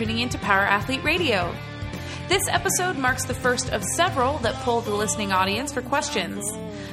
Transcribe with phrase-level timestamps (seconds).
[0.00, 1.54] Tuning in to Power Athlete Radio.
[2.26, 6.50] This episode marks the first of several that poll the listening audience for questions.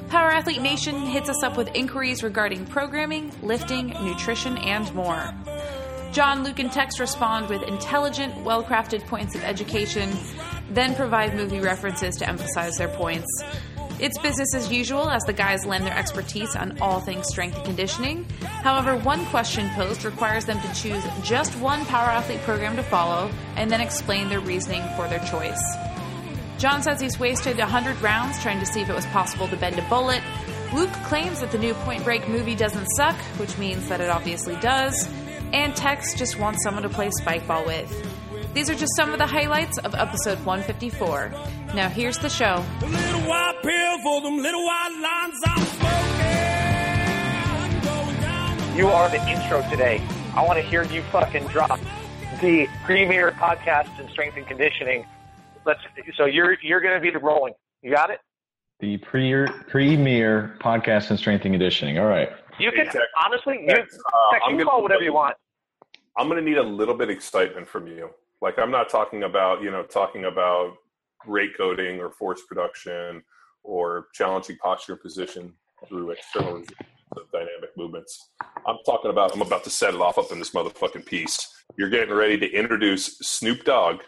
[0.09, 5.33] Power Athlete Nation hits us up with inquiries regarding programming, lifting, nutrition, and more.
[6.11, 10.11] John, Luke, and Tex respond with intelligent, well crafted points of education,
[10.69, 13.41] then provide movie references to emphasize their points.
[13.99, 17.65] It's business as usual as the guys lend their expertise on all things strength and
[17.65, 18.25] conditioning.
[18.41, 23.31] However, one question posed requires them to choose just one power athlete program to follow
[23.55, 25.59] and then explain their reasoning for their choice.
[26.59, 29.79] John says he's wasted 100 rounds trying to see if it was possible to bend
[29.79, 30.21] a bullet.
[30.73, 34.55] Luke claims that the new Point Break movie doesn't suck, which means that it obviously
[34.57, 35.09] does.
[35.53, 38.16] And Tex just wants someone to play spikeball with.
[38.57, 41.31] These are just some of the highlights of episode 154.
[41.75, 42.65] Now here's the show.
[42.81, 45.93] A little white pill for them little white lines I'm smoking.
[47.83, 50.01] Going down the You are the intro today.
[50.35, 51.79] I want to hear you fucking drop
[52.41, 55.05] the premier podcast in strength and conditioning.
[55.63, 55.81] Let's.
[56.15, 57.53] So you're you're going to be the rolling.
[57.83, 58.21] You got it.
[58.79, 61.99] The premier, premier podcast and strength and conditioning.
[61.99, 62.31] All right.
[62.59, 62.97] You Hey, can Tex.
[63.23, 63.59] honestly.
[63.61, 65.35] You, Tex, uh, Tex, you gonna- call whatever you want.
[66.17, 68.09] I'm going to need a little bit of excitement from you.
[68.41, 70.75] Like I'm not talking about, you know, talking about
[71.25, 73.23] rate coding or force production
[73.63, 75.53] or challenging posture position
[75.87, 76.63] through external
[77.33, 78.29] dynamic movements.
[78.65, 81.63] I'm talking about, I'm about to set it off up in this motherfucking piece.
[81.77, 84.01] You're getting ready to introduce Snoop Dogg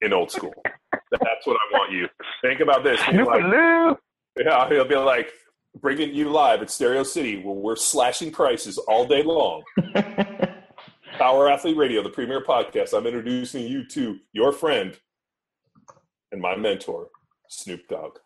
[0.00, 0.54] in old school.
[1.10, 2.08] That's what I want you.
[2.42, 3.00] Think about this.
[3.00, 3.14] Like,
[4.36, 5.30] Yeah, he'll be like
[5.80, 9.62] bringing you live at Stereo City where we're slashing prices all day long.
[11.18, 12.96] Power Athlete Radio, the premier podcast.
[12.96, 14.98] I'm introducing you to your friend
[16.32, 17.08] and my mentor,
[17.48, 18.18] Snoop Dogg.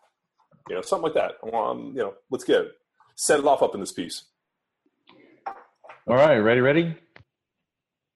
[0.69, 1.33] You know, something like that.
[1.53, 2.71] Um, you know, let's get it.
[3.15, 4.23] Set it off up in this piece.
[6.07, 6.37] All right.
[6.37, 6.95] Ready, ready?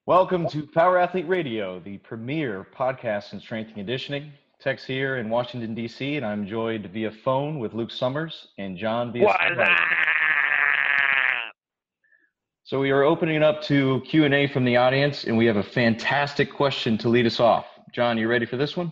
[0.06, 4.32] Welcome to Power Athlete Radio, the premier podcast in strength and conditioning.
[4.58, 9.12] Tex here in Washington, D.C., and I'm joined via phone with Luke Summers and John
[9.12, 10.11] via What's that?
[12.72, 16.50] So we are opening up to Q&A from the audience, and we have a fantastic
[16.50, 17.66] question to lead us off.
[17.92, 18.90] John, you ready for this one?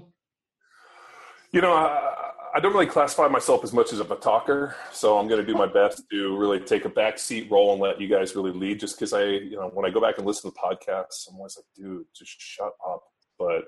[1.50, 5.16] You know, I, I don't really classify myself as much as of a talker, so
[5.16, 7.98] I'm going to do my best to really take a back seat role and let
[7.98, 8.78] you guys really lead.
[8.78, 11.56] Just because I, you know, when I go back and listen to podcasts, I'm always
[11.56, 13.02] like, dude, just shut up.
[13.38, 13.62] But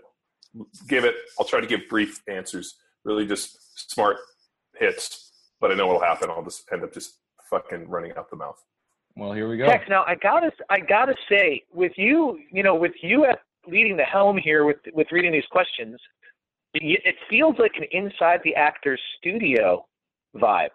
[0.89, 1.15] give it.
[1.41, 4.19] I'll try to give brief answers, really just smart
[4.79, 5.33] hits.
[5.59, 6.29] But I know what'll happen.
[6.29, 7.15] I'll just end up just
[7.49, 8.63] fucking running out the mouth.
[9.17, 9.67] Well, here we go.
[9.67, 13.97] Tex, now I gotta I gotta say, with you, you know, with you at leading
[13.97, 15.99] the helm here with with reading these questions,
[16.75, 19.85] it feels like an inside the actor's studio
[20.35, 20.71] vibe.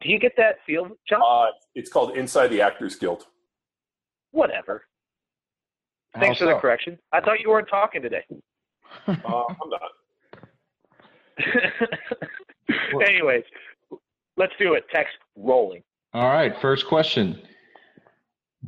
[0.00, 1.20] Do you get that feel, John?
[1.26, 3.24] Uh, it's called Inside the Actors Guild.
[4.30, 4.84] Whatever.
[6.14, 6.98] How Thanks for the correction.
[7.12, 8.24] I thought you weren't talking today.
[9.06, 9.90] Uh, I'm not.
[13.06, 13.44] Anyways,
[14.38, 14.84] let's do it.
[14.90, 15.82] Text rolling.
[16.18, 17.40] All right, first question.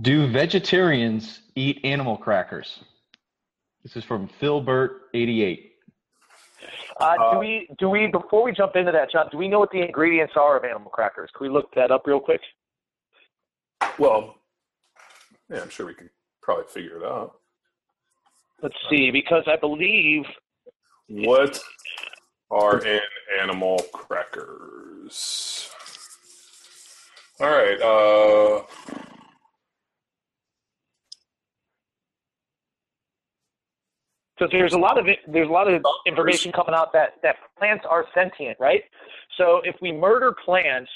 [0.03, 2.85] Do vegetarians eat animal crackers?
[3.83, 5.71] This is from Philbert88.
[7.01, 9.29] Uh, Uh, do we do we before we jump into that, John?
[9.33, 11.29] Do we know what the ingredients are of animal crackers?
[11.37, 12.41] Can we look that up real quick?
[13.99, 14.37] Well,
[15.51, 16.09] yeah, I'm sure we can
[16.43, 17.41] probably figure it out.
[18.63, 20.25] Let's see, because I believe
[21.09, 21.61] What
[22.49, 23.01] are an
[23.41, 25.70] animal crackers?
[27.41, 27.81] All right.
[27.81, 28.63] Uh,
[34.39, 37.37] so there's a lot of it, there's a lot of information coming out that that
[37.59, 38.85] plants are sentient, right?
[39.37, 40.91] So if we murder plants,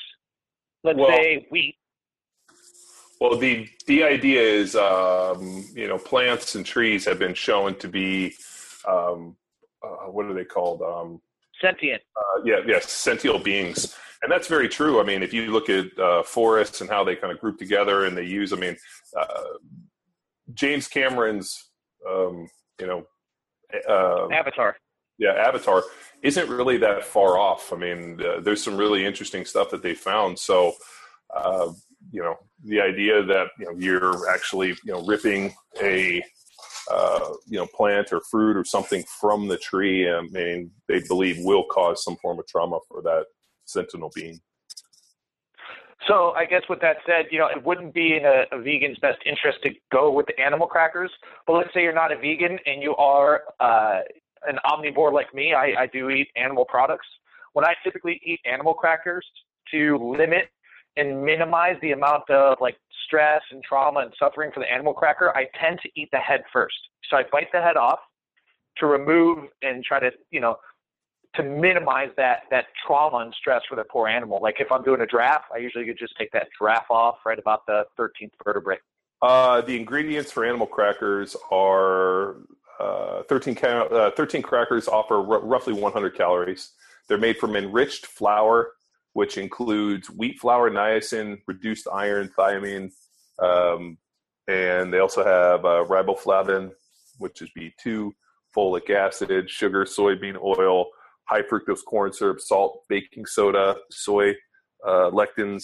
[0.83, 1.77] let's Well- say wheat,
[3.21, 7.89] well, the the idea is, um, you know, plants and trees have been shown to
[7.89, 8.35] be,
[8.87, 9.37] um,
[9.83, 10.83] uh, what are they called?
[10.83, 11.23] Um,
[11.61, 12.03] sentient.
[12.17, 15.01] uh, yeah, yes, sentient beings, and that's very true.
[15.01, 18.07] I mean, if you look at uh, forests and how they kind of group together
[18.07, 18.75] and they use, I mean,
[19.15, 19.59] uh,
[20.55, 21.71] James Cameron's,
[22.09, 22.49] um,
[22.81, 23.07] you know,
[23.87, 24.77] uh, Avatar.
[25.19, 25.83] yeah, Avatar
[26.23, 27.71] isn't really that far off.
[27.71, 30.39] I mean, uh, there's some really interesting stuff that they found.
[30.39, 30.73] So,
[31.37, 31.73] uh,
[32.11, 36.23] you know, the idea that you know you're actually you know ripping a
[36.91, 41.37] uh, you know plant or fruit or something from the tree, I mean, they believe
[41.41, 43.27] will cause some form of trauma for that
[43.65, 44.41] sentinel being.
[46.07, 48.99] So I guess with that said, you know, it wouldn't be in a, a, vegan's
[48.99, 51.11] best interest to go with the animal crackers.
[51.47, 54.01] But let's say you're not a vegan and you are uh,
[54.47, 55.55] an omnivore like me.
[55.55, 57.07] I, I do eat animal products.
[57.55, 59.25] When I typically eat animal crackers
[59.71, 60.51] to limit
[60.97, 62.77] and minimize the amount of like
[63.07, 66.43] stress and trauma and suffering for the animal cracker, I tend to eat the head
[66.53, 66.77] first.
[67.09, 68.01] So I bite the head off
[68.79, 70.57] to remove and try to, you know,
[71.37, 74.41] to minimize that that trauma and stress for the poor animal.
[74.43, 77.39] Like if I'm doing a draft, I usually could just take that draft off right
[77.39, 78.79] about the 13th vertebrae.
[79.23, 82.37] Uh, the ingredients for animal crackers are
[82.81, 86.73] uh, 13, uh, 13 crackers offer r- roughly 100 calories.
[87.09, 88.73] They're made from enriched flour,
[89.13, 92.91] which includes wheat flour, niacin, reduced iron, thiamine,
[93.39, 93.97] um,
[94.49, 96.71] and they also have uh, riboflavin,
[97.19, 98.11] which is B2,
[98.55, 100.87] folic acid, sugar, soybean oil,
[101.25, 104.31] high fructose corn syrup, salt, baking soda, soy,
[104.87, 105.57] uh, lecithin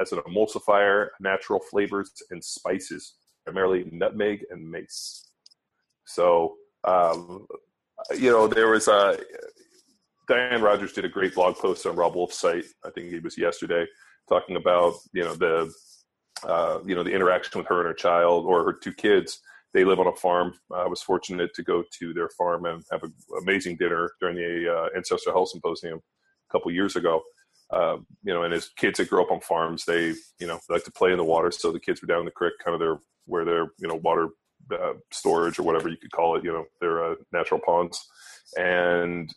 [0.00, 3.14] as an emulsifier, natural flavors, and spices,
[3.44, 5.30] primarily nutmeg and mace.
[6.06, 7.46] So, um,
[8.16, 9.18] you know, there was a
[10.28, 12.64] Diane Rodgers did a great blog post on Robb Wolf's site.
[12.84, 13.86] I think it was yesterday,
[14.28, 15.72] talking about you know the
[16.44, 19.40] uh, you know the interaction with her and her child or her two kids
[19.76, 20.54] they live on a farm.
[20.74, 23.12] I was fortunate to go to their farm and have an
[23.42, 27.20] amazing dinner during the uh, Ancestral Health Symposium a couple years ago.
[27.70, 30.84] Uh, you know, and as kids that grow up on farms, they you know like
[30.84, 31.50] to play in the water.
[31.50, 32.96] So the kids were down in the creek, kind of their
[33.26, 34.28] where their you know water
[34.72, 36.44] uh, storage or whatever you could call it.
[36.44, 38.02] You know, their uh, natural ponds,
[38.56, 39.30] and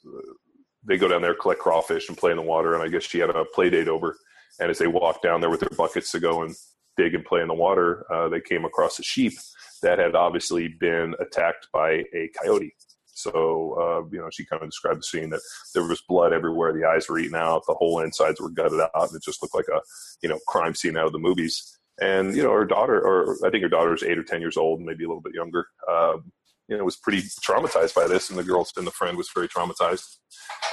[0.88, 2.75] they go down there collect crawfish and play in the water.
[2.75, 4.15] And I guess she had a play date over,
[4.62, 6.56] and as they walked down there with their buckets to go and
[6.95, 9.33] dig and play in the water, uh, they came across a sheep
[9.79, 12.73] that had obviously been attacked by a coyote.
[13.19, 15.41] So, uh, you know, she kind of described the scene that
[15.73, 16.71] there was blood everywhere.
[16.71, 17.63] The eyes were eaten out.
[17.67, 18.91] The whole insides were gutted out.
[18.95, 19.81] And it just looked like a,
[20.21, 21.77] you know, crime scene out of the movies.
[22.01, 24.55] And, you know, her daughter, or I think her daughter is eight or 10 years
[24.55, 26.31] old, maybe a little bit younger, um,
[26.69, 28.29] you know, was pretty traumatized by this.
[28.29, 30.17] And the girl and the friend was very traumatized.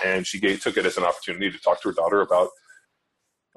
[0.05, 2.51] And she gave, took it as an opportunity to talk to her daughter about,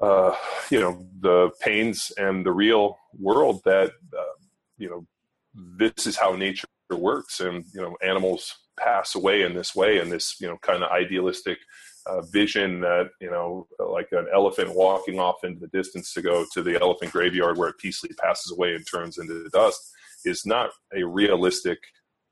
[0.00, 0.34] uh,
[0.70, 4.34] you know, the pains and the real world that, uh,
[4.78, 5.06] you know,
[5.54, 10.10] this is how nature works and you know animals pass away in this way and
[10.10, 11.58] this you know kind of idealistic
[12.06, 16.44] uh, vision that you know like an elephant walking off into the distance to go
[16.52, 19.92] to the elephant graveyard where it peacefully passes away and turns into dust
[20.24, 21.78] is not a realistic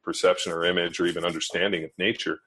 [0.03, 2.39] perception or image or even understanding of nature.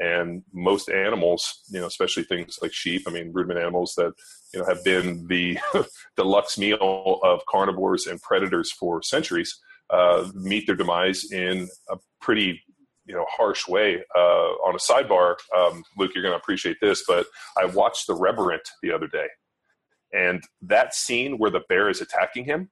[0.00, 4.12] And most animals you know especially things like sheep i mean ruminant animals that
[4.54, 5.58] you know have been the
[6.16, 9.58] deluxe meal of carnivores and predators for centuries
[9.90, 12.62] uh, meet their demise in a pretty
[13.06, 14.02] you know harsh way.
[14.14, 17.26] Uh, on a sidebar, um, Luke, you're going to appreciate this, but
[17.56, 19.26] I watched The Revenant the other day,
[20.12, 22.70] and that scene where the bear is attacking him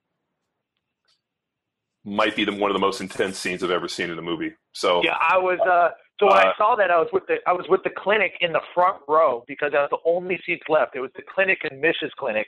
[2.07, 4.53] might be the, one of the most intense scenes I've ever seen in a movie.
[4.73, 5.59] So yeah, I was.
[5.61, 5.91] Uh,
[6.21, 8.33] so when uh, I saw that, I was with the I was with the clinic
[8.41, 10.95] in the front row because I was the only seats left.
[10.95, 12.11] It was the clinic and Mrs.
[12.19, 12.47] Clinic,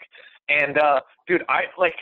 [0.48, 1.94] and uh, dude, I like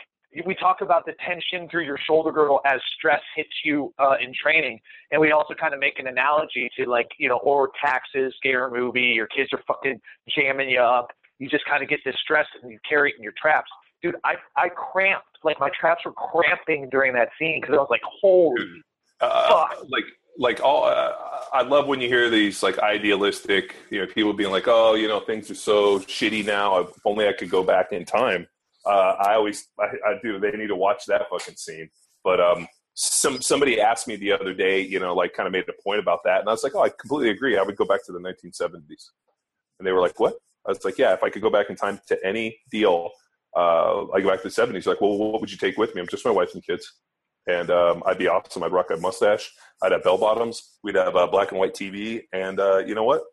[0.45, 4.33] we talk about the tension through your shoulder girdle as stress hits you uh, in
[4.33, 4.79] training,
[5.11, 8.69] and we also kind of make an analogy to like you know, or taxes, scare
[8.69, 9.99] movie, your kids are fucking
[10.35, 11.07] jamming you up.
[11.39, 13.69] You just kind of get this stress and you carry it in your traps.
[14.01, 17.87] Dude, I I cramped like my traps were cramping during that scene because I was
[17.89, 18.83] like, holy
[19.21, 19.85] uh, fuck.
[19.89, 20.05] Like
[20.37, 21.13] like all uh,
[21.53, 25.07] I love when you hear these like idealistic, you know, people being like, "Oh, you
[25.07, 26.79] know, things are so shitty now.
[26.79, 28.47] If only I could go back in time."
[28.87, 30.39] Uh, I always I, I, do.
[30.39, 31.89] They need to watch that fucking scene.
[32.23, 35.65] But um, some somebody asked me the other day, you know, like kind of made
[35.69, 37.57] a point about that, and I was like, oh, I completely agree.
[37.57, 39.11] I would go back to the 1970s,
[39.79, 40.35] and they were like, what?
[40.65, 43.11] I was like, yeah, if I could go back in time to any deal,
[43.55, 44.85] uh, I go back to the 70s.
[44.85, 46.01] Like, well, what would you take with me?
[46.01, 46.91] I'm just my wife and kids,
[47.47, 48.63] and um, I'd be awesome.
[48.63, 49.51] I'd rock a mustache.
[49.81, 50.77] I'd have bell bottoms.
[50.83, 53.23] We'd have a black and white TV, and uh, you know what?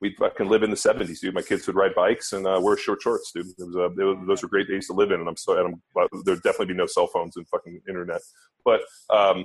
[0.00, 1.34] We fucking live in the 70s, dude.
[1.34, 3.46] My kids would ride bikes and uh, wear short shorts, dude.
[3.58, 5.20] Was, uh, was, those were great days to live in.
[5.20, 5.82] And I'm so, I'm,
[6.24, 8.20] there'd definitely be no cell phones and fucking internet.
[8.64, 9.44] But, um,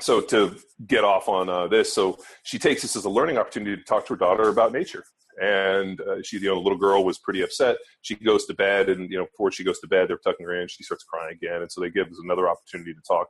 [0.00, 3.76] so to get off on uh, this, so she takes this as a learning opportunity
[3.76, 5.04] to talk to her daughter about nature.
[5.40, 7.76] And uh, she, you know, the little girl was pretty upset.
[8.02, 10.60] She goes to bed, and you know, before she goes to bed, they're tucking her
[10.60, 10.68] in.
[10.68, 13.28] She starts crying again, and so they give us another opportunity to talk.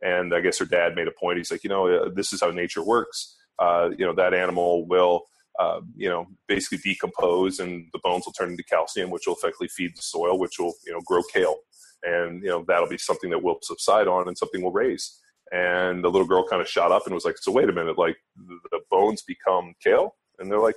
[0.00, 1.36] And I guess her dad made a point.
[1.36, 4.86] He's like, you know, uh, this is how nature works uh, you know that animal
[4.86, 5.22] will
[5.58, 9.68] uh, you know basically decompose and the bones will turn into calcium, which will effectively
[9.68, 11.56] feed the soil, which will you know grow kale,
[12.02, 15.18] and you know that'll be something that will subside on and something will raise.
[15.52, 17.98] And the little girl kind of shot up and was like, "So wait a minute,
[17.98, 20.76] like the, bones become kale?" And they're like,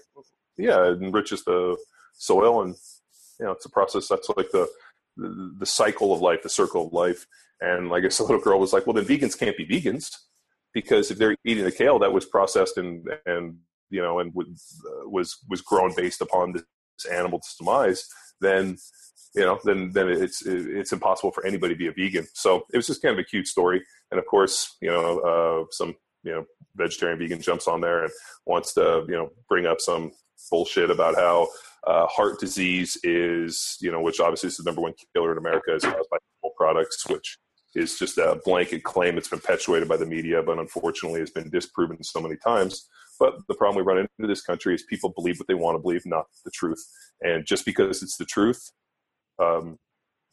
[0.58, 1.78] "Yeah, it enriches the
[2.14, 2.76] soil, and
[3.40, 4.68] you know it's a process that's like the
[5.18, 7.26] the, the cycle of life, the circle of life."
[7.62, 10.12] And I guess the little girl was like, "Well, then vegans can't be vegans."
[10.76, 13.58] because if they're eating the kale that was processed and and
[13.90, 16.64] you know and was uh, was, was grown based upon this
[17.12, 18.08] animal's demise,
[18.42, 18.78] then
[19.36, 22.28] you know then then it's it's impossible for anybody to be a vegan.
[22.34, 25.66] So it was just kind of a cute story, and of course you know uh,
[25.72, 28.12] some you know vegetarian vegan jumps on there and
[28.46, 30.12] wants to you know bring up some
[30.50, 31.48] bullshit about how
[31.88, 35.76] uh, heart disease is you know which obviously is the number one killer in America
[35.76, 37.38] is caused by animal products, which
[37.76, 41.50] is just a blanket claim that's been perpetuated by the media, but unfortunately has been
[41.50, 42.88] disproven so many times.
[43.20, 45.80] But the problem we run into this country is people believe what they want to
[45.80, 46.84] believe, not the truth.
[47.22, 48.72] And just because it's the truth,
[49.40, 49.78] um,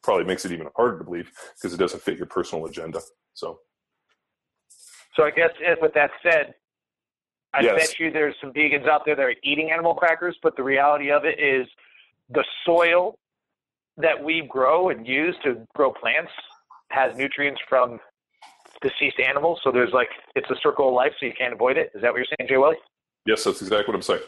[0.03, 3.01] probably makes it even harder to believe because it doesn't fit your personal agenda.
[3.35, 3.61] So,
[5.15, 6.55] so I guess with that said,
[7.55, 7.77] I Yes.
[7.77, 11.11] bet you there's some vegans out there that are eating animal crackers, but the reality
[11.11, 11.67] of it is
[12.31, 13.19] the soil
[13.99, 16.33] that we grow and use to grow plants
[16.91, 18.01] has nutrients from
[18.83, 19.61] deceased animals.
[19.65, 21.91] So there's like it's a circle of life, so you can't avoid it.
[21.95, 22.77] Is that what you're saying, Jay Welly?
[23.27, 24.23] yes, that's exactly what I'm saying.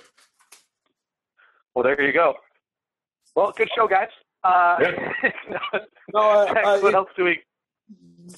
[1.75, 2.35] Well, there you go.
[3.35, 4.09] Well, good show, guys.
[4.45, 4.77] Uh,
[6.13, 7.41] No, I, I, what else do we?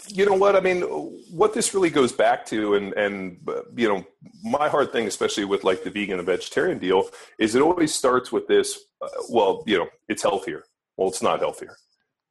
[0.08, 0.82] you know what I mean.
[1.30, 4.04] What this really goes back to, and and uh, you know,
[4.42, 7.08] my hard thing, especially with like the vegan and vegetarian deal,
[7.38, 8.78] is it always starts with this.
[9.00, 10.64] Uh, well, you know, it's healthier.
[10.96, 11.76] Well, it's not healthier.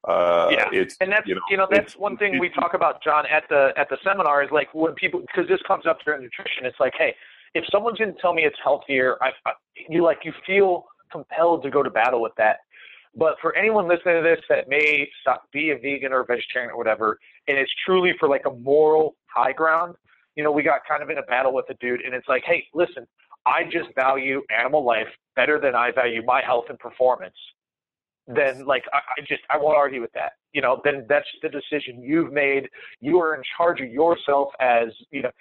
[0.08, 0.70] Uh, Yeah.
[0.72, 3.48] it's And that's you you know, know, that's one thing we talk about, John, at
[3.50, 6.66] the at the seminar is like when people because this comes up during nutrition.
[6.66, 7.16] It's like, hey,
[7.54, 9.54] if someone's going to tell me it's healthier, I, I
[9.90, 12.58] you like you feel compelled to go to battle with that.
[13.18, 16.72] But for anyone listening to this that may stop, be a vegan or a vegetarian
[16.72, 19.96] or whatever, and it's truly for like a moral high ground,
[20.36, 22.44] you know, we got kind of in a battle with a dude, and it's like,
[22.46, 23.08] hey, listen,
[23.46, 27.36] I just value animal life better than I value my health and performance
[28.28, 30.34] then like I, I just I won't argue with that.
[30.54, 32.70] You know, then that's the decision you've made.
[33.02, 35.32] You are in charge of yourself as you know,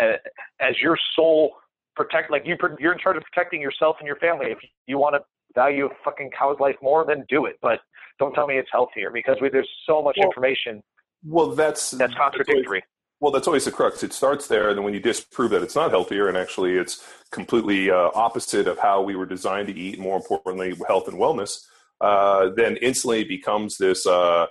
[0.00, 0.16] uh,
[0.60, 1.52] as your soul
[1.96, 2.30] protect.
[2.30, 4.46] Like you, you're in charge of protecting yourself and your family.
[4.46, 5.20] If you want to
[5.54, 7.56] value a fucking cow's life more, then do it.
[7.60, 7.80] But
[8.18, 10.82] don't tell me it's healthier because we, there's so much Well, information
[11.24, 12.82] well, that's that's contradictory.
[13.20, 14.02] Well, that's always the crux.
[14.02, 17.06] It starts there, and then when you disprove that it's not healthier, and actually it's
[17.30, 21.66] completely uh, opposite of how we were designed to eat, more importantly, health and wellness,
[22.00, 24.46] uh, then instantly it becomes this uh,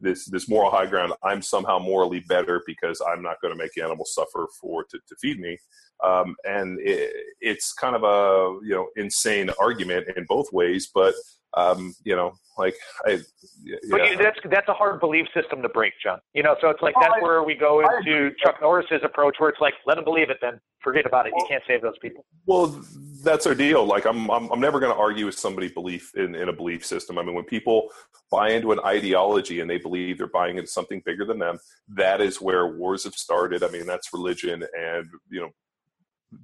[0.00, 1.12] this this moral high ground.
[1.22, 5.16] I'm somehow morally better because I'm not going to make animals suffer for to, to
[5.20, 5.58] feed me,
[6.02, 10.90] um, and it, it's kind of a you know insane argument in both ways.
[10.94, 11.14] But
[11.56, 12.74] um, you know, like
[13.06, 13.20] I,
[13.62, 13.76] yeah.
[13.90, 16.18] But you, that's that's a hard belief system to break, John.
[16.34, 19.36] You know, so it's like Oh, that's I- where we go into Chuck Norris's approach,
[19.38, 21.32] where it's like, let them believe it, then forget about it.
[21.36, 22.24] You can't save those people.
[22.46, 22.82] Well,
[23.24, 23.84] that's our deal.
[23.84, 26.84] Like, I'm, I'm, I'm never going to argue with somebody belief in, in a belief
[26.84, 27.18] system.
[27.18, 27.88] I mean, when people
[28.30, 32.20] buy into an ideology and they believe they're buying into something bigger than them, that
[32.20, 33.62] is where wars have started.
[33.62, 35.50] I mean, that's religion, and you know,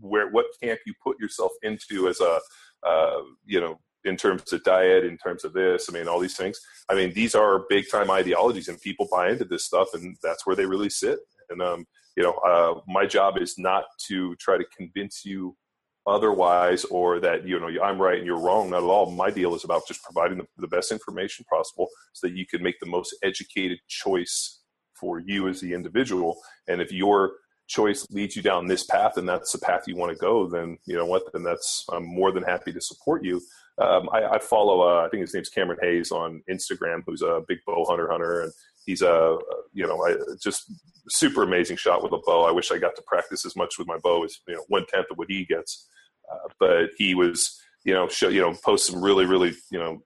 [0.00, 2.40] where what camp you put yourself into as a,
[2.86, 5.88] uh, you know, in terms of diet, in terms of this.
[5.88, 6.58] I mean, all these things.
[6.88, 10.46] I mean, these are big time ideologies, and people buy into this stuff, and that's
[10.46, 11.18] where they really sit.
[11.50, 15.56] And um, you know, uh, my job is not to try to convince you
[16.10, 19.54] otherwise or that you know i'm right and you're wrong not at all my deal
[19.54, 22.86] is about just providing the, the best information possible so that you can make the
[22.86, 24.60] most educated choice
[24.94, 26.36] for you as the individual
[26.68, 27.32] and if your
[27.68, 30.76] choice leads you down this path and that's the path you want to go then
[30.86, 33.40] you know what then that's i'm more than happy to support you
[33.80, 37.42] um, I, I follow uh, i think his name's cameron hanes on instagram who's a
[37.46, 38.52] big bow hunter hunter and
[38.84, 39.38] he's a
[39.72, 40.70] you know I, just
[41.10, 42.44] super amazing shot with a bow.
[42.46, 44.86] I wish I got to practice as much with my bow as you know one
[44.92, 45.88] tenth of what he gets.
[46.30, 50.02] Uh, but he was you know show, you know post some really really you know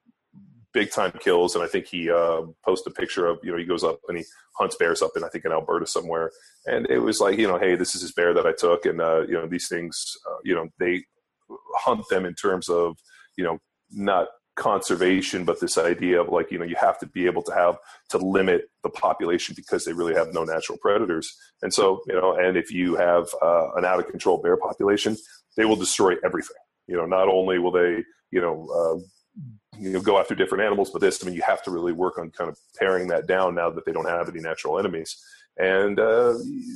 [0.73, 3.65] big time kills, and I think he uh, posted a picture of you know he
[3.65, 4.25] goes up and he
[4.57, 6.31] hunts bears up in I think in Alberta somewhere,
[6.65, 9.01] and it was like you know hey this is his bear that I took, and
[9.01, 11.03] uh, you know these things uh, you know they
[11.75, 12.97] hunt them in terms of
[13.37, 13.59] you know
[13.91, 17.53] not conservation but this idea of like you know you have to be able to
[17.53, 17.75] have
[18.09, 22.37] to limit the population because they really have no natural predators and so you know
[22.37, 25.17] and if you have uh, an out of control bear population
[25.55, 26.57] they will destroy everything
[26.87, 30.91] you know not only will they you know uh, you know go after different animals
[30.91, 33.55] but this i mean you have to really work on kind of paring that down
[33.55, 35.17] now that they don't have any natural enemies
[35.57, 36.33] and uh,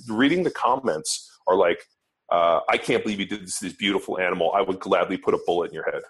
[0.07, 1.86] reading the comments are like
[2.31, 4.51] uh, I can't believe you did this this beautiful animal.
[4.53, 6.01] I would gladly put a bullet in your head.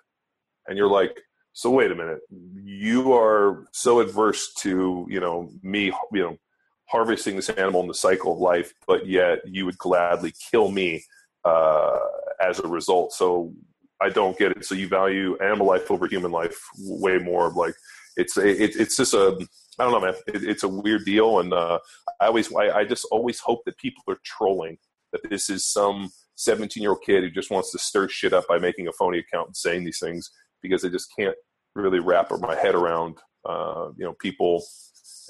[0.67, 1.17] And you're like,
[1.53, 2.19] so wait a minute,
[2.63, 6.37] you are so adverse to you know me, you know,
[6.85, 11.03] harvesting this animal in the cycle of life, but yet you would gladly kill me
[11.45, 11.99] uh,
[12.39, 13.13] as a result.
[13.13, 13.53] So
[14.01, 14.65] I don't get it.
[14.65, 17.51] So you value animal life over human life way more.
[17.51, 17.75] Like
[18.15, 19.37] it's it, it's just a
[19.79, 20.13] I don't know, man.
[20.27, 21.79] It, it's a weird deal, and uh,
[22.19, 24.77] I always I, I just always hope that people are trolling
[25.11, 28.47] that this is some 17 year old kid who just wants to stir shit up
[28.47, 30.31] by making a phony account and saying these things
[30.61, 31.35] because I just can't
[31.75, 34.63] really wrap my head around uh, you know people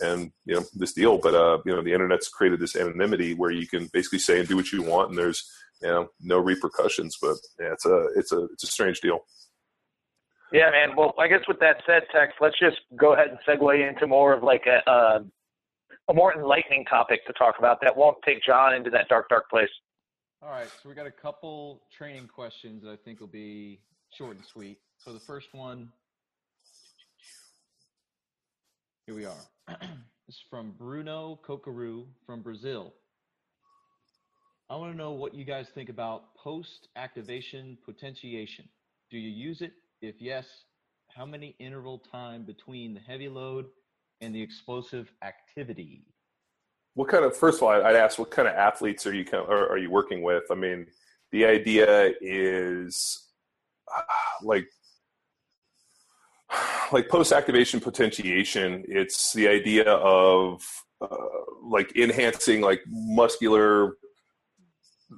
[0.02, 1.18] and you know this deal.
[1.18, 4.48] But uh, you know the internet's created this anonymity where you can basically say and
[4.48, 5.50] do what you want, and there's
[5.82, 7.18] you know no repercussions.
[7.22, 9.20] But yeah, it's a it's a it's a strange deal.
[10.52, 10.96] Yeah, man.
[10.96, 14.34] Well, I guess with that said, Tex, let's just go ahead and segue into more
[14.34, 15.20] of like a uh,
[16.10, 19.50] a more enlightening topic to talk about that won't take John into that dark, dark
[19.50, 19.70] place.
[20.42, 23.80] All right, so we got a couple training questions that I think will be
[24.14, 24.80] short and sweet.
[24.98, 25.90] So the first one,
[29.06, 29.36] here we are.
[29.68, 32.94] this is from Bruno Cocaru from Brazil.
[34.72, 38.70] I want to know what you guys think about post activation potentiation.
[39.10, 39.72] Do you use it?
[40.04, 40.46] If yes,
[41.10, 43.66] how many interval time between the heavy load
[44.22, 46.04] and the explosive activity?
[46.94, 49.44] What kind of first of all, I'd ask what kind of athletes are you kind
[49.44, 50.44] of, are you working with?
[50.52, 50.86] I mean,
[51.32, 53.28] the idea is
[54.44, 54.68] like
[56.92, 58.84] like post activation potentiation.
[58.88, 60.64] It's the idea of
[61.02, 61.08] uh,
[61.64, 63.94] like enhancing like muscular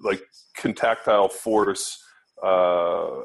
[0.04, 0.22] like
[0.56, 2.02] contractile force
[2.44, 3.22] uh,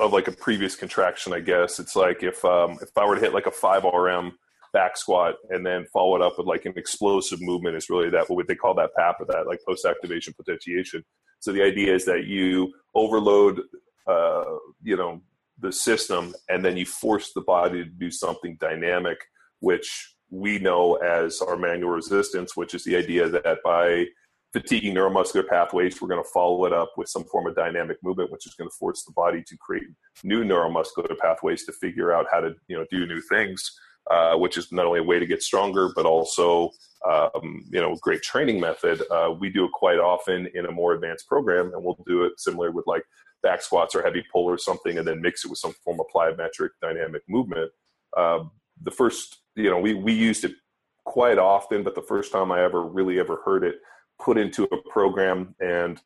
[0.00, 1.78] of like a previous contraction, I guess.
[1.78, 4.32] It's like if um, if I were to hit like a five RM
[4.72, 8.28] back squat and then follow it up with like an explosive movement is really that
[8.28, 11.02] what they call that PAP or that like post activation potentiation.
[11.40, 13.60] So the idea is that you overload,
[14.06, 14.44] uh,
[14.82, 15.22] you know,
[15.60, 19.18] the system and then you force the body to do something dynamic,
[19.60, 24.04] which we know as our manual resistance, which is the idea that by
[24.52, 28.30] fatiguing neuromuscular pathways, we're going to follow it up with some form of dynamic movement,
[28.30, 29.84] which is going to force the body to create
[30.24, 33.78] new neuromuscular pathways to figure out how to you know do new things.
[34.10, 36.70] Uh, which is not only a way to get stronger, but also
[37.06, 39.02] um, you know great training method.
[39.10, 42.32] Uh, we do it quite often in a more advanced program, and we'll do it
[42.38, 43.02] similar with like
[43.42, 46.06] back squats or heavy pull or something, and then mix it with some form of
[46.14, 47.70] plyometric dynamic movement.
[48.16, 48.44] Uh,
[48.82, 50.52] the first, you know, we we used it
[51.04, 53.76] quite often, but the first time I ever really ever heard it
[54.20, 56.00] put into a program and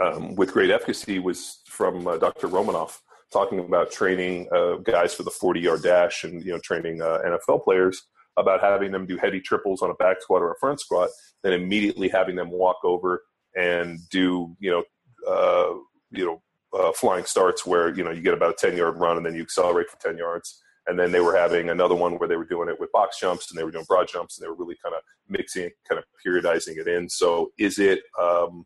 [0.00, 2.46] um, with great efficacy was from uh, Dr.
[2.46, 7.00] Romanoff talking about training uh, guys for the 40 yard dash and you know training
[7.00, 8.02] uh, NFL players
[8.36, 11.10] about having them do heavy triples on a back squat or a front squat,
[11.42, 13.22] then immediately having them walk over
[13.56, 14.84] and do you know
[15.28, 15.74] uh,
[16.10, 19.16] you know uh, flying starts where you know you get about a 10 yard run
[19.16, 22.28] and then you accelerate for 10 yards and then they were having another one where
[22.28, 24.48] they were doing it with box jumps and they were doing broad jumps and they
[24.48, 27.08] were really kind of mixing kind of periodizing it in.
[27.08, 28.64] So is it um,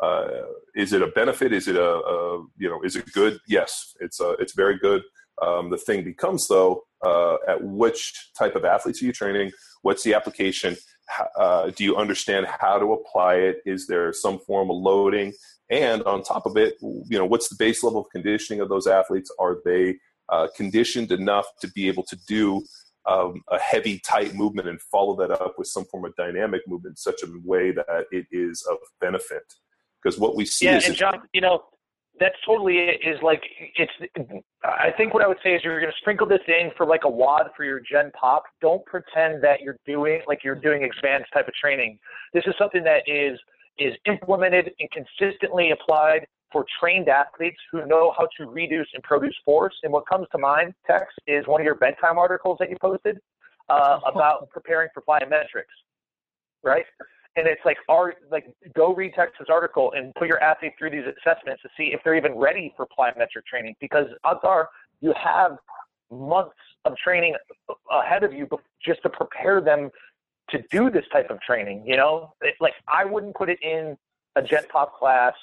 [0.00, 0.28] uh,
[0.74, 1.52] is it a benefit?
[1.52, 3.38] Is it a, a, you know is it good?
[3.46, 5.02] Yes it's uh, it's very good.
[5.42, 9.52] Um, the thing becomes though uh, at which type of athletes are you training?
[9.82, 10.76] What's the application?
[11.38, 13.58] Uh, do you understand how to apply it?
[13.64, 15.32] Is there some form of loading?
[15.70, 18.86] And on top of it you know what's the base level of conditioning of those
[18.86, 19.30] athletes?
[19.38, 22.62] Are they uh, conditioned enough to be able to do
[23.06, 26.92] um, a heavy, tight movement and follow that up with some form of dynamic movement
[26.92, 29.42] in such a way that it is of benefit.
[30.02, 30.88] Because what we see yeah, is.
[30.88, 31.64] and John, you know,
[32.18, 33.42] that's totally is like
[33.76, 33.92] it's.
[34.64, 37.04] I think what I would say is you're going to sprinkle this in for like
[37.04, 38.44] a wad for your Gen Pop.
[38.60, 41.98] Don't pretend that you're doing like you're doing advanced type of training.
[42.32, 43.38] This is something that is
[43.78, 49.34] is implemented and consistently applied for trained athletes who know how to reduce and produce
[49.44, 49.74] force.
[49.82, 53.18] And what comes to mind, Tex, is one of your bedtime articles that you posted
[53.68, 55.74] uh, about preparing for plyometrics,
[56.62, 56.84] right?
[57.36, 61.04] And it's like, our, like, go read Tex's article and put your athlete through these
[61.04, 63.74] assessments to see if they're even ready for plyometric training.
[63.80, 65.58] Because odds are you have
[66.10, 66.54] months
[66.84, 67.34] of training
[67.90, 68.48] ahead of you
[68.84, 69.90] just to prepare them
[70.50, 71.82] to do this type of training.
[71.86, 73.96] You know, it, like I wouldn't put it in
[74.36, 75.34] a Gen Pop class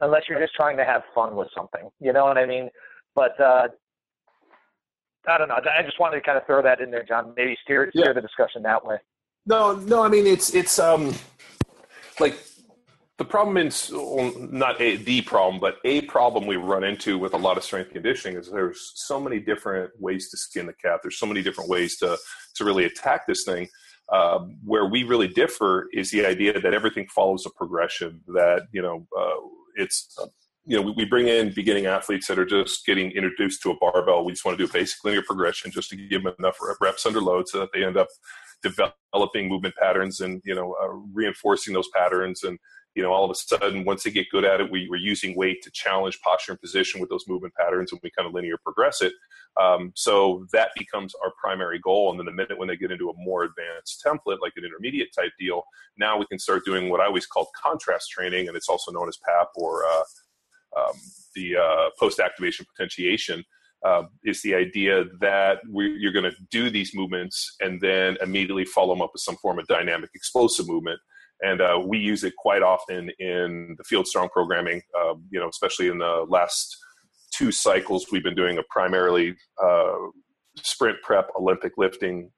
[0.00, 1.90] unless you're just trying to have fun with something.
[2.00, 2.70] You know what I mean?
[3.14, 3.68] But uh,
[5.28, 5.56] I don't know.
[5.56, 7.34] I just wanted to kind of throw that in there, John.
[7.36, 8.12] Maybe steer steer yeah.
[8.12, 8.96] the discussion that way.
[9.46, 10.02] No, no.
[10.02, 11.14] I mean, it's it's um
[12.18, 12.36] like
[13.18, 17.34] the problem is well, not a, the problem, but a problem we run into with
[17.34, 21.00] a lot of strength conditioning is there's so many different ways to skin the cat.
[21.02, 22.16] There's so many different ways to
[22.54, 23.68] to really attack this thing.
[24.10, 28.20] Uh, where we really differ is the idea that everything follows a progression.
[28.28, 29.36] That you know, uh,
[29.76, 30.16] it's
[30.66, 33.76] you know, we, we, bring in beginning athletes that are just getting introduced to a
[33.78, 34.24] barbell.
[34.24, 37.06] We just want to do a basic linear progression just to give them enough reps
[37.06, 38.08] under load so that they end up
[38.62, 42.58] developing movement patterns and you know uh, reinforcing those patterns and
[42.94, 45.36] you know all of a sudden once they get good at it we, we're using
[45.36, 48.56] weight to challenge posture and position with those movement patterns and we kind of linear
[48.62, 49.12] progress it
[49.60, 53.10] um, so that becomes our primary goal and then the minute when they get into
[53.10, 55.62] a more advanced template like an intermediate type deal
[55.98, 59.08] now we can start doing what i always called contrast training and it's also known
[59.08, 60.92] as pap or uh, um,
[61.34, 63.44] the uh, post activation potentiation
[63.84, 68.64] uh, is the idea that we, you're going to do these movements and then immediately
[68.64, 71.00] follow them up with some form of dynamic explosive movement.
[71.42, 75.48] And uh, we use it quite often in the field strong programming, uh, you know,
[75.48, 76.76] especially in the last
[77.34, 79.94] two cycles, we've been doing a primarily uh,
[80.56, 82.30] sprint prep Olympic lifting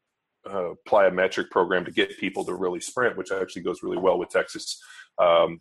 [0.48, 4.28] uh, plyometric program to get people to really sprint, which actually goes really well with
[4.28, 4.78] Tex's
[5.20, 5.60] um,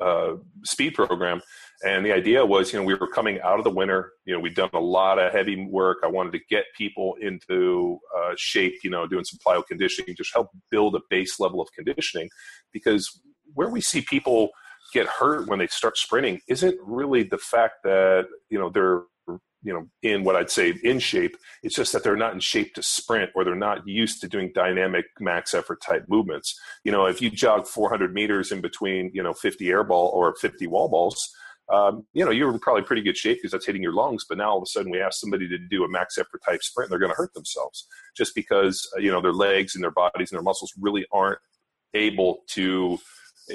[0.00, 1.40] uh, speed program.
[1.84, 4.12] And the idea was, you know, we were coming out of the winter.
[4.24, 5.98] You know, we'd done a lot of heavy work.
[6.02, 8.74] I wanted to get people into uh, shape.
[8.82, 12.28] You know, doing some plyo conditioning, just help build a base level of conditioning.
[12.72, 13.20] Because
[13.54, 14.50] where we see people
[14.92, 19.02] get hurt when they start sprinting isn't really the fact that you know they're
[19.62, 22.72] you know in what i'd say in shape it's just that they're not in shape
[22.74, 27.06] to sprint or they're not used to doing dynamic max effort type movements you know
[27.06, 30.88] if you jog 400 meters in between you know 50 air ball or 50 wall
[30.88, 31.30] balls
[31.70, 34.38] um, you know you're in probably pretty good shape because that's hitting your lungs but
[34.38, 36.86] now all of a sudden we ask somebody to do a max effort type sprint
[36.86, 39.90] and they're going to hurt themselves just because uh, you know their legs and their
[39.90, 41.38] bodies and their muscles really aren't
[41.94, 42.98] able to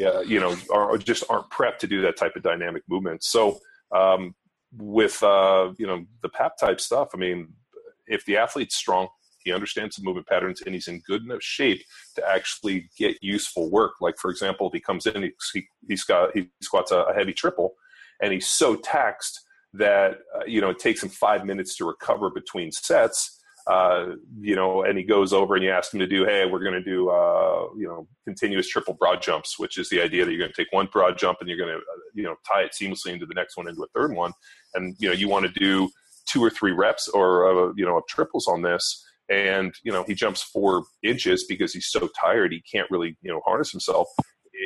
[0.04, 3.23] uh, you know are just aren't prepped to do that type of dynamic movement.
[3.23, 3.60] So
[3.95, 4.34] um,
[4.78, 7.47] with uh, you know the pap type stuff i mean
[8.08, 9.08] if the athlete's strong
[9.43, 11.84] he understands the movement patterns and he's in good enough shape
[12.15, 13.93] to actually get useful work.
[14.02, 17.34] Like for example if he comes in he, he's got he squats a, a heavy
[17.34, 17.73] triple
[18.24, 19.40] and he's so taxed
[19.74, 24.56] that uh, you know it takes him five minutes to recover between sets uh, you
[24.56, 26.84] know, and he goes over and you ask him to do, hey, we're going to
[26.84, 30.52] do, uh, you know, continuous triple broad jumps, which is the idea that you're going
[30.52, 33.14] to take one broad jump and you're going to, uh, you know, tie it seamlessly
[33.14, 34.34] into the next one, into a third one.
[34.74, 35.90] And, you know, you want to do
[36.26, 39.02] two or three reps or, uh, you know, triples on this.
[39.30, 43.32] And, you know, he jumps four inches because he's so tired, he can't really, you
[43.32, 44.10] know, harness himself.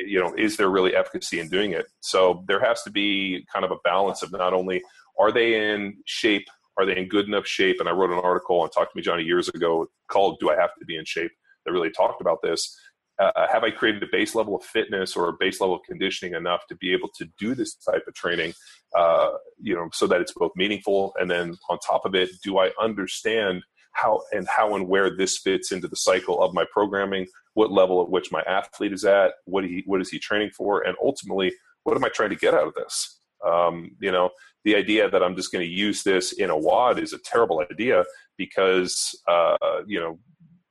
[0.06, 1.86] You know, is there really efficacy in doing it?
[2.00, 4.82] So there has to be kind of a balance of not only
[5.18, 6.46] are they in shape
[6.78, 7.80] are they in good enough shape?
[7.80, 10.54] And I wrote an article on Talk to Me Johnnie years ago called "Do I
[10.54, 11.32] Have to Be in Shape?"
[11.66, 12.78] that really talked about this.
[13.18, 16.34] Uh, have I created a base level of fitness or a base level of conditioning
[16.34, 18.54] enough to be able to do this type of training,
[18.96, 19.30] uh,
[19.60, 22.70] you know, so that it's both meaningful and then on top of it, do I
[22.80, 23.64] understand
[23.98, 27.26] how and how and where this fits into the cycle of my programming?
[27.54, 29.32] What level at which my athlete is at?
[29.44, 30.86] What he what is he training for?
[30.86, 31.52] And ultimately,
[31.84, 33.20] what am I trying to get out of this?
[33.44, 34.30] Um, you know,
[34.64, 37.64] the idea that I'm just going to use this in a wad is a terrible
[37.70, 38.04] idea
[38.36, 39.56] because uh,
[39.86, 40.18] you know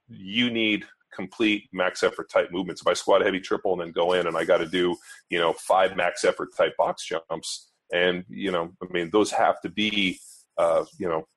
[0.09, 2.81] you need complete max effort type movements.
[2.81, 4.95] If I squat heavy triple and then go in and I got to do
[5.29, 9.59] you know five max effort type box jumps, and you know I mean those have
[9.61, 10.19] to be
[10.57, 11.27] uh, you know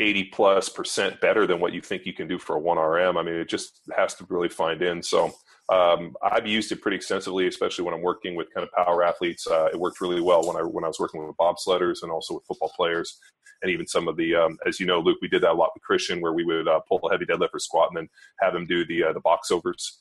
[0.00, 3.18] 80 plus percent better than what you think you can do for a 1RM.
[3.18, 5.02] I mean, it just has to really find in.
[5.02, 5.32] So
[5.70, 9.46] um, I've used it pretty extensively, especially when I'm working with kind of power athletes.
[9.46, 12.34] Uh, it worked really well when I when I was working with bobsledders and also
[12.34, 13.18] with football players,
[13.62, 15.72] and even some of the, um, as you know, Luke, we did that a lot
[15.74, 18.08] with Christian, where we would uh, pull a heavy deadlift or squat and then
[18.40, 20.00] have them do the uh, the box overs.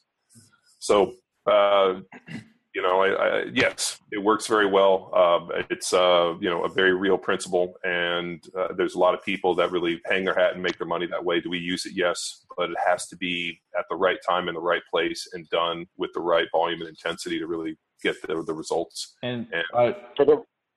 [0.79, 1.15] So
[1.47, 2.01] uh,
[2.75, 5.11] you know, I, I, yes, it works very well.
[5.13, 9.23] Uh, it's uh, you know a very real principle, and uh, there's a lot of
[9.23, 11.41] people that really hang their hat and make their money that way.
[11.41, 11.93] Do we use it?
[11.95, 15.49] Yes, but it has to be at the right time in the right place and
[15.49, 19.15] done with the right volume and intensity to really get the, the results.
[19.23, 19.63] And, and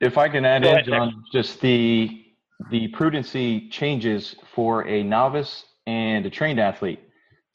[0.00, 2.24] if I can add in, John, just the
[2.70, 7.00] the prudency changes for a novice and a trained athlete.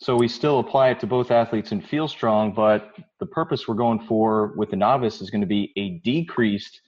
[0.05, 3.73] So we still apply it to both athletes and Field Strong, but the purpose we're
[3.73, 6.79] going for with the novice is going to be a decreased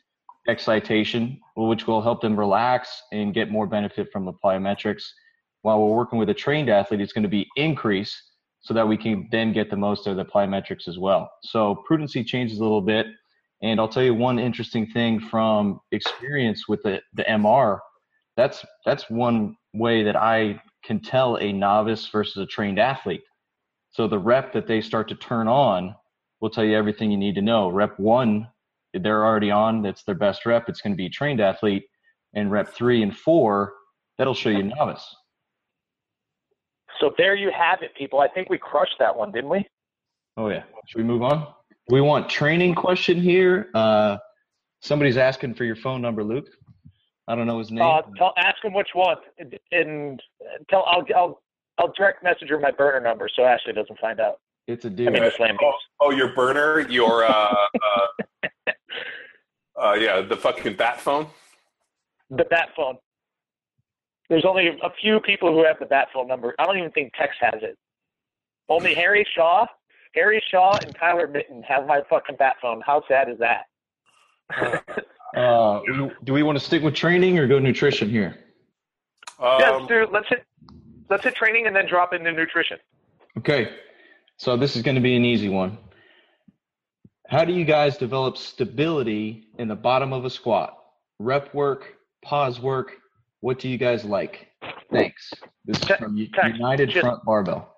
[0.47, 5.01] excitation, which will help them relax and get more benefit from the plyometrics.
[5.63, 8.15] While we're working with a trained athlete, it's going to be increase
[8.59, 11.27] so that we can then get the most out of the plyometrics as well.
[11.41, 13.07] So prudency changes a little bit.
[13.63, 17.79] And I'll tell you one interesting thing from experience with the, the MR.
[18.35, 23.23] That's that's one way that I can tell a novice versus a trained athlete.
[23.91, 25.93] So the rep that they start to turn on
[26.39, 27.67] will tell you everything you need to know.
[27.67, 28.47] Rep one,
[28.93, 30.69] they're already on, that's their best rep.
[30.69, 31.83] It's going to be a trained athlete.
[32.33, 33.73] And rep three and four,
[34.17, 35.05] that'll show you novice.
[36.99, 38.19] So there you have it, people.
[38.19, 39.67] I think we crushed that one, didn't we?
[40.37, 40.63] Oh yeah.
[40.87, 41.47] Should we move on?
[41.89, 43.69] We want training question here.
[43.73, 44.17] Uh,
[44.81, 46.47] somebody's asking for your phone number, Luke.
[47.27, 47.83] I don't know his name.
[47.83, 50.21] Uh, tell, ask him which one, and, and
[50.69, 51.41] tell I'll I'll
[51.77, 54.39] I'll direct message her my burner number so Ashley doesn't find out.
[54.67, 55.07] It's a dude.
[55.07, 57.55] I mean, the slam oh, oh, your burner, your uh,
[58.67, 58.71] uh,
[59.81, 61.27] uh, yeah, the fucking bat phone.
[62.29, 62.97] The bat phone.
[64.29, 66.53] There's only a few people who have the bat phone number.
[66.59, 67.77] I don't even think Tex has it.
[68.67, 69.65] Only Harry Shaw,
[70.15, 72.81] Harry Shaw, and Tyler Mitten have my fucking bat phone.
[72.85, 73.65] How sad is that?
[75.35, 75.81] Uh,
[76.23, 78.37] do we want to stick with training or go nutrition here?
[79.39, 80.45] Um, yeah, let's, let's hit
[81.09, 82.77] let's hit training and then drop into nutrition.
[83.37, 83.69] Okay,
[84.37, 85.77] so this is going to be an easy one.
[87.27, 90.77] How do you guys develop stability in the bottom of a squat?
[91.19, 92.93] Rep work, pause work.
[93.41, 94.47] What do you guys like?
[94.91, 95.33] Thanks.
[95.65, 97.73] This is from Text, United just- Front Barbell.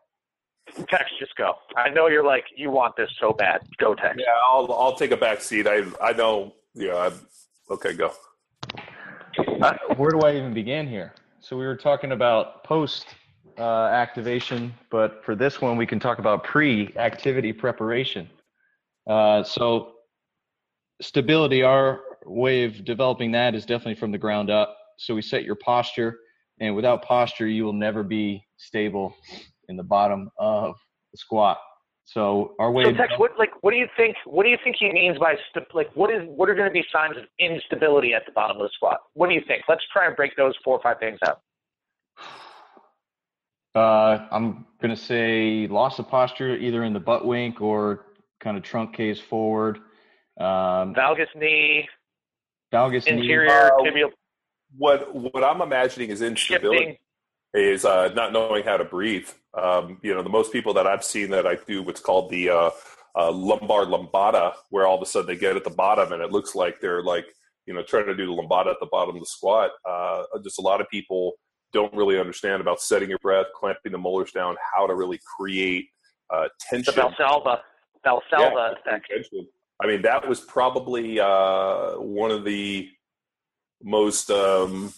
[0.87, 1.55] Tex, just go.
[1.75, 3.61] I know you're like you want this so bad.
[3.79, 4.15] Go, Tex.
[4.19, 5.65] Yeah, I'll I'll take a back seat.
[5.67, 6.53] I I know.
[6.75, 6.95] Yeah.
[6.95, 8.11] I, okay, go.
[9.61, 11.13] Uh, where do I even begin here?
[11.39, 13.07] So we were talking about post
[13.57, 18.29] uh, activation, but for this one, we can talk about pre-activity preparation.
[19.07, 19.93] Uh, so
[21.01, 24.77] stability, our way of developing that is definitely from the ground up.
[24.97, 26.19] So we set your posture,
[26.59, 29.15] and without posture, you will never be stable
[29.69, 30.75] in the bottom of
[31.11, 31.57] the squat.
[32.13, 34.15] So our way So of Tex, what like what do you think?
[34.25, 35.35] What do you think he means by
[35.73, 38.63] like what is what are going to be signs of instability at the bottom of
[38.63, 39.01] the squat?
[39.13, 39.63] What do you think?
[39.69, 41.41] Let's try and break those four or five things out.
[43.75, 48.07] Uh, I'm gonna say loss of posture, either in the butt wink or
[48.39, 49.77] kind of trunk case forward.
[50.39, 51.87] Um, Valgus knee,
[52.73, 53.11] valgus knee.
[53.11, 54.09] anterior Uh, tibial
[54.75, 56.77] What what I'm imagining is instability.
[56.79, 56.97] shifting.
[57.53, 59.27] Is uh, not knowing how to breathe.
[59.53, 62.49] Um, you know, the most people that I've seen that I do what's called the
[62.49, 62.69] uh,
[63.15, 66.31] uh, lumbar lambada, where all of a sudden they get at the bottom and it
[66.31, 67.25] looks like they're like,
[67.65, 69.71] you know, trying to do the lambada at the bottom of the squat.
[69.87, 71.33] Uh, just a lot of people
[71.73, 75.87] don't really understand about setting your breath, clamping the molars down, how to really create
[76.31, 76.93] uh, The tension.
[76.93, 77.59] Valsalva,
[78.05, 79.07] Valsalva effect.
[79.09, 79.47] Tension.
[79.81, 82.89] I mean, that was probably uh, one of the
[83.81, 84.93] most um,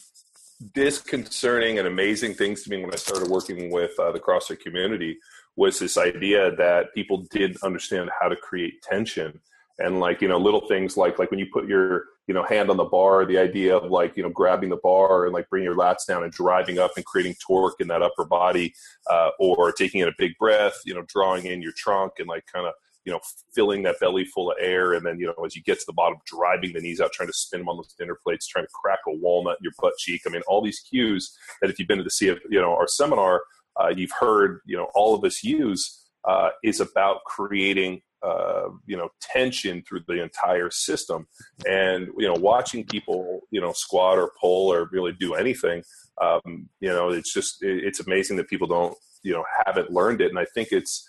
[0.73, 5.17] disconcerting and amazing things to me when I started working with uh, the CrossFit community
[5.55, 9.39] was this idea that people didn't understand how to create tension.
[9.79, 12.69] And like you know little things like like when you put your you know hand
[12.69, 15.65] on the bar the idea of like you know grabbing the bar and like bringing
[15.65, 18.75] your lats down and driving up and creating torque in that upper body
[19.09, 22.45] uh, or taking in a big breath you know drawing in your trunk and like
[22.53, 22.73] kind of
[23.05, 23.19] you know
[23.53, 25.93] filling that belly full of air and then you know as you get to the
[25.93, 28.71] bottom driving the knees out trying to spin them on those dinner plates trying to
[28.73, 30.21] crack a walnut in your butt cheek.
[30.25, 32.87] I mean all these cues that if you've been to the CF, you know our
[32.87, 33.41] seminar
[33.79, 38.95] uh, you've heard you know all of us use uh, is about creating uh, you
[38.95, 41.27] know tension through the entire system.
[41.67, 45.83] And you know watching people you know squat or pull or really do anything
[46.21, 50.21] um, you know it's just it, it's amazing that people don't you know haven't learned
[50.21, 50.29] it.
[50.29, 51.07] And i think it's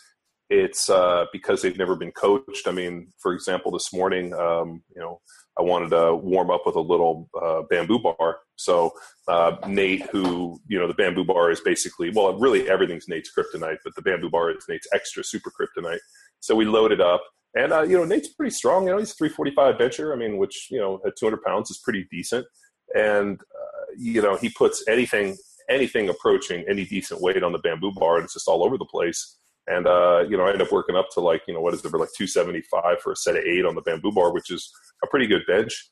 [0.53, 2.69] it's uh, because they've never been coached.
[2.69, 5.21] I mean, for example, this morning, um, you know,
[5.59, 8.39] I wanted to warm up with a little uh, bamboo bar.
[8.57, 8.93] So
[9.29, 13.79] uh, Nate, who you know, the bamboo bar is basically well, really everything's Nate's kryptonite,
[13.83, 16.01] but the bamboo bar is Nate's extra super kryptonite.
[16.41, 17.23] So we loaded up,
[17.55, 18.85] and uh, you know, Nate's pretty strong.
[18.85, 20.13] You know, he's 345 bencher.
[20.13, 22.47] I mean, which you know, at 200 pounds is pretty decent.
[22.95, 25.39] And uh, you know, he puts anything
[25.71, 28.85] anything approaching any decent weight on the bamboo bar, and it's just all over the
[28.85, 29.39] place.
[29.67, 31.81] And uh, you know, I ended up working up to like you know what is
[31.85, 34.71] it, like 275 for a set of eight on the bamboo bar, which is
[35.05, 35.91] a pretty good bench.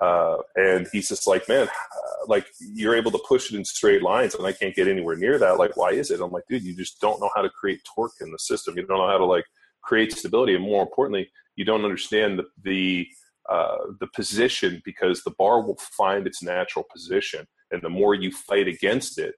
[0.00, 4.02] Uh, and he's just like, man, uh, like you're able to push it in straight
[4.02, 5.58] lines, and I can't get anywhere near that.
[5.58, 6.20] Like, why is it?
[6.20, 8.76] I'm like, dude, you just don't know how to create torque in the system.
[8.76, 9.44] You don't know how to like
[9.82, 13.06] create stability, and more importantly, you don't understand the the,
[13.48, 18.32] uh, the position because the bar will find its natural position, and the more you
[18.32, 19.36] fight against it,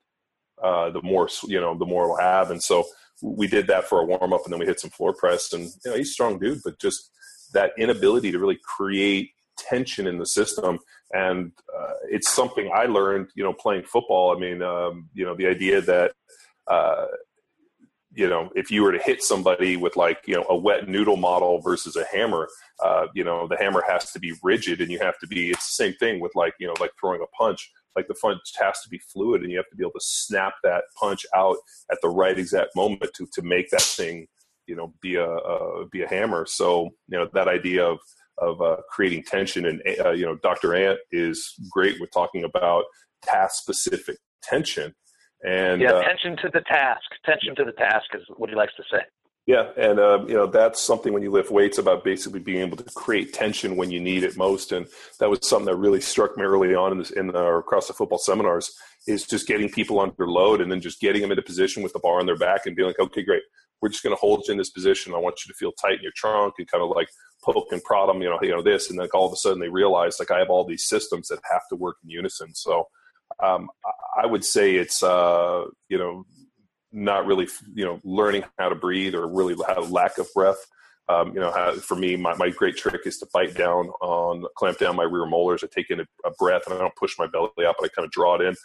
[0.63, 2.51] uh, the more you know, the more it'll have.
[2.51, 2.85] And so
[3.23, 5.53] we did that for a warm up, and then we hit some floor press.
[5.53, 7.11] And you know, he's a strong dude, but just
[7.53, 10.79] that inability to really create tension in the system,
[11.13, 14.37] and uh, it's something I learned, you know, playing football.
[14.37, 16.13] I mean, um, you know, the idea that.
[16.67, 17.07] Uh,
[18.17, 21.17] you know, if you were to hit somebody with like, you know, a wet noodle
[21.17, 22.49] model versus a hammer,
[22.83, 25.77] uh, you know, the hammer has to be rigid and you have to be, it's
[25.77, 28.81] the same thing with like, you know, like throwing a punch like the punch has
[28.81, 31.57] to be fluid and you have to be able to snap that punch out
[31.91, 34.27] at the right exact moment to to make that thing
[34.67, 37.99] you know be a, a be a hammer so you know that idea of
[38.39, 42.85] of uh, creating tension and uh, you know dr ant is great with talking about
[43.23, 44.93] task specific tension
[45.45, 47.05] And yeah, uh, attention to the task.
[47.23, 49.03] Attention to the task is what he likes to say.
[49.47, 52.79] Yeah, and uh, you know that's something when you lift weights about basically being able
[52.79, 54.87] to create tension when you need it most, and
[55.21, 58.19] that was something that really struck me early on in, this, in our CrossFit Football
[58.19, 58.73] seminars
[59.07, 61.99] is just getting people under load and then just getting them into position with the
[61.99, 63.43] bar on their back and being like, okay, great,
[63.83, 65.13] we're just going to hold you in this position.
[65.13, 67.09] I want you to feel tight in your trunk and kind of like
[67.45, 69.61] poke and prod them, you know, you know this, and then all of a sudden
[69.61, 72.55] they realize like I have all these systems that have to work in unison.
[72.55, 72.87] So
[73.43, 73.69] um,
[74.23, 76.25] I would say it's uh, you know
[76.95, 80.65] not really you know learning how to breathe or really have a lack of breath.
[81.07, 84.47] Um, you know, how, for me, my, my great trick is to bite down on,
[84.57, 85.63] clamp down my rear molars.
[85.63, 87.89] I take in a, a breath and I don't push my belly up, but I
[87.89, 88.57] kind of draw it in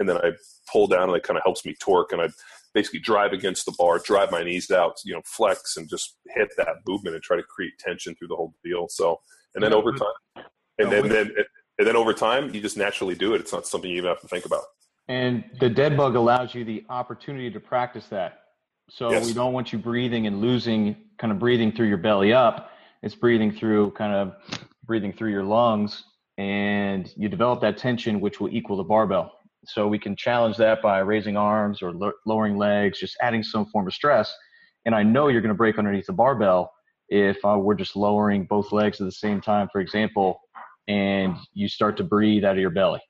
[0.00, 0.32] and then I
[0.72, 2.28] pull down and it kind of helps me torque and I
[2.74, 6.48] basically drive against the bar, drive my knees out, you know, flex and just hit
[6.56, 8.86] that movement and try to create tension through the whole deal.
[8.88, 9.20] So,
[9.54, 10.44] and then over time,
[10.78, 11.32] and then, then,
[11.78, 13.40] and then over time, you just naturally do it.
[13.40, 14.62] It's not something you even have to think about.
[15.10, 18.42] And the dead bug allows you the opportunity to practice that.
[18.88, 19.26] So yes.
[19.26, 22.70] we don't want you breathing and losing kind of breathing through your belly up.
[23.02, 24.36] It's breathing through kind of
[24.84, 26.04] breathing through your lungs
[26.38, 29.32] and you develop that tension which will equal the barbell.
[29.66, 33.66] So we can challenge that by raising arms or lo- lowering legs, just adding some
[33.66, 34.32] form of stress.
[34.86, 36.72] And I know you're going to break underneath the barbell
[37.08, 40.38] if uh, we're just lowering both legs at the same time, for example,
[40.86, 43.00] and you start to breathe out of your belly.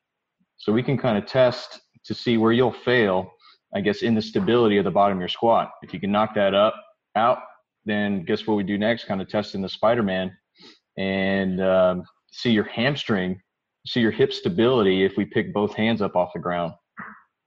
[0.57, 3.33] So we can kind of test to see where you'll fail,
[3.75, 5.71] I guess, in the stability of the bottom of your squat.
[5.83, 6.75] If you can knock that up
[7.17, 7.39] out,
[7.85, 9.05] then guess what we do next?
[9.05, 10.37] Kind of testing the Spider Man
[10.97, 13.41] and um, see your hamstring,
[13.87, 16.75] see your hip stability if we pick both hands up off the ground.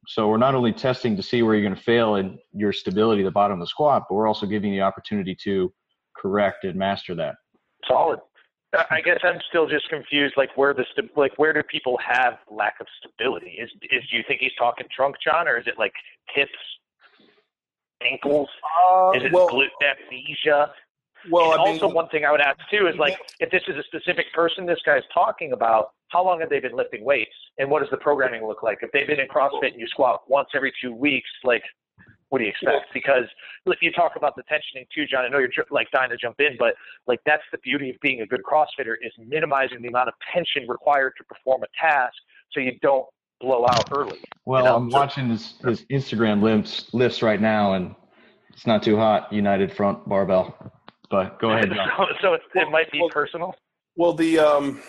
[0.07, 3.21] So we're not only testing to see where you're going to fail in your stability
[3.21, 5.71] at the bottom of the squat, but we're also giving you the opportunity to
[6.17, 7.35] correct and master that.
[7.87, 8.19] Solid.
[8.89, 10.35] I guess I'm still just confused.
[10.37, 13.57] Like where the st- like where do people have lack of stability?
[13.59, 15.93] Is is do you think he's talking trunk, John, or is it like
[16.33, 16.51] hips,
[18.01, 18.49] ankles?
[18.63, 20.71] Uh, is it well, glute amnesia?
[21.29, 23.63] Well, and I also mean, one thing I would ask too is like if this
[23.67, 27.35] is a specific person this guy's talking about, how long have they been lifting weights,
[27.59, 28.79] and what does the programming look like?
[28.81, 31.63] If they've been in CrossFit and you squat once every two weeks, like
[32.33, 32.91] what do you expect?
[32.95, 33.25] Because
[33.67, 36.37] if you talk about the tensioning too, John, I know you're like dying to jump
[36.39, 36.73] in, but
[37.05, 40.67] like that's the beauty of being a good CrossFitter is minimizing the amount of tension
[40.67, 42.15] required to perform a task,
[42.51, 43.05] so you don't
[43.39, 44.19] blow out early.
[44.45, 44.75] Well, you know?
[44.77, 47.93] I'm watching his, his Instagram lifts lifts right now, and
[48.49, 49.31] it's not too hot.
[49.31, 50.73] United front barbell,
[51.11, 51.69] but go ahead.
[51.69, 51.87] John.
[51.97, 53.53] so, so it, it might be well, personal.
[53.95, 54.81] Well, the um,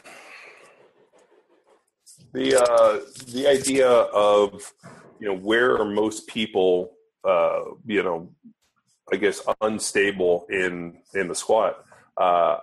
[2.32, 3.00] the uh,
[3.32, 4.72] the idea of
[5.20, 6.93] you know where are most people
[7.24, 8.30] uh, you know,
[9.12, 11.84] I guess unstable in in the squat,
[12.16, 12.58] uh,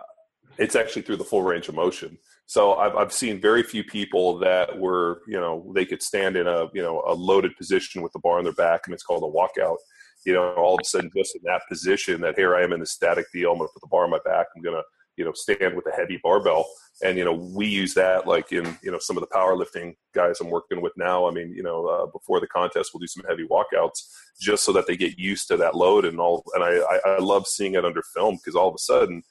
[0.58, 2.18] it's actually through the full range of motion.
[2.46, 6.48] So I've I've seen very few people that were you know they could stand in
[6.48, 9.24] a you know a loaded position with the bar on their back and it's called
[9.24, 9.78] a walkout.
[10.26, 12.80] You know, all of a sudden just in that position that here I am in
[12.80, 13.52] the static deal.
[13.52, 14.48] I'm going to put the bar on my back.
[14.56, 14.84] I'm going to
[15.18, 16.66] you know stand with a heavy barbell
[17.04, 20.40] and you know we use that like in you know some of the powerlifting guys
[20.40, 23.24] i'm working with now i mean you know uh, before the contest we'll do some
[23.28, 24.00] heavy walkouts
[24.40, 27.20] just so that they get used to that load and all and i i, I
[27.20, 29.24] love seeing it under film because all of a sudden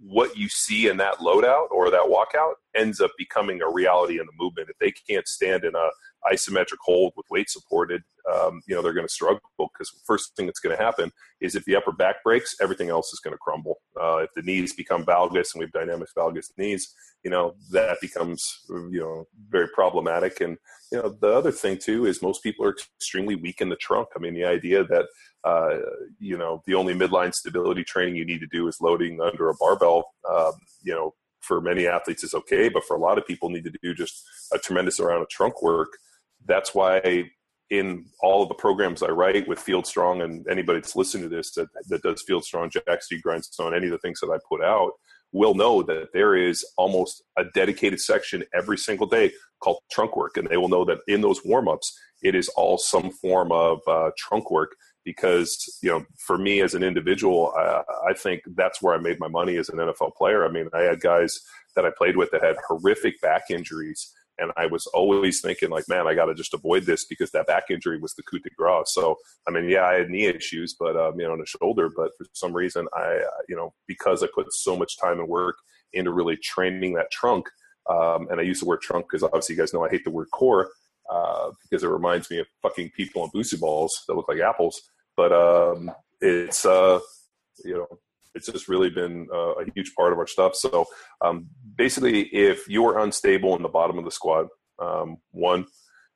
[0.00, 4.26] what you see in that loadout or that walkout ends up becoming a reality in
[4.26, 4.68] the movement.
[4.70, 5.88] If they can't stand in a
[6.30, 8.02] isometric hold with weight supported,
[8.32, 11.54] um, you know they're going to struggle because first thing that's going to happen is
[11.54, 13.76] if the upper back breaks, everything else is going to crumble.
[14.00, 17.98] Uh, if the knees become valgus and we have dynamic valgus knees, you know that
[18.00, 20.40] becomes you know very problematic.
[20.40, 20.58] And
[20.92, 24.08] you know the other thing too is most people are extremely weak in the trunk.
[24.16, 25.06] I mean the idea that
[25.44, 25.78] uh,
[26.18, 29.54] you know, the only midline stability training you need to do is loading under a
[29.58, 30.04] barbell.
[30.28, 30.52] Um,
[30.82, 31.14] you know,
[31.48, 34.22] for many athletes is okay, but for a lot of people, need to do just
[34.52, 35.88] a tremendous amount of trunk work.
[36.46, 37.30] That's why
[37.70, 41.34] in all of the programs I write with Field Strong and anybody that's listening to
[41.34, 44.38] this that, that does Field Strong, Jacked Street Grindstone, any of the things that I
[44.48, 44.92] put out,
[45.32, 49.32] will know that there is almost a dedicated section every single day
[49.62, 50.36] called trunk work.
[50.36, 53.80] And they will know that in those warm ups, it is all some form of
[53.86, 58.82] uh, trunk work because you know for me as an individual I, I, think that's
[58.82, 60.44] where i made my money as an nfl player.
[60.44, 61.40] I mean i had guys
[61.76, 65.88] that i played with that had horrific back injuries and i was always thinking like
[65.88, 68.50] man i got to just avoid this because that back injury was the coup de
[68.56, 68.92] grace.
[68.92, 71.90] So i mean yeah i had knee issues but um, you know on the shoulder
[71.94, 75.28] but for some reason i uh, you know because i put so much time and
[75.28, 75.56] work
[75.92, 77.48] into really training that trunk
[77.88, 80.10] um, and i use the word trunk because obviously you guys know i hate the
[80.10, 80.68] word core
[81.10, 84.80] uh, because it reminds me of fucking people on Bosu balls that look like apples
[85.18, 85.90] but um,
[86.22, 87.00] it's uh,
[87.64, 87.86] you know
[88.34, 90.54] it's just really been uh, a huge part of our stuff.
[90.54, 90.86] So
[91.20, 94.46] um, basically, if you are unstable in the bottom of the squat,
[94.78, 95.66] um, one,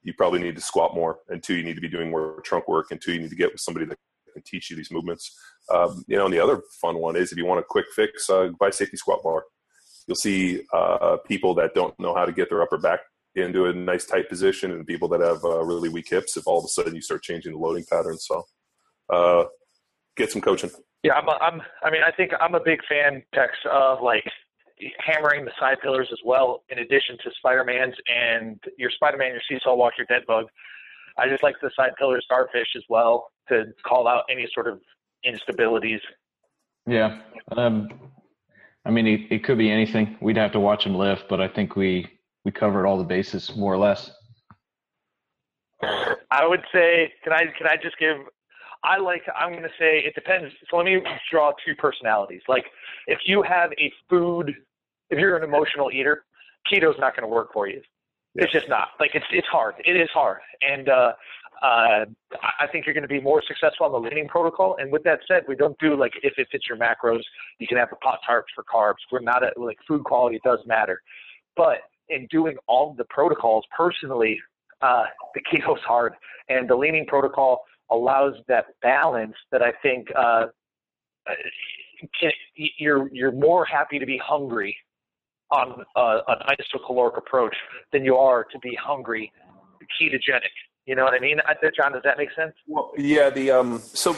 [0.03, 2.69] you probably need to squat more, and two, you need to be doing more trunk
[2.69, 3.99] work, and two, you need to get with somebody that
[4.33, 5.37] can teach you these movements.
[5.75, 8.31] Um, you know, and the other fun one is if you want a quick fix,
[8.31, 9.43] uh, buy safety squat bar.
[10.07, 13.01] You'll see uh, people that don't know how to get their upper back
[13.35, 16.37] into a nice tight position, and people that have uh, really weak hips.
[16.37, 18.45] If all of a sudden you start changing the loading pattern, so
[19.13, 19.45] uh,
[20.17, 20.71] get some coaching.
[21.03, 21.63] Yeah, I'm, a, I'm.
[21.83, 24.25] I mean, I think I'm a big fan, Tex, of like
[24.99, 29.75] hammering the side pillars as well, in addition to Spider-Man's and your Spider-Man, your Seesaw
[29.75, 30.47] Walk, your Dead Bug.
[31.19, 34.81] I just like the side pillar starfish as well to call out any sort of
[35.27, 36.01] instabilities.
[36.87, 37.21] Yeah.
[37.57, 37.89] Um,
[38.85, 40.17] I mean, it, it could be anything.
[40.21, 42.09] We'd have to watch him lift, but I think we,
[42.45, 44.11] we covered all the bases more or less.
[46.31, 48.17] I would say, can I, can I just give,
[48.85, 50.53] I like, I'm going to say it depends.
[50.71, 52.43] So let me draw two personalities.
[52.49, 52.67] Like
[53.07, 54.55] if you have a food
[55.13, 56.25] if you're an emotional eater,
[56.71, 57.83] keto's not going to work for you.
[58.35, 58.45] Yeah.
[58.45, 58.89] It's just not.
[58.99, 59.75] Like it's it's hard.
[59.85, 61.13] It is hard, and uh,
[61.63, 62.07] uh,
[62.43, 64.77] I think you're going to be more successful on the leaning protocol.
[64.81, 67.21] And with that said, we don't do like if it fits your macros,
[67.59, 69.05] you can have the pot tarts for carbs.
[69.13, 71.03] We're not at like food quality does matter,
[71.57, 71.81] but
[72.13, 74.39] in doing all the protocols personally,
[74.81, 75.05] uh,
[75.35, 76.15] the keto's hard,
[76.49, 80.47] and the leaning protocol allows that balance that I think uh,
[82.79, 84.77] you're you're more happy to be hungry
[85.51, 87.55] on uh, an isocaloric approach
[87.93, 89.31] than you are to be hungry
[90.01, 90.41] ketogenic.
[90.87, 91.39] You know what I mean,
[91.77, 91.93] John?
[91.93, 92.53] Does that make sense?
[92.67, 93.31] Well, yeah.
[93.31, 94.17] The um, so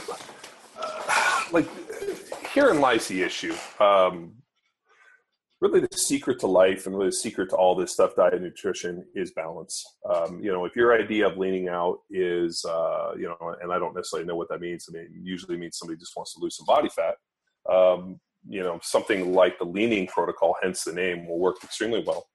[0.80, 1.66] uh, like
[2.46, 3.54] herein lies the issue.
[3.80, 4.32] Um,
[5.64, 8.42] really, the secret to life and really the secret to all this stuff, diet and
[8.42, 9.84] nutrition, is balance.
[10.08, 13.78] Um, you know, if your idea of leaning out is, uh, you know, and I
[13.78, 14.86] don't necessarily know what that means.
[14.88, 17.16] I mean, usually means somebody just wants to lose some body fat.
[17.70, 22.26] Um, you know something like the leaning protocol, hence the name, will work extremely well.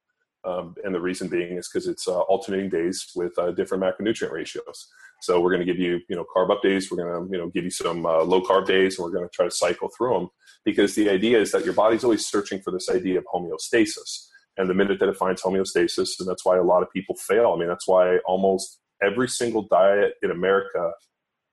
[0.46, 4.32] Um, and the reason being is because it's uh, alternating days with uh, different macronutrient
[4.32, 4.88] ratios.
[5.22, 6.90] So we're going to give you, you know, carb up days.
[6.90, 9.28] We're going to, you know, give you some uh, low carb days, and we're going
[9.28, 10.30] to try to cycle through them
[10.64, 14.28] because the idea is that your body's always searching for this idea of homeostasis.
[14.58, 17.54] And the minute that it finds homeostasis, and that's why a lot of people fail.
[17.54, 20.92] I mean, that's why almost every single diet in America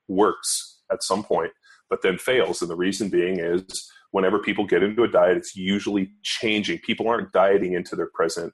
[0.07, 1.51] works at some point,
[1.89, 2.61] but then fails.
[2.61, 6.79] And the reason being is whenever people get into a diet, it's usually changing.
[6.79, 8.53] People aren't dieting into their present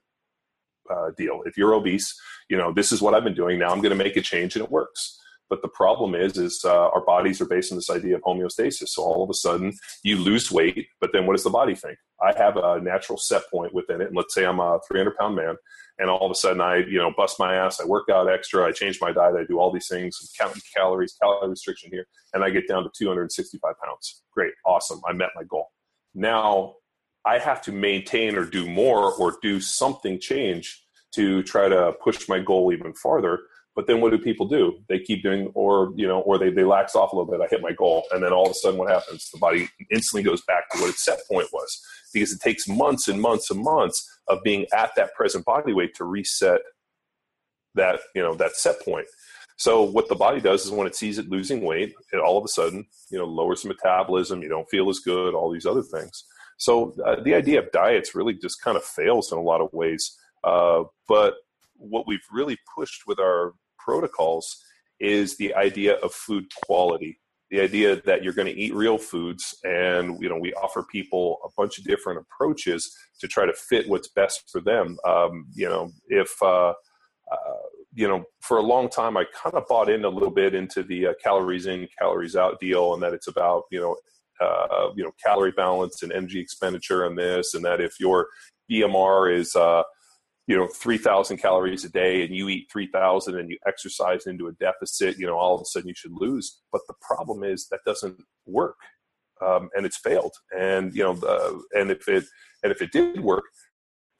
[0.90, 1.42] uh, deal.
[1.46, 2.14] If you're obese,
[2.48, 3.58] you know this is what I've been doing.
[3.58, 5.18] Now I'm going to make a change, and it works.
[5.50, 8.88] But the problem is, is uh, our bodies are based on this idea of homeostasis.
[8.88, 11.98] So all of a sudden, you lose weight, but then what does the body think?
[12.22, 15.36] I have a natural set point within it, and let's say I'm a 300 pound
[15.36, 15.56] man,
[15.98, 18.66] and all of a sudden I, you know, bust my ass, I work out extra,
[18.66, 22.06] I change my diet, I do all these things, I'm counting calories, calorie restriction here,
[22.32, 24.22] and I get down to 265 pounds.
[24.32, 25.68] Great, awesome, I met my goal.
[26.14, 26.74] Now
[27.26, 32.28] I have to maintain or do more or do something change to try to push
[32.28, 33.40] my goal even farther.
[33.76, 34.78] But then what do people do?
[34.88, 37.40] They keep doing, or you know, or they they lax off a little bit.
[37.40, 39.28] I hit my goal, and then all of a sudden, what happens?
[39.32, 41.80] The body instantly goes back to what its set point was,
[42.12, 45.94] because it takes months and months and months of being at that present body weight
[45.96, 46.60] to reset
[47.74, 49.06] that you know that set point.
[49.56, 52.44] So what the body does is when it sees it losing weight, it all of
[52.44, 54.40] a sudden you know lowers metabolism.
[54.40, 55.34] You don't feel as good.
[55.34, 56.24] All these other things.
[56.58, 59.72] So uh, the idea of diets really just kind of fails in a lot of
[59.72, 60.16] ways.
[60.42, 61.34] Uh, but
[61.76, 64.56] what we've really pushed with our protocols
[65.00, 67.18] is the idea of food quality
[67.50, 71.38] the idea that you're going to eat real foods and you know we offer people
[71.44, 75.68] a bunch of different approaches to try to fit what's best for them um, you
[75.68, 80.04] know if uh, uh, you know for a long time i kind of bought in
[80.04, 83.64] a little bit into the uh, calories in calories out deal and that it's about
[83.70, 83.96] you know
[84.40, 88.28] uh, you know calorie balance and energy expenditure and this and that if your
[88.70, 89.82] bmr is uh,
[90.46, 94.52] you know 3000 calories a day and you eat 3000 and you exercise into a
[94.52, 96.60] deficit you know all of a sudden you should lose.
[96.72, 98.76] But the problem is that doesn't work
[99.44, 100.34] um, and it's failed.
[100.56, 102.24] And you know uh, and if it
[102.62, 103.44] and if it did work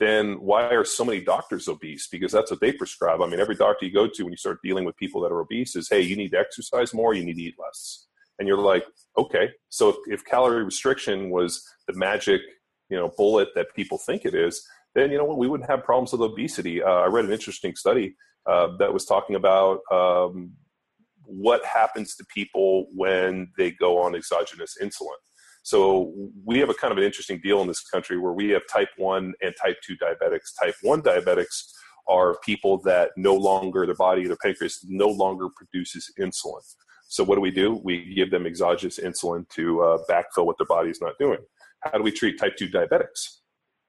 [0.01, 2.09] then why are so many doctors obese?
[2.09, 3.21] Because that's what they prescribe.
[3.21, 5.41] I mean every doctor you go to when you start dealing with people that are
[5.41, 8.07] obese is hey you need to exercise more you need to eat less
[8.39, 8.85] and you're like
[9.17, 12.41] okay so if, if calorie restriction was the magic
[12.91, 15.85] you know bullet that people think it is then you know what we wouldn't have
[15.85, 16.83] problems with obesity.
[16.83, 18.15] Uh, I read an interesting study
[18.47, 20.53] uh, that was talking about um,
[21.27, 25.19] what happens to people when they go on exogenous insulin.
[25.63, 26.13] So
[26.45, 28.91] we have a kind of an interesting deal in this country where we have type
[28.99, 30.53] one and type two diabetics.
[30.63, 31.65] Type one diabetics
[32.07, 36.61] are people that no longer their body, their pancreas no longer produces insulin.
[37.15, 37.81] So what do we do?
[37.85, 41.39] We give them exogenous insulin to uh, backfill what their body is not doing.
[41.81, 43.41] How do we treat type two diabetics?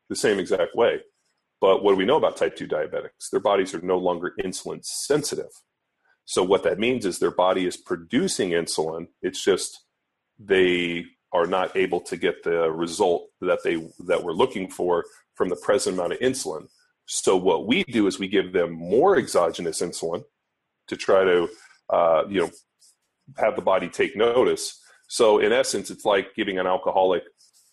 [0.10, 1.00] the same exact way.
[1.62, 3.30] But what do we know about type 2 diabetics?
[3.32, 5.50] Their bodies are no longer insulin sensitive.
[6.26, 9.08] So what that means is their body is producing insulin.
[9.22, 9.86] It's just
[10.40, 15.06] they are not able to get the result that they that we're looking for
[15.36, 16.68] from the present amount of insulin.
[17.06, 20.24] So what we do is we give them more exogenous insulin
[20.88, 21.48] to try to
[21.90, 22.50] uh, you know
[23.38, 24.82] have the body take notice.
[25.08, 27.24] So in essence, it's like giving an alcoholic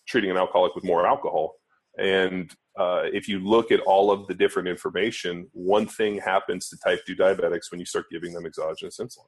[0.07, 1.55] treating an alcoholic with more alcohol.
[1.97, 6.77] And uh, if you look at all of the different information, one thing happens to
[6.77, 9.27] type 2 diabetics when you start giving them exogenous insulin.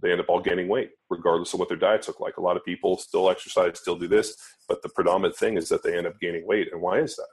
[0.00, 2.36] They end up all gaining weight, regardless of what their diets look like.
[2.36, 4.36] A lot of people still exercise, still do this,
[4.68, 6.72] but the predominant thing is that they end up gaining weight.
[6.72, 7.28] And why is that?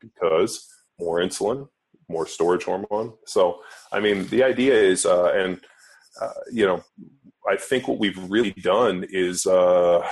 [0.00, 0.68] Because
[1.00, 1.68] more insulin,
[2.08, 3.14] more storage hormone.
[3.26, 5.60] So, I mean, the idea is, uh, and,
[6.20, 6.84] uh, you know,
[7.48, 10.06] I think what we've really done is uh,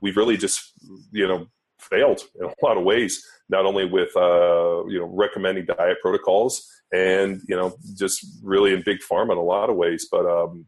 [0.00, 0.72] we've really just,
[1.12, 1.46] you know,
[1.78, 6.66] failed in a lot of ways not only with uh, you know recommending diet protocols
[6.92, 10.06] and you know just really in big pharma in a lot of ways.
[10.10, 10.66] But um,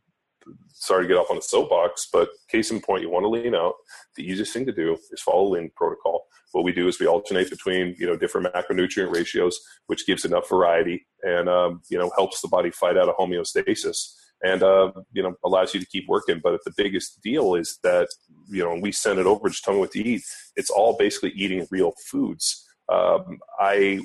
[0.69, 3.55] sorry to get off on a soapbox, but case in point, you want to lean
[3.55, 3.75] out.
[4.17, 6.27] The easiest thing to do is follow lean protocol.
[6.53, 10.49] What we do is we alternate between you know different macronutrient ratios, which gives enough
[10.49, 15.23] variety and um, you know helps the body fight out of homeostasis and uh, you
[15.23, 16.41] know allows you to keep working.
[16.43, 18.09] But the biggest deal is that
[18.49, 20.23] you know we send it over, just tell me what to eat.
[20.57, 22.67] It's all basically eating real foods.
[22.91, 24.01] Um, I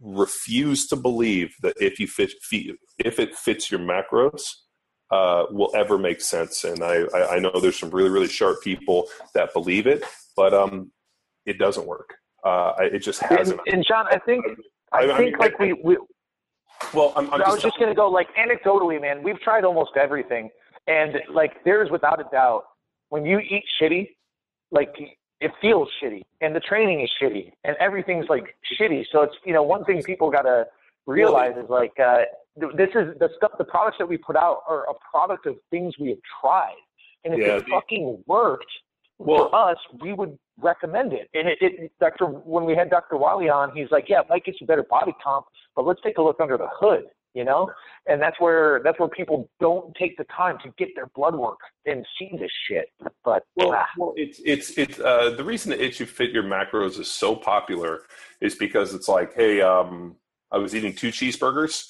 [0.00, 2.32] refuse to believe that if you fit,
[2.98, 4.42] if it fits your macros,
[5.10, 6.64] uh, will ever make sense.
[6.64, 10.04] And I, I know there's some really really sharp people that believe it,
[10.36, 10.92] but um,
[11.46, 12.14] it doesn't work.
[12.44, 13.60] Uh, it just hasn't.
[13.66, 14.44] And, and John, I think
[14.92, 15.96] I, I think mean, like we, we
[16.94, 19.22] well, I'm, I'm i was just going to go like anecdotally, man.
[19.22, 20.50] We've tried almost everything,
[20.86, 22.64] and like there's without a doubt
[23.08, 24.10] when you eat shitty,
[24.70, 24.94] like
[25.40, 29.04] it feels shitty and the training is shitty and everything's like shitty.
[29.12, 30.66] So it's, you know, one thing people got to
[31.06, 32.22] realize is like, uh,
[32.56, 35.94] this is the stuff, the products that we put out are a product of things
[35.98, 36.74] we have tried.
[37.24, 38.66] And if yeah, it fucking worked
[39.18, 41.28] well, for us, we would recommend it.
[41.34, 42.26] And it, it, Dr.
[42.26, 43.16] When we had Dr.
[43.16, 45.46] Wiley on, he's like, yeah, it might get you better body comp,
[45.76, 47.04] but let's take a look under the hood
[47.34, 47.70] you know
[48.06, 51.58] and that's where that's where people don't take the time to get their blood work
[51.86, 52.86] and see this shit
[53.24, 53.86] but well, ah.
[53.96, 57.36] well it's it's it's uh, the reason that it should fit your macros is so
[57.36, 58.00] popular
[58.40, 60.16] is because it's like hey um,
[60.50, 61.86] i was eating two cheeseburgers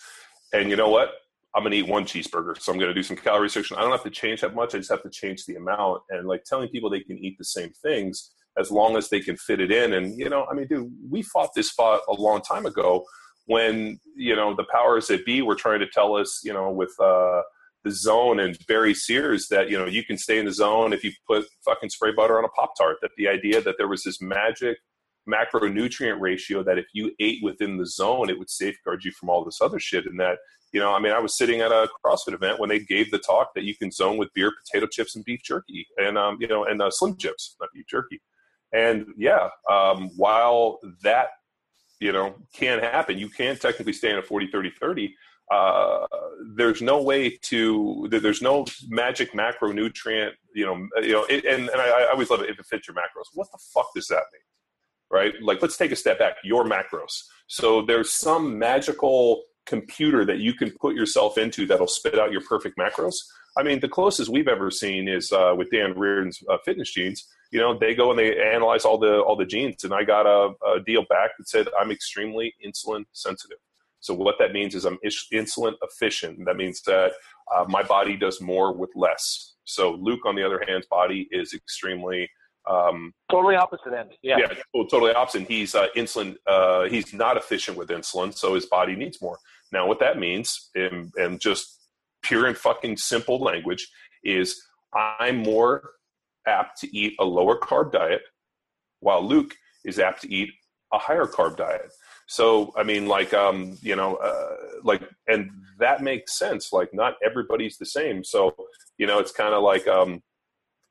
[0.52, 1.10] and you know what
[1.54, 3.80] i'm going to eat one cheeseburger so i'm going to do some calorie restriction i
[3.80, 6.44] don't have to change that much i just have to change the amount and like
[6.44, 9.70] telling people they can eat the same things as long as they can fit it
[9.70, 13.04] in and you know i mean dude we fought this fight a long time ago
[13.48, 16.94] when you know the powers that be were trying to tell us, you know, with
[17.00, 17.40] uh,
[17.82, 21.02] the zone and Barry Sears that you know you can stay in the zone if
[21.02, 22.98] you put fucking spray butter on a pop tart.
[23.00, 24.76] That the idea that there was this magic
[25.28, 29.44] macronutrient ratio that if you ate within the zone, it would safeguard you from all
[29.44, 30.06] this other shit.
[30.06, 30.36] And that
[30.72, 33.18] you know, I mean, I was sitting at a CrossFit event when they gave the
[33.18, 36.48] talk that you can zone with beer, potato chips, and beef jerky, and um, you
[36.48, 38.20] know, and uh, Slim Jims, not beef jerky.
[38.72, 41.28] And yeah, um, while that
[42.00, 43.18] you know, can happen.
[43.18, 45.14] You can technically stay in a 40, 30, 30.
[45.50, 46.06] Uh,
[46.56, 51.80] there's no way to, there's no magic macronutrient, you know, you know, it, and, and
[51.80, 53.28] I, I, always love it if it fits your macros.
[53.32, 54.42] What the fuck does that mean?
[55.10, 55.32] Right?
[55.40, 56.36] Like, let's take a step back.
[56.44, 57.22] Your macros.
[57.46, 62.42] So there's some magical computer that you can put yourself into that'll spit out your
[62.42, 63.14] perfect macros.
[63.56, 67.26] I mean, the closest we've ever seen is uh, with Dan Reardon's uh, Fitness Genes
[67.50, 69.84] you know they go and they analyze all the all the genes.
[69.84, 73.58] And i got a, a deal back that said i'm extremely insulin sensitive.
[74.00, 74.98] So what that means is i'm
[75.32, 76.44] insulin efficient.
[76.46, 77.12] That means that
[77.54, 79.54] uh, my body does more with less.
[79.64, 82.28] So luke on the other hand's body is extremely
[82.68, 84.10] um, totally opposite end.
[84.22, 84.38] Yeah.
[84.38, 85.48] Yeah well, totally opposite.
[85.48, 89.38] He's uh, insulin uh, he's not efficient with insulin so his body needs more.
[89.72, 91.78] Now what that means and, and just
[92.22, 93.88] pure and fucking simple language
[94.24, 94.60] is
[94.94, 95.90] i'm more
[96.46, 98.22] apt to eat a lower carb diet,
[99.00, 100.50] while Luke is apt to eat
[100.92, 101.90] a higher carb diet.
[102.26, 106.72] So, I mean, like, um, you know, uh, like, and that makes sense.
[106.72, 108.22] Like, not everybody's the same.
[108.22, 108.54] So,
[108.98, 110.22] you know, it's kind of like, um,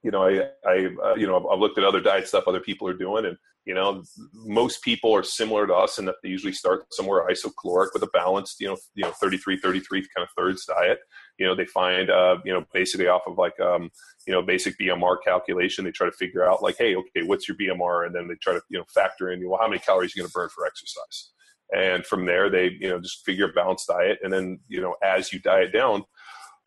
[0.04, 2.88] you know, I, I, uh, you know, I've looked at other diet stuff other people
[2.88, 3.38] are doing, and
[3.68, 4.02] you know,
[4.34, 8.10] most people are similar to us in that they usually start somewhere isocaloric with a
[8.14, 11.00] balanced, you know, you know, 33, 33 kind of thirds diet.
[11.38, 13.90] You know, they find, uh, you know, basically off of like, um,
[14.26, 17.58] you know, basic BMR calculation, they try to figure out like, hey, okay, what's your
[17.58, 20.14] BMR, and then they try to, you know, factor in, well, how many calories are
[20.16, 21.32] you going to burn for exercise,
[21.76, 24.96] and from there they, you know, just figure a balanced diet, and then, you know,
[25.04, 26.06] as you diet down,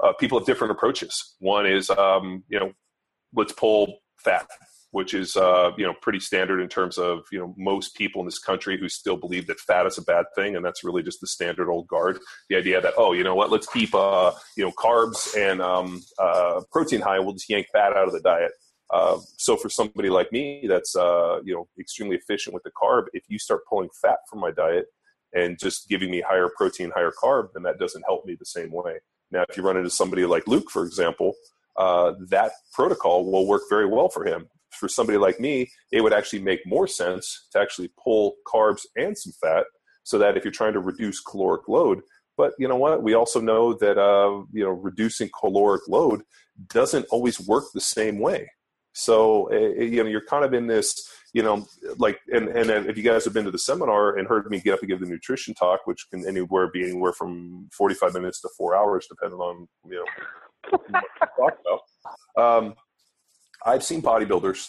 [0.04, 1.36] uh, people have different approaches.
[1.38, 2.72] One is, um, you know,
[3.34, 4.46] let's pull fat,
[4.92, 8.26] which is uh, you know pretty standard in terms of you know most people in
[8.26, 11.20] this country who still believe that fat is a bad thing, and that's really just
[11.20, 12.18] the standard old guard.
[12.48, 16.02] The idea that oh you know what let's keep uh, you know carbs and um,
[16.18, 18.52] uh, protein high, we'll just yank fat out of the diet.
[18.92, 23.04] Uh, so for somebody like me that's uh, you know extremely efficient with the carb,
[23.12, 24.86] if you start pulling fat from my diet
[25.32, 28.72] and just giving me higher protein, higher carb, then that doesn't help me the same
[28.72, 28.98] way.
[29.30, 31.34] Now, if you run into somebody like Luke, for example,
[31.76, 34.48] uh, that protocol will work very well for him.
[34.80, 39.16] For somebody like me, it would actually make more sense to actually pull carbs and
[39.16, 39.66] some fat,
[40.02, 42.00] so that if you're trying to reduce caloric load,
[42.40, 43.02] but you know what?
[43.02, 46.22] We also know that uh, you know reducing caloric load
[46.68, 48.50] doesn't always work the same way.
[48.92, 50.94] So uh, you know you're kind of in this
[51.34, 51.66] you know
[51.98, 54.72] like and and if you guys have been to the seminar and heard me get
[54.72, 58.48] up and give the nutrition talk, which can anywhere be anywhere from 45 minutes to
[58.56, 60.04] four hours, depending on you know
[60.70, 61.04] what
[61.36, 61.58] talk
[62.36, 62.64] about.
[62.64, 62.74] Um,
[63.64, 64.68] I've seen bodybuilders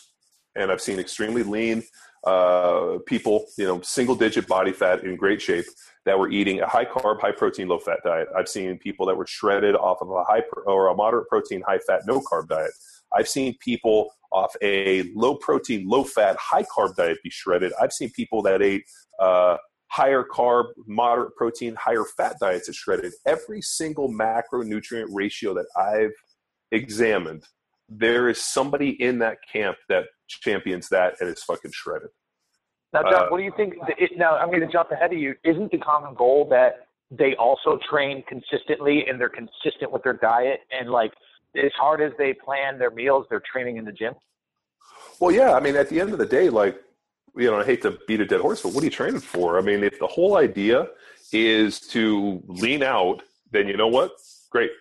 [0.56, 1.84] and I've seen extremely lean
[2.26, 5.66] uh, people, you know, single digit body fat in great shape
[6.06, 8.28] that were eating a high carb, high protein, low fat diet.
[8.38, 11.62] I've seen people that were shredded off of a high pro- or a moderate protein,
[11.66, 12.72] high fat, no carb diet.
[13.14, 17.74] I've seen people off a low protein, low fat, high carb diet be shredded.
[17.82, 18.84] I've seen people that ate
[19.20, 23.14] uh, higher carb, moderate protein, higher fat diets is shredded.
[23.26, 26.14] Every single macronutrient ratio that I've
[26.72, 27.44] examined,
[27.92, 32.10] there is somebody in that camp that champions that and is fucking shredded.
[32.94, 33.76] Now, John, uh, what do you think?
[33.98, 35.36] It, now, I'm going to jump ahead of you.
[35.44, 40.62] Isn't the common goal that they also train consistently and they're consistent with their diet
[40.72, 41.12] and like
[41.56, 44.14] as hard as they plan their meals, they're training in the gym?
[45.20, 45.54] Well, yeah.
[45.54, 46.80] I mean, at the end of the day, like,
[47.36, 49.58] you know, I hate to beat a dead horse, but what are you training for?
[49.58, 50.88] I mean, if the whole idea
[51.32, 53.22] is to lean out,
[53.52, 54.12] then you know what?
[54.50, 54.72] Great.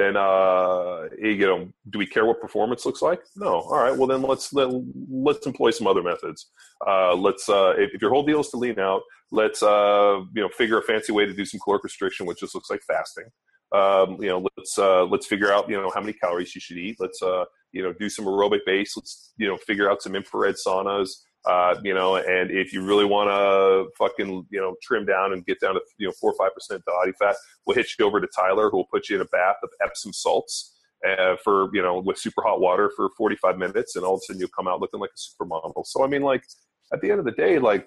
[0.00, 3.20] Then, uh, you know, do we care what performance looks like?
[3.36, 3.60] No.
[3.60, 3.94] All right.
[3.94, 4.70] Well, then let's let,
[5.10, 6.46] let's employ some other methods.
[6.86, 10.40] Uh, let's uh, if, if your whole deal is to lean out, let's uh, you
[10.40, 13.26] know figure a fancy way to do some caloric restriction, which just looks like fasting.
[13.72, 16.78] Um, you know, let's uh, let's figure out you know how many calories you should
[16.78, 16.96] eat.
[16.98, 18.96] Let's uh, you know do some aerobic base.
[18.96, 21.10] Let's you know figure out some infrared saunas.
[21.46, 25.46] Uh, you know, and if you really want to fucking you know trim down and
[25.46, 27.36] get down to you know four or five percent body fat,
[27.66, 30.12] we'll hit you over to Tyler, who will put you in a bath of Epsom
[30.12, 30.76] salts.
[31.08, 34.20] Uh, for you know with super hot water for 45 minutes and all of a
[34.26, 36.44] sudden you'll come out looking like a supermodel so i mean like
[36.92, 37.86] at the end of the day like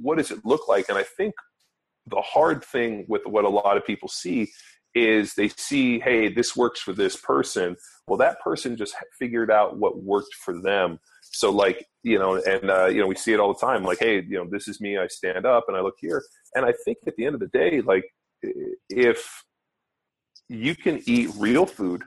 [0.00, 1.34] what does it look like and i think
[2.06, 4.48] the hard thing with what a lot of people see
[4.96, 7.76] is they see, hey, this works for this person.
[8.08, 10.98] Well, that person just figured out what worked for them.
[11.36, 13.84] So, like, you know, and, uh, you know, we see it all the time.
[13.84, 14.96] Like, hey, you know, this is me.
[14.96, 16.22] I stand up and I look here.
[16.54, 18.04] And I think at the end of the day, like,
[18.88, 19.44] if
[20.48, 22.04] you can eat real food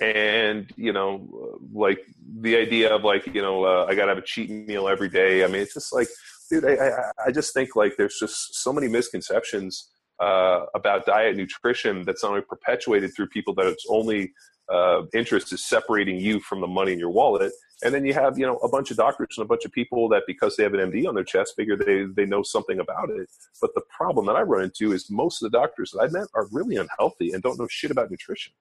[0.00, 2.00] and you know like
[2.40, 5.44] the idea of like you know uh, i gotta have a cheat meal every day
[5.44, 6.08] i mean it's just like
[6.50, 6.90] dude I, I,
[7.26, 9.90] I just think like there's just so many misconceptions
[10.20, 14.32] uh, about diet nutrition that's only perpetuated through people that its only
[14.72, 17.52] uh, interest is separating you from the money in your wallet.
[17.82, 20.08] And then you have, you know, a bunch of doctors and a bunch of people
[20.08, 23.10] that because they have an MD on their chest figure they, they know something about
[23.10, 23.28] it.
[23.60, 26.28] But the problem that I run into is most of the doctors that I met
[26.34, 28.54] are really unhealthy and don't know shit about nutrition.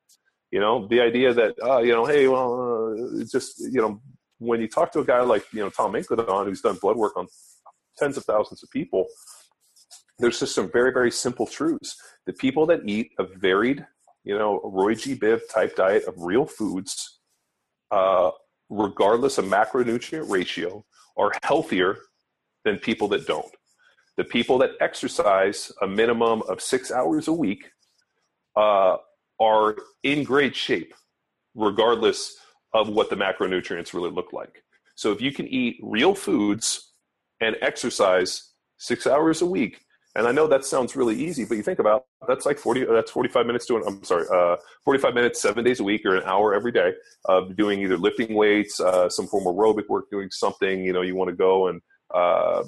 [0.52, 4.02] You know, the idea that, uh, you know, hey, well, uh, just, you know,
[4.40, 7.16] when you talk to a guy like, you know, Tom Incledon, who's done blood work
[7.16, 7.28] on
[7.98, 9.08] tens of thousands of people,
[10.20, 11.98] there's just some very, very simple truths.
[12.26, 13.86] The people that eat a varied,
[14.24, 15.16] you know, a Roy G.
[15.16, 17.20] Biv type diet of real foods,
[17.92, 18.32] uh,
[18.70, 20.86] regardless of macronutrient ratio,
[21.18, 21.98] are healthier
[22.66, 23.54] than people that don't.
[24.18, 27.70] The people that exercise a minimum of six hours a week
[28.56, 28.98] uh,
[29.40, 30.94] are in great shape,
[31.56, 32.36] regardless
[32.74, 34.64] of what the macronutrients really look like.
[34.96, 36.94] So if you can eat real foods
[37.42, 39.82] and exercise six hours a week,
[40.16, 43.10] and I know that sounds really easy, but you think about that's like 40, that's
[43.12, 46.54] 45 minutes doing, I'm sorry, uh, 45 minutes, seven days a week or an hour
[46.54, 46.94] every day
[47.26, 51.02] of doing either lifting weights, uh, some form of aerobic work, doing something, you know,
[51.02, 51.82] you want to go and,
[52.14, 52.64] uh,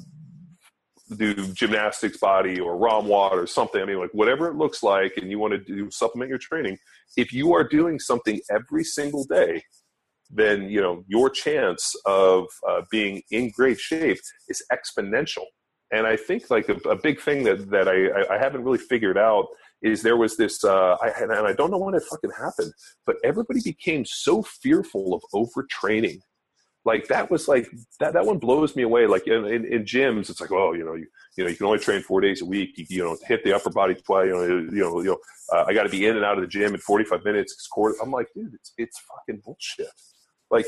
[1.17, 3.79] do gymnastics body or ROMWOD or something.
[3.79, 6.79] I mean, like whatever it looks like, and you want to do supplement your training.
[7.15, 9.61] If you are doing something every single day,
[10.31, 14.17] then you know your chance of uh, being in great shape
[14.47, 15.45] is exponential
[15.91, 19.17] and I think like a, a big thing that that I, I haven't really figured
[19.17, 19.47] out
[19.81, 22.73] is there was this uh, I, and I don't know when it fucking happened,
[23.05, 26.19] but everybody became so fearful of overtraining.
[26.85, 27.67] Like that was like
[27.99, 29.07] that that one blows me away.
[29.07, 31.07] Like in, in, in gyms, it's like oh you know you
[31.37, 32.77] you know you can only train four days a week.
[32.77, 34.27] You, you know hit the upper body twice.
[34.27, 35.17] You know you know you know
[35.53, 37.69] uh, I got to be in and out of the gym in forty five minutes.
[38.01, 39.87] I'm like dude, it's it's fucking bullshit.
[40.49, 40.67] Like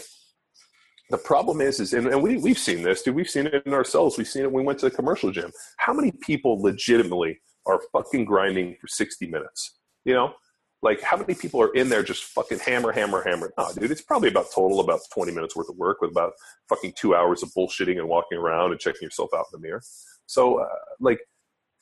[1.09, 3.15] the problem is, is and, and we we've seen this, dude.
[3.15, 4.17] We've seen it in ourselves.
[4.17, 5.51] We've seen it when we went to the commercial gym.
[5.77, 9.77] How many people legitimately are fucking grinding for sixty minutes?
[10.03, 10.33] You know,
[10.81, 13.53] like how many people are in there just fucking hammer, hammer, hammer?
[13.57, 16.33] No, dude, it's probably about total about twenty minutes worth of work with about
[16.67, 19.81] fucking two hours of bullshitting and walking around and checking yourself out in the mirror.
[20.25, 20.67] So, uh,
[20.99, 21.19] like,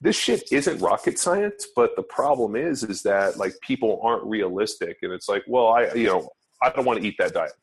[0.02, 4.98] this shit isn't rocket science, but the problem is, is that like people aren't realistic,
[5.02, 6.30] and it's like, well, I, you know,
[6.62, 7.54] I don't want to eat that diet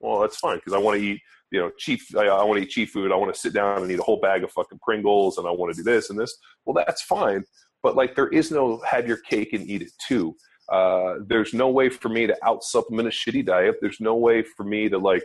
[0.00, 1.20] well, that's fine because I want to eat,
[1.50, 2.00] you know, cheap.
[2.16, 3.12] I, I want to eat cheap food.
[3.12, 5.50] I want to sit down and eat a whole bag of fucking Pringles, and I
[5.50, 6.36] want to do this and this.
[6.64, 7.44] Well, that's fine,
[7.82, 10.36] but like there is no have your cake and eat it too.
[10.70, 13.76] Uh, there's no way for me to out supplement a shitty diet.
[13.80, 15.24] There's no way for me to like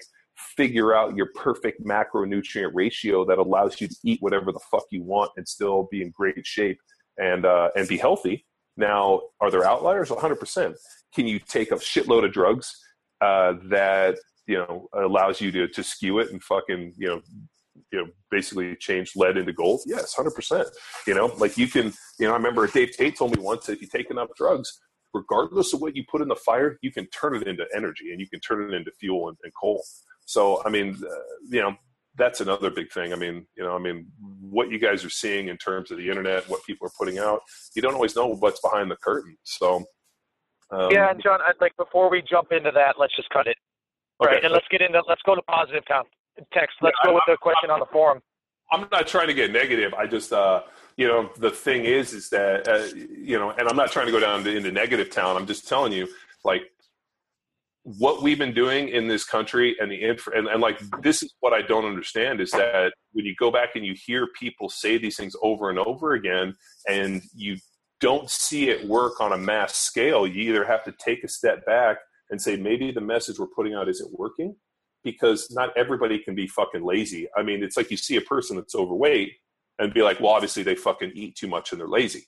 [0.57, 5.03] figure out your perfect macronutrient ratio that allows you to eat whatever the fuck you
[5.03, 6.79] want and still be in great shape
[7.17, 8.45] and uh, and be healthy.
[8.75, 10.09] Now, are there outliers?
[10.09, 10.75] 100%.
[11.13, 12.75] Can you take a shitload of drugs
[13.21, 14.17] uh, that
[14.47, 17.21] you know allows you to to skew it and fucking you know
[17.91, 19.81] you know basically change lead into gold?
[19.85, 20.65] Yes 100%
[21.07, 23.81] you know like you can you know i remember dave tate told me once if
[23.81, 24.79] you take enough drugs
[25.13, 28.19] regardless of what you put in the fire you can turn it into energy and
[28.19, 29.83] you can turn it into fuel and, and coal.
[30.25, 31.15] So i mean uh,
[31.49, 31.75] you know
[32.15, 33.11] that's another big thing.
[33.11, 34.07] I mean you know i mean
[34.41, 37.41] what you guys are seeing in terms of the internet what people are putting out
[37.75, 39.35] you don't always know what's behind the curtain.
[39.43, 39.83] So
[40.71, 43.57] um, yeah and john I'd like before we jump into that let's just cut it
[44.21, 44.35] Okay.
[44.35, 46.03] Right, and let's get into let's go to positive town.
[46.51, 46.73] Tex.
[46.81, 48.21] Let's yeah, go with the question on the forum.
[48.71, 49.93] I'm not trying to get negative.
[49.93, 50.63] I just, uh,
[50.97, 54.11] you know, the thing is, is that, uh, you know, and I'm not trying to
[54.11, 55.35] go down to, into negative town.
[55.35, 56.07] I'm just telling you,
[56.43, 56.63] like,
[57.83, 61.33] what we've been doing in this country and the inf- and, and like this is
[61.41, 64.97] what I don't understand is that when you go back and you hear people say
[64.97, 66.55] these things over and over again,
[66.87, 67.57] and you
[67.99, 71.65] don't see it work on a mass scale, you either have to take a step
[71.65, 71.97] back
[72.29, 74.55] and say maybe the message we're putting out isn't working
[75.03, 77.27] because not everybody can be fucking lazy.
[77.35, 79.33] I mean, it's like you see a person that's overweight
[79.79, 82.25] and be like, well, obviously they fucking eat too much and they're lazy.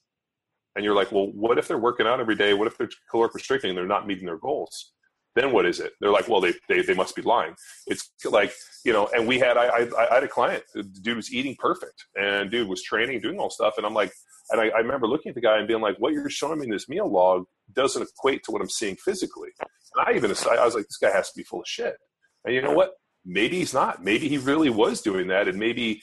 [0.76, 2.54] And you're like, well, what if they're working out every day?
[2.54, 4.92] What if they're caloric restricting and they're not meeting their goals?
[5.36, 5.94] Then what is it?
[6.00, 7.56] They're like, well, they, they, they must be lying.
[7.88, 11.18] It's like, you know, and we had, I, I, I had a client, the dude
[11.18, 13.76] was eating perfect and dude was training, doing all stuff.
[13.78, 14.12] And I'm like,
[14.52, 16.66] and I, I remember looking at the guy and being like, what you're showing me
[16.66, 19.50] in this meal log doesn't equate to what I'm seeing physically.
[19.60, 21.96] And I even I was like, this guy has to be full of shit.
[22.44, 22.94] And you know what?
[23.26, 24.04] Maybe he's not.
[24.04, 26.02] Maybe he really was doing that, and maybe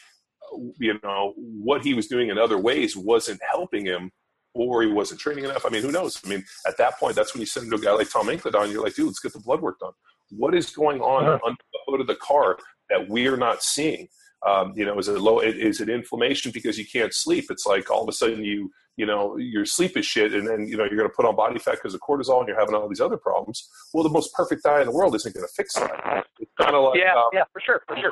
[0.53, 4.11] uh, you know what he was doing in other ways wasn't helping him,
[4.55, 5.65] or he wasn't training enough.
[5.65, 6.21] I mean, who knows?
[6.25, 8.73] I mean, at that point, that's when you send to a guy like Tom Incledon.
[8.73, 9.93] You're like, dude, let's get the blood work done.
[10.31, 12.59] What is going on under the hood of the car
[12.91, 14.09] that we're not seeing?
[14.47, 15.41] Um, you know, is it low?
[15.41, 17.47] Is it inflammation because you can't sleep?
[17.51, 20.67] It's like all of a sudden you you know your sleep is shit and then
[20.67, 22.75] you know you're going to put on body fat because of cortisol and you're having
[22.75, 23.69] all these other problems.
[23.95, 26.27] Well the most perfect diet in the world isn't going to fix that.
[26.41, 28.11] It's kind of like yeah um, yeah for sure for sure.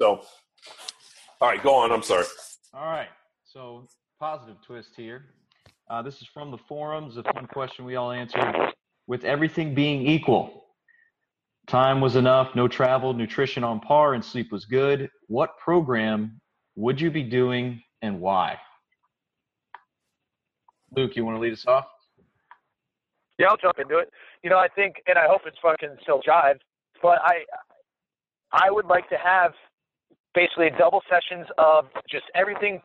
[0.00, 0.22] so
[1.40, 2.24] all right go on i'm sorry.
[2.72, 3.08] All right
[3.44, 3.86] so
[4.18, 5.26] positive twist here.
[5.90, 8.72] Uh, this is from the forums a fun question we all answered
[9.06, 10.61] with everything being equal
[11.66, 16.40] time was enough no travel nutrition on par and sleep was good what program
[16.76, 18.58] would you be doing and why
[20.96, 21.86] Luke, you want to lead us off?
[23.38, 24.10] Yeah, I'll jump into it.
[24.42, 26.58] You know, I think, and I hope it's fucking still jive,
[27.02, 27.44] but I,
[28.52, 29.52] I would like to have
[30.34, 32.80] basically double sessions of just everything.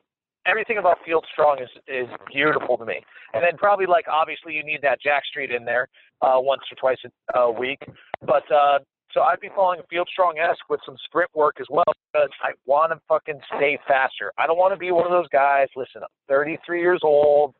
[0.48, 3.02] Everything about Field Strong is is beautiful to me,
[3.34, 5.88] and then probably like obviously you need that Jacked Street in there
[6.22, 7.80] uh, once or twice a, a week,
[8.26, 8.80] but uh,
[9.12, 11.84] so I'd be following Field Strong esque with some sprint work as well
[12.14, 14.32] because I want to fucking stay faster.
[14.38, 15.68] I don't want to be one of those guys.
[15.76, 17.54] Listen, I'm 33 years old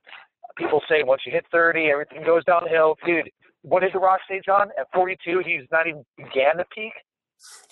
[0.58, 2.98] people say once you hit 30, everything goes downhill.
[3.06, 3.30] Dude,
[3.62, 4.70] what did The Rock say, John?
[4.80, 6.94] At 42, he's not even began to peak.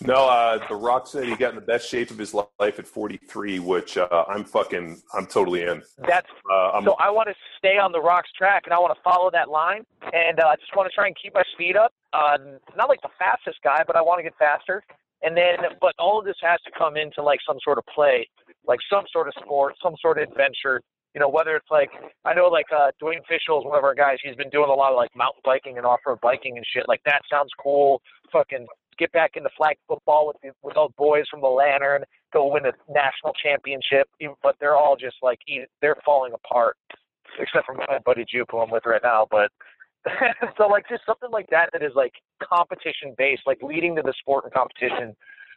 [0.01, 2.87] No, uh, The Rock said he got in the best shape of his life at
[2.87, 5.81] 43, which uh, I'm fucking, I'm totally in.
[6.07, 6.93] That's uh, so.
[6.99, 9.85] I want to stay on The Rock's track, and I want to follow that line,
[10.13, 11.93] and uh, I just want to try and keep my speed up.
[12.13, 12.37] Uh,
[12.75, 14.83] not like the fastest guy, but I want to get faster.
[15.23, 18.27] And then, but all of this has to come into like some sort of play,
[18.67, 20.81] like some sort of sport, some sort of adventure
[21.15, 21.89] you know, whether it's like
[22.25, 24.17] I know like uh Dwayne Fishel is one of our guys.
[24.21, 26.83] He's been doing a lot of like mountain biking and off road biking and shit.
[26.89, 28.01] Like that sounds cool.
[28.33, 28.67] Fucking
[28.97, 32.03] get back into flag football with the, with those boys from the Lantern.
[32.33, 34.07] Go win a national championship.
[34.43, 35.39] But they're all just like
[35.81, 36.77] they're falling apart,
[37.39, 39.27] except for my buddy Jupe who I'm with right now.
[39.29, 39.51] But
[40.57, 44.13] so like just something like that that is like competition based, like leading to the
[44.19, 45.15] sport and competition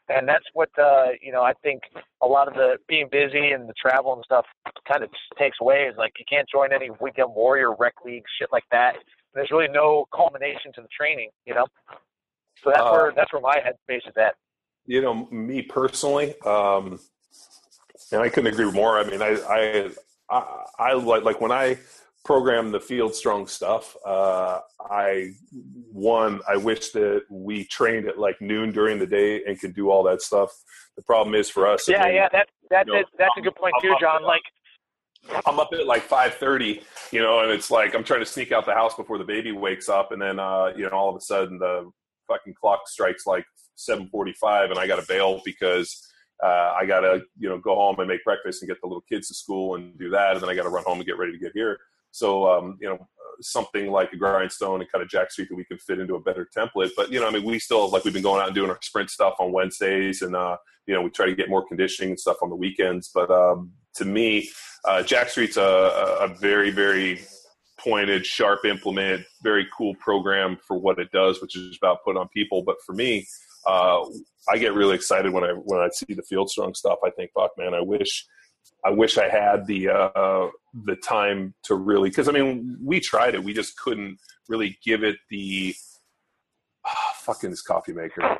[0.09, 1.43] and that's what uh, you know.
[1.43, 1.83] I think
[2.23, 4.47] a lot of the being busy and the travel and stuff
[4.91, 5.89] kind of takes away.
[5.91, 8.95] Is like you can't join any weekend warrior rec league shit like that.
[9.35, 11.67] There's really no culmination to the training, you know.
[12.65, 14.35] So that's uh, where that's where my headspace is at.
[14.87, 16.99] you know, me personally, um,
[18.11, 18.99] and I couldn't agree more.
[18.99, 19.91] I mean, I, I,
[20.31, 21.79] I, I like like when I
[22.25, 23.97] program the field strong stuff.
[24.05, 25.33] Uh, I
[25.93, 29.91] one, I wish that we trained at like noon during the day and could do
[29.91, 30.51] all that stuff.
[30.97, 31.89] The problem is for us.
[31.89, 34.23] Yeah, I mean, yeah, that that's you know, that's a good point too, John.
[34.23, 34.43] Like
[35.47, 36.83] I'm up at like 5:30,
[37.13, 39.53] you know, and it's like I'm trying to sneak out the house before the baby
[39.53, 41.91] wakes up, and then uh, you know all of a sudden the
[42.29, 43.45] fucking clock strikes like
[43.77, 46.05] 7:45, and I got to bail because
[46.45, 49.05] uh, I got to you know go home and make breakfast and get the little
[49.09, 51.19] kids to school and do that, and then I got to run home and get
[51.19, 51.79] ready to get here.
[52.11, 53.09] So um, you know
[53.41, 56.21] something like a grindstone and kind of jacked street that we can fit into a
[56.21, 56.91] better template.
[56.97, 58.79] But you know, I mean, we still like we've been going out and doing our
[58.83, 60.57] sprint stuff on Wednesdays, and uh,
[60.87, 63.11] you know, we try to get more conditioning and stuff on the weekends.
[63.13, 64.49] But um, to me,
[64.85, 65.63] uh, Jacked Street's a,
[66.21, 67.21] a very, very
[67.79, 72.29] pointed, sharp implement, very cool program for what it does, which is about put on
[72.29, 72.63] people.
[72.63, 73.27] But for me,
[73.67, 74.05] uh,
[74.49, 76.99] I get really excited when I when I see the field strong stuff.
[77.05, 78.27] I think, fuck, man, I wish
[78.85, 80.49] I wish I had the uh,
[80.85, 84.19] the time to really because I mean we tried it, we just couldn't
[84.49, 85.75] really give it the
[86.87, 88.39] oh, fucking this coffee maker.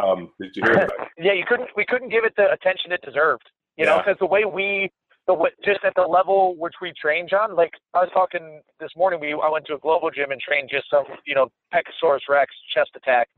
[0.00, 0.92] Um, did you hear that?
[1.18, 1.70] yeah, you couldn't.
[1.76, 3.48] We couldn't give it the attention it deserved.
[3.76, 3.90] You yeah.
[3.90, 4.90] know, because the way we
[5.26, 7.56] the just at the level which we train, John.
[7.56, 10.68] Like I was talking this morning, we I went to a global gym and trained
[10.70, 13.28] just some, you know, Pecosaurus Rex chest attack,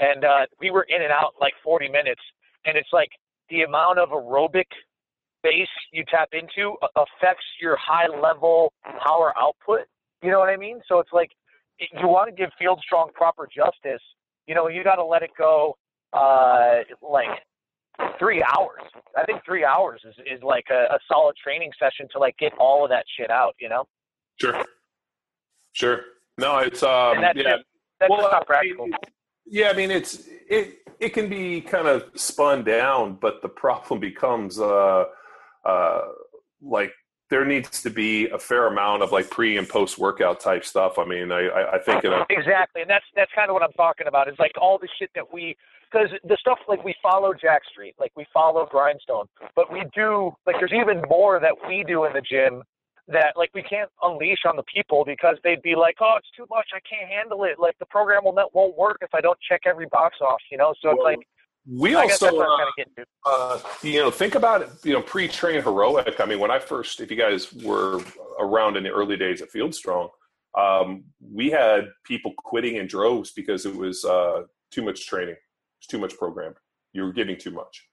[0.00, 2.22] and uh, we were in and out like 40 minutes,
[2.64, 3.10] and it's like
[3.50, 4.66] the amount of aerobic
[5.42, 8.72] base you tap into affects your high level
[9.04, 9.80] power output.
[10.22, 10.80] You know what I mean?
[10.88, 11.30] So it's like
[11.78, 14.02] you want to give Field Strong proper justice.
[14.46, 15.76] You know, you got to let it go
[16.14, 17.28] uh, like
[18.18, 18.82] three hours.
[19.16, 22.52] I think three hours is, is like a, a solid training session to like get
[22.58, 23.84] all of that shit out, you know?
[24.40, 24.64] Sure.
[25.72, 26.00] Sure.
[26.38, 27.42] No, it's um that's yeah.
[27.56, 27.64] Just,
[28.00, 28.88] that's well, not practical.
[29.46, 34.00] yeah, I mean it's it it can be kind of spun down, but the problem
[34.00, 35.04] becomes uh
[35.64, 36.00] uh
[36.62, 36.92] like
[37.34, 41.00] there needs to be a fair amount of like pre and post workout type stuff.
[41.00, 43.72] I mean, I, I think a, uh, exactly, and that's that's kind of what I'm
[43.72, 44.28] talking about.
[44.28, 45.56] Is like all the shit that we
[45.90, 49.26] because the stuff like we follow Jacked Street, like we follow Grindstone,
[49.56, 52.62] but we do like there's even more that we do in the gym
[53.08, 56.46] that like we can't unleash on the people because they'd be like, oh, it's too
[56.48, 57.58] much, I can't handle it.
[57.58, 60.56] Like the program will not won't work if I don't check every box off, you
[60.56, 60.72] know.
[60.80, 61.26] So well, it's like
[61.66, 62.56] we I also uh,
[63.24, 67.10] uh, you know think about it you know pre-TrainHeroic i mean when i first if
[67.10, 68.02] you guys were
[68.38, 70.08] around in the early days at field strong
[70.58, 75.36] um, we had people quitting in droves because it was uh, too much training
[75.84, 76.56] it's too much programmed.
[76.94, 77.86] You were giving too much.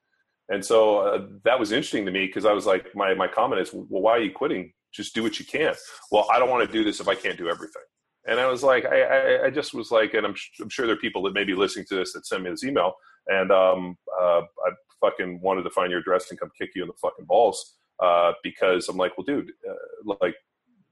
[0.47, 3.61] And so uh, that was interesting to me because I was like, my, my comment
[3.61, 4.71] is, well, why are you quitting?
[4.93, 5.73] Just do what you can.
[6.09, 7.81] Well, I don't want to do this if I can't do everything.
[8.27, 10.95] And I was like, I, I, I just was like, and I'm, I'm sure there
[10.95, 12.93] are people that may be listening to this that send me this email.
[13.27, 16.87] And um, uh, I fucking wanted to find your address and come kick you in
[16.87, 20.35] the fucking balls uh, because I'm like, well, dude, uh, like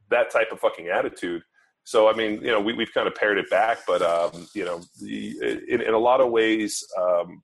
[0.10, 1.42] that type of fucking attitude
[1.90, 4.64] so I mean, you know, we, we've kind of pared it back, but um, you
[4.64, 7.42] know, in, in a lot of ways, um,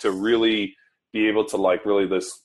[0.00, 0.76] to really
[1.14, 2.42] be able to like really this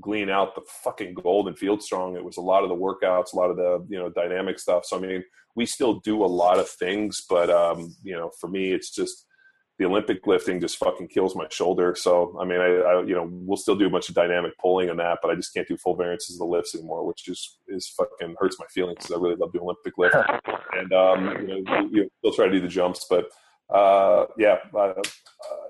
[0.00, 2.16] glean out the fucking gold and field strong.
[2.16, 4.84] It was a lot of the workouts, a lot of the you know dynamic stuff.
[4.86, 5.22] So I mean,
[5.54, 9.26] we still do a lot of things, but um, you know, for me, it's just
[9.80, 11.94] the Olympic lifting just fucking kills my shoulder.
[11.96, 14.90] So I mean, I, I, you know we'll still do a bunch of dynamic pulling
[14.90, 17.56] and that, but I just can't do full variances of the lifts anymore, which just
[17.66, 20.14] is fucking hurts my feelings because I really love the Olympic lift.
[20.72, 23.30] and um, you know, you, still try to do the jumps, but
[23.74, 24.92] uh, yeah, uh,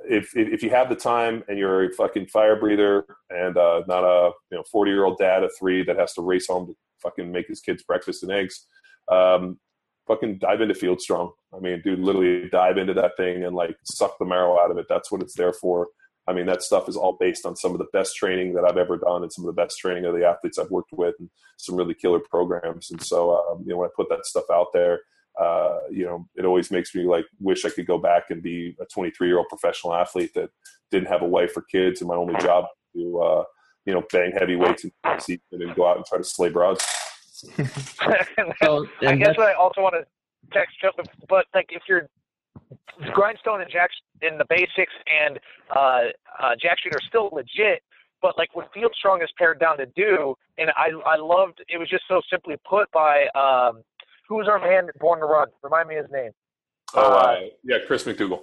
[0.09, 4.03] if, if you have the time and you're a fucking fire breather and uh, not
[4.03, 6.75] a you know 40 year old dad of three that has to race home to
[7.01, 8.67] fucking make his kids breakfast and eggs.
[9.09, 9.61] Um,
[10.11, 11.31] fucking dive into field strong.
[11.55, 14.79] I mean, dude, literally dive into that thing and like suck the marrow out of
[14.79, 14.87] it.
[14.89, 15.89] That's what it's there for.
[16.27, 18.77] I mean, that stuff is all based on some of the best training that I've
[18.77, 21.31] ever done and some of the best training of the athletes I've worked with and
[21.59, 22.91] some really killer programs.
[22.91, 25.01] And so, um, you know, when I put that stuff out there,
[25.41, 28.77] uh, you know, it always makes me like wish I could go back and be
[28.81, 30.51] a 23 year old professional athlete that
[30.91, 33.45] didn't have a wife or kids and my only job to, uh,
[33.87, 34.93] you know, bang heavy weights and
[35.53, 36.85] and go out and try to slay broads.
[38.63, 40.05] so, I guess what I also want to
[40.53, 40.77] text,
[41.29, 42.09] but like if you're
[43.13, 43.91] grindstone and jack
[44.23, 45.39] in the basics and
[45.75, 46.01] uh,
[46.41, 47.83] uh, jacked street are still legit,
[48.23, 51.79] but like what Field Strong is pared down to do, and I I loved it
[51.79, 53.83] was just so simply put by um,
[54.29, 55.49] who was our man born to run?
[55.63, 56.31] Remind me his name.
[56.95, 58.43] Oh uh, yeah, Chris McDougall.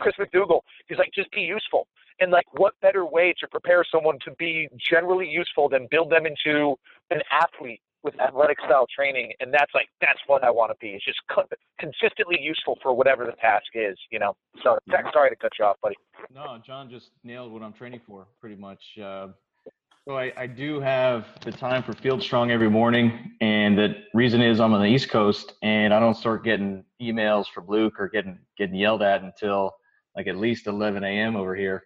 [0.00, 0.60] Chris McDougall.
[0.88, 1.86] He's like just be useful.
[2.20, 6.26] And like, what better way to prepare someone to be generally useful than build them
[6.26, 6.76] into
[7.10, 10.90] an athlete with athletic style training, and that's like that's what I want to be.
[10.90, 11.48] It's just co-
[11.80, 14.36] consistently useful for whatever the task is, you know.
[14.62, 14.78] So,
[15.12, 15.96] sorry to cut you off, buddy.
[16.32, 18.82] No, John just nailed what I'm training for pretty much.
[19.02, 19.28] Uh,
[20.06, 24.42] so I, I do have the time for Field Strong every morning, and the reason
[24.42, 28.08] is I'm on the East Coast, and I don't start getting emails from Luke or
[28.08, 29.72] getting getting yelled at until
[30.14, 31.36] like at least 11 a.m.
[31.36, 31.82] over here.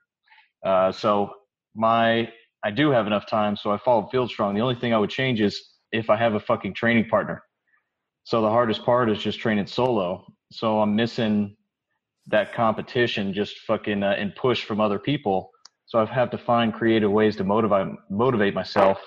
[0.67, 1.31] Uh, so
[1.77, 2.29] my
[2.65, 4.57] I do have enough time, so I follow Field Strong.
[4.57, 7.43] The only thing I would change is if I have a fucking training partner.
[8.25, 10.27] So the hardest part is just training solo.
[10.53, 11.57] So I'm missing
[12.27, 15.51] that competition, just fucking uh, and push from other people.
[15.87, 18.99] So I have had to find creative ways to motivate motivate myself.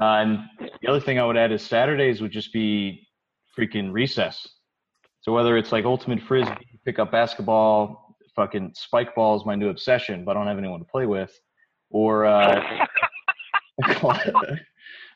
[0.00, 0.38] Uh, and
[0.82, 3.08] the other thing I would add is Saturdays would just be
[3.58, 4.46] freaking recess.
[5.22, 9.70] So whether it's like ultimate frisbee, pick up basketball, fucking spike ball is my new
[9.70, 11.32] obsession, but I don't have anyone to play with,
[11.90, 12.86] or uh,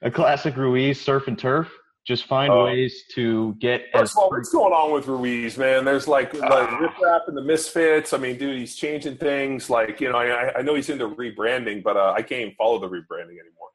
[0.03, 1.71] a classic Ruiz surf and turf.
[2.07, 2.65] Just find Oh.
[2.65, 5.85] ways to get First of all, what's going on with Ruiz, man?
[5.85, 8.13] There's like like Rip Rap and the Misfits.
[8.15, 9.69] I mean, dude, he's changing things.
[9.69, 12.79] Like, you know, I, I know he's into rebranding, but uh, I can't even follow
[12.79, 13.69] the rebranding anymore.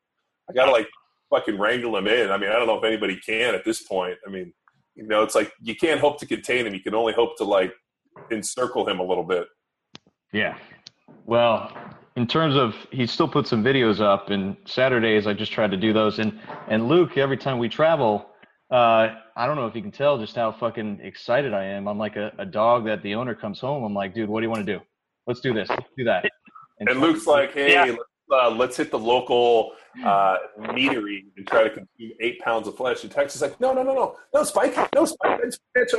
[0.50, 0.88] I gotta like
[1.30, 2.32] fucking wrangle him in.
[2.32, 4.18] I mean, I don't know if anybody can at this point.
[4.28, 4.52] I mean,
[4.96, 6.74] you know, it's like you can't hope to contain him.
[6.74, 7.74] You can only hope to like
[8.32, 9.46] encircle him a little bit.
[10.34, 10.58] Yeah.
[11.26, 11.72] Well,
[12.16, 15.78] in terms of he still put some videos up and Saturdays I just tried to
[15.78, 18.28] do those and and Luke every time we travel
[18.72, 21.88] uh I don't know if you can tell just how fucking excited I am.
[21.90, 23.84] I'm like a, a dog that the owner comes home.
[23.84, 24.80] I'm like, dude, what do you want to do?
[25.28, 25.68] Let's do this.
[25.68, 26.24] Let's do that.
[26.80, 27.84] And Luke's like, hey, Yeah.
[27.84, 28.00] let's,
[28.32, 29.74] uh, let's hit the local
[30.06, 33.04] uh, meatery and try to consume eight pounds of flesh.
[33.04, 35.40] And Tex's like, no, no, no, no, no, Spike, no, Spike.
[35.44, 35.94] It's, it's,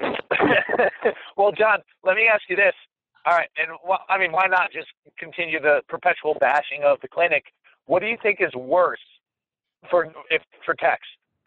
[0.00, 0.88] yeah.
[1.36, 2.74] well, John, let me ask you this.
[3.30, 7.06] All right, and wh- I mean, why not just continue the perpetual bashing of the
[7.06, 7.44] clinic?
[7.86, 8.98] What do you think is worse
[9.88, 11.02] for if for Tex?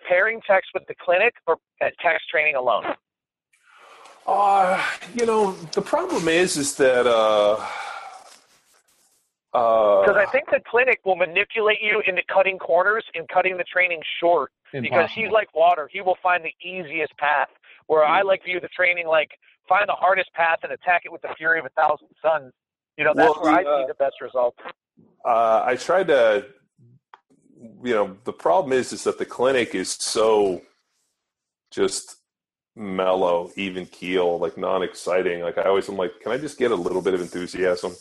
[0.07, 2.85] Pairing Tex with the clinic or at Tex training alone?
[4.25, 4.81] Uh,
[5.13, 7.55] you know, the problem is, is that, uh,
[9.53, 13.65] uh, Because I think the clinic will manipulate you into cutting corners and cutting the
[13.65, 14.51] training short.
[14.71, 17.49] Because he's like water, he will find the easiest path.
[17.87, 19.31] Where I like view the training like
[19.67, 22.51] find the hardest path and attack it with the fury of a thousand suns.
[22.97, 24.57] You know, that's Well, where I uh, see the best results.
[25.25, 26.45] uh, I tried to,
[27.83, 30.61] you know, the problem is, is that the clinic is so
[31.71, 32.17] just
[32.75, 35.41] mellow, even keel, like non-exciting.
[35.41, 37.95] Like I always am like, can I just get a little bit of enthusiasm?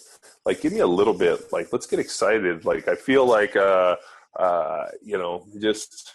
[0.44, 1.52] Like, give me a little bit.
[1.52, 2.64] Like, let's get excited.
[2.64, 3.96] Like, I feel like, uh,
[4.38, 6.12] uh, you know, just.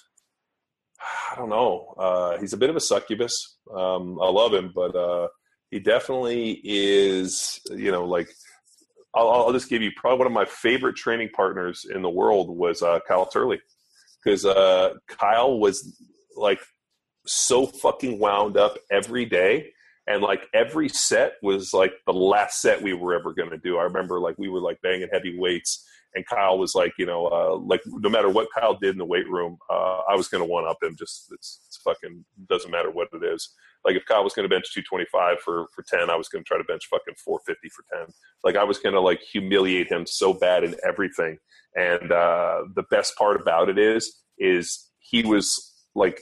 [1.31, 1.93] I don't know.
[1.97, 3.57] Uh, he's a bit of a succubus.
[3.73, 5.27] Um, I love him, but uh,
[5.72, 7.59] he definitely is.
[7.70, 8.30] You know, like
[9.13, 12.49] I'll, I'll just give you probably one of my favorite training partners in the world
[12.55, 13.59] was uh, Kyle Turley
[14.24, 15.97] because uh, Kyle was
[16.36, 16.59] like
[17.26, 19.72] so fucking wound up every day.
[20.09, 23.78] And like every set was like the last set we were ever going to do.
[23.78, 27.27] I remember like we were like banging heavy weights, and Kyle was like, you know,
[27.27, 30.43] uh, like no matter what Kyle did in the weight room, uh, I was going
[30.43, 30.95] to one up him.
[30.97, 33.53] Just it's, it's fucking doesn't matter what it is.
[33.85, 36.47] Like if Kyle was going to bench 225 for for 10, I was going to
[36.47, 38.13] try to bench fucking 450 for 10.
[38.43, 41.37] Like I was going to like humiliate him so bad in everything.
[41.75, 46.21] And uh, the best part about it is, is he was like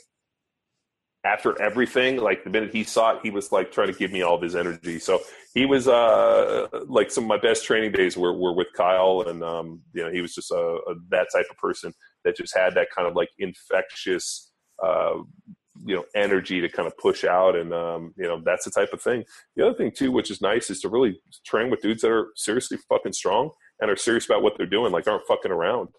[1.25, 4.21] after everything, like the minute he saw it, he was like trying to give me
[4.21, 4.99] all of his energy.
[4.99, 5.21] So
[5.55, 9.43] he was uh like some of my best training days were, were with Kyle, and
[9.43, 12.75] um, you know he was just a, a that type of person that just had
[12.75, 14.51] that kind of like infectious
[14.83, 15.15] uh,
[15.83, 18.93] you know energy to kind of push out, and um, you know that's the type
[18.93, 19.23] of thing.
[19.55, 22.27] The other thing too, which is nice, is to really train with dudes that are
[22.35, 23.49] seriously fucking strong
[23.81, 25.89] and are serious about what they're doing, like aren't fucking around.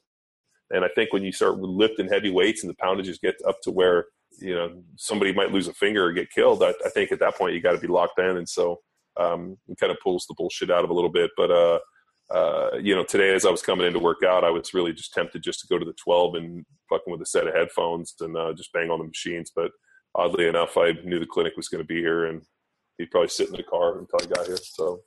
[0.71, 3.71] And I think when you start lifting heavy weights and the poundages get up to
[3.71, 4.07] where
[4.39, 7.37] you know somebody might lose a finger or get killed, I, I think at that
[7.37, 8.81] point you got to be locked in, and so
[9.19, 11.31] um, it kind of pulls the bullshit out of a little bit.
[11.37, 11.79] But uh,
[12.31, 14.93] uh, you know, today as I was coming in to work out, I was really
[14.93, 18.15] just tempted just to go to the 12 and fucking with a set of headphones
[18.21, 19.53] and uh, just bang on the machines.
[19.55, 19.71] But
[20.15, 22.43] oddly enough, I knew the clinic was going to be here, and
[22.99, 24.59] he'd probably sit in the car until I got here.
[24.61, 25.01] So,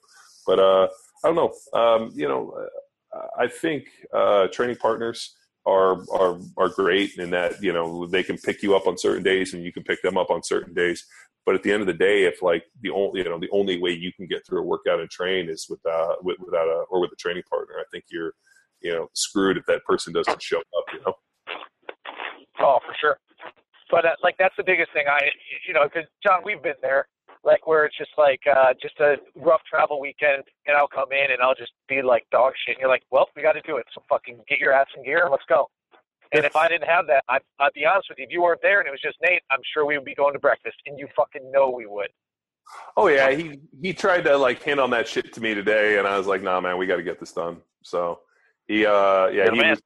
[0.47, 0.87] but uh,
[1.23, 1.79] I don't know.
[1.79, 2.53] Um, you know,
[3.13, 5.35] uh, I think uh, training partners
[5.69, 9.23] are are are great in that you know they can pick you up on certain
[9.23, 11.05] days and you can pick them up on certain days.
[11.45, 13.79] But at the end of the day, if like the only you know the only
[13.79, 16.83] way you can get through a workout and train is with uh, with, without a
[16.89, 18.33] or with a training partner, I think you're
[18.81, 20.85] you know screwed if that person doesn't show up.
[20.93, 21.13] You know.
[22.61, 23.17] Oh, for sure.
[23.89, 25.05] But uh, like that's the biggest thing.
[25.09, 25.19] I,
[25.67, 27.07] you know, because John, we've been there.
[27.43, 31.31] Like where it's just like uh, just a rough travel weekend, and I'll come in
[31.31, 32.75] and I'll just be like dog shit.
[32.75, 33.85] And you're like, well, we got to do it.
[33.93, 35.69] So fucking get your ass in gear and let's go.
[36.31, 38.25] And if I didn't have that, I'd, I'd be honest with you.
[38.25, 40.33] If you weren't there and it was just Nate, I'm sure we would be going
[40.33, 42.09] to breakfast, and you fucking know we would.
[42.95, 46.07] Oh yeah, he he tried to like hint on that shit to me today, and
[46.07, 48.19] I was like, "Nah, man, we got to get this done." So
[48.67, 49.81] he, uh, yeah, he was,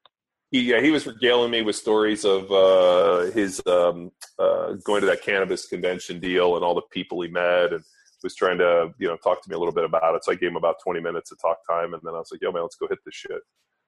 [0.53, 5.07] he, yeah, he was regaling me with stories of uh, his um, uh, going to
[5.07, 7.83] that cannabis convention deal and all the people he met, and
[8.23, 10.23] was trying to you know talk to me a little bit about it.
[10.23, 12.41] So I gave him about twenty minutes of talk time, and then I was like,
[12.41, 13.41] "Yo, man, let's go hit this shit."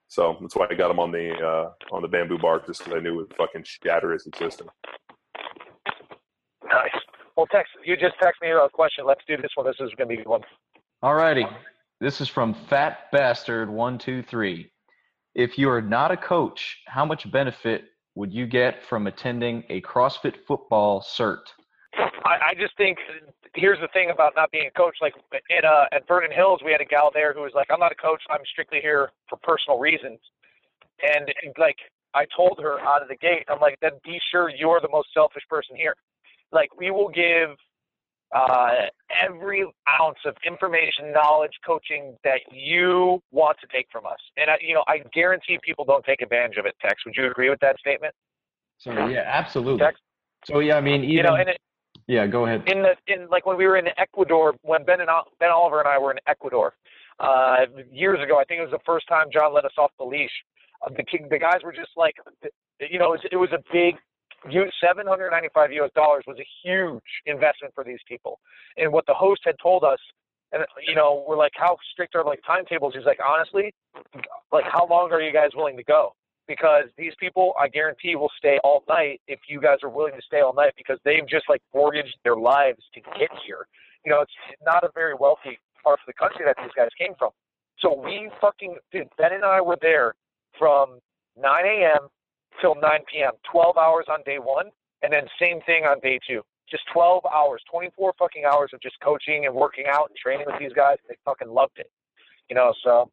[0.08, 2.98] So that's why I got him on the uh, on the bamboo bark, just because
[2.98, 4.68] I knew it would fucking shatter his system.
[6.64, 6.90] Nice.
[7.38, 9.06] Well, text you just text me a question.
[9.06, 9.68] Let's do this one.
[9.68, 10.42] This is going to be one.
[11.04, 11.46] All righty.
[12.02, 14.72] This is from Fat Bastard One Two Three.
[15.36, 19.82] If you are not a coach, how much benefit would you get from attending a
[19.82, 21.44] CrossFit football cert?
[22.26, 22.98] I, I just think
[23.54, 24.96] here's the thing about not being a coach.
[25.02, 25.14] Like
[25.56, 27.92] at uh, at Vernon Hills, we had a gal there who was like, "I'm not
[27.92, 28.22] a coach.
[28.30, 30.20] I'm strictly here for personal reasons."
[31.04, 31.78] And like
[32.14, 35.10] I told her out of the gate, I'm like, "Then be sure you're the most
[35.14, 35.96] selfish person here."
[36.54, 37.50] Like we will give
[38.34, 38.88] uh,
[39.24, 39.66] every
[40.02, 44.20] ounce of information, knowledge, coaching that you want to take from us.
[44.38, 46.76] And I, you know, I guarantee people don't take advantage of it.
[46.82, 48.14] Tex, would you agree with that statement?
[48.78, 49.80] So yeah, absolutely.
[49.80, 50.00] Tex?
[50.46, 51.58] So yeah, I mean, even, you know, and it,
[52.08, 52.64] yeah, go ahead.
[52.68, 55.10] In the in like when we were in Ecuador, when Ben and
[55.40, 56.74] Ben Oliver and I were in Ecuador
[57.20, 60.06] uh, years ago, I think it was the first time John let us off the
[60.06, 60.32] leash.
[60.86, 62.16] Uh, the the guys were just like,
[62.80, 63.96] you know, it was, it was a big
[64.52, 68.40] 795 US dollars was a huge investment for these people.
[68.78, 70.00] And what the host had told us,
[70.52, 72.94] and you know, we're like, how strict are like timetables?
[72.96, 73.74] He's like, honestly,
[74.52, 76.14] like how long are you guys willing to go?
[76.48, 80.22] because these people, I guarantee, will stay all night if you guys are willing to
[80.26, 83.68] stay all night because they've just like mortgaged their lives to get here.
[84.06, 84.32] You know, it's
[84.66, 87.32] not a very wealthy part of the country that these guys came from.
[87.80, 90.14] So we fucking, dude, Ben and I were there
[90.58, 91.00] from
[91.38, 92.08] 9 a.m.
[92.62, 92.82] till 9
[93.12, 94.68] p.m., 12 hours on day one,
[95.02, 96.42] and then same thing on day two.
[96.70, 100.60] Just 12 hours, 24 fucking hours of just coaching and working out and training with
[100.60, 100.98] these guys.
[101.08, 101.90] They fucking loved it.
[102.50, 103.12] You know, so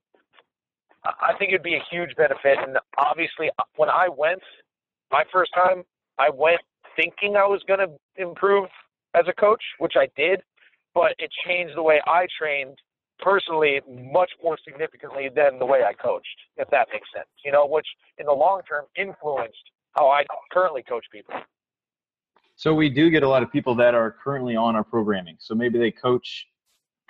[1.04, 2.58] I think it'd be a huge benefit.
[2.58, 4.42] And obviously, uh, when I went
[5.10, 5.82] my first time,
[6.18, 6.60] I went
[6.96, 8.68] thinking I was going to improve
[9.14, 10.40] as a coach, which I did,
[10.94, 12.78] but it changed the way I trained
[13.18, 17.28] personally much more significantly than the way I coached, if that makes sense.
[17.44, 17.86] You know, which
[18.18, 21.34] in the long term influenced how I currently coach people.
[22.56, 25.36] So we do get a lot of people that are currently on our programming.
[25.40, 26.46] So maybe they coach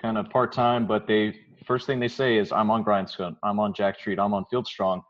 [0.01, 1.35] kind of part time, but they
[1.65, 4.67] first thing they say is I'm on Grindstone, I'm on Jacked Street, I'm on Field
[4.67, 5.03] Strong,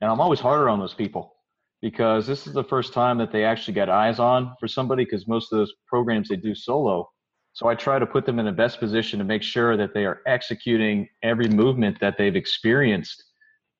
[0.00, 1.36] and I'm always harder on those people
[1.82, 5.26] because this is the first time that they actually get eyes on for somebody because
[5.26, 7.08] most of those programs they do solo.
[7.56, 10.04] So I try to put them in the best position to make sure that they
[10.04, 13.24] are executing every movement that they've experienced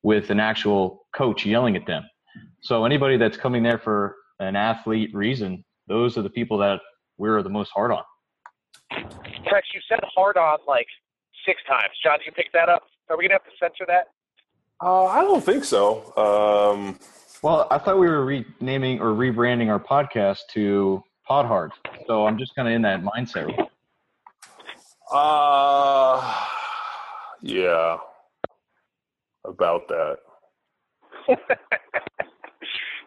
[0.01, 2.03] with an actual coach yelling at them.
[2.63, 6.79] So anybody that's coming there for an athlete reason, those are the people that
[7.19, 8.01] we're the most hard on.
[8.89, 10.87] Tex, you said hard on like
[11.45, 11.93] six times.
[12.03, 12.81] John, you pick that up?
[13.11, 14.07] Are we gonna have to censor that?
[14.81, 16.15] Uh, I don't think so.
[16.17, 16.97] Um,
[17.43, 21.73] well, I thought we were renaming or rebranding our podcast to Pod Hard,
[22.07, 23.67] so I'm just kind of in that mindset.
[25.11, 26.45] Uh,
[27.41, 27.97] yeah,
[29.43, 30.19] about that.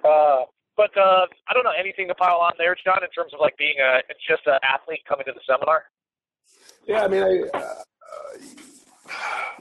[0.04, 0.44] uh,
[0.76, 3.56] but uh, I don't know anything to pile on there, John, in terms of like
[3.56, 5.84] being a just an athlete coming to the seminar.
[6.86, 7.74] Yeah, I mean, I, uh,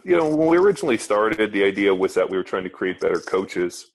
[0.04, 3.00] you know, when we originally started, the idea was that we were trying to create
[3.00, 3.86] better coaches,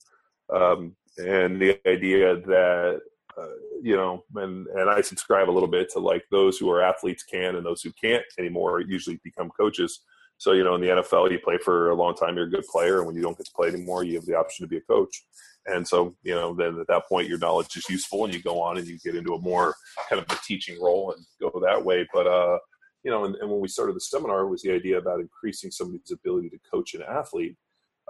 [0.50, 3.02] um, and the idea that
[3.38, 3.48] uh,
[3.82, 7.22] you know, and and I subscribe a little bit to like those who are athletes
[7.22, 10.00] can and those who can't anymore usually become coaches.
[10.38, 12.66] So you know, in the NFL, you play for a long time, you're a good
[12.66, 14.78] player, and when you don't get to play anymore, you have the option to be
[14.78, 15.24] a coach.
[15.66, 18.60] And so, you know, then at that point, your knowledge is useful, and you go
[18.60, 19.74] on and you get into a more
[20.10, 22.06] kind of a teaching role and go that way.
[22.12, 22.58] But uh,
[23.02, 25.70] you know, and, and, when we started the seminar it was the idea about increasing
[25.70, 27.56] somebody's ability to coach an athlete.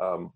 [0.00, 0.32] Um,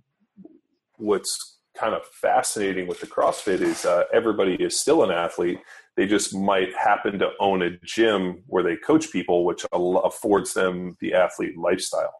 [0.96, 5.58] what's kind of fascinating with the CrossFit is uh, everybody is still an athlete.
[5.96, 10.96] They just might happen to own a gym where they coach people, which affords them
[11.00, 12.14] the athlete lifestyle.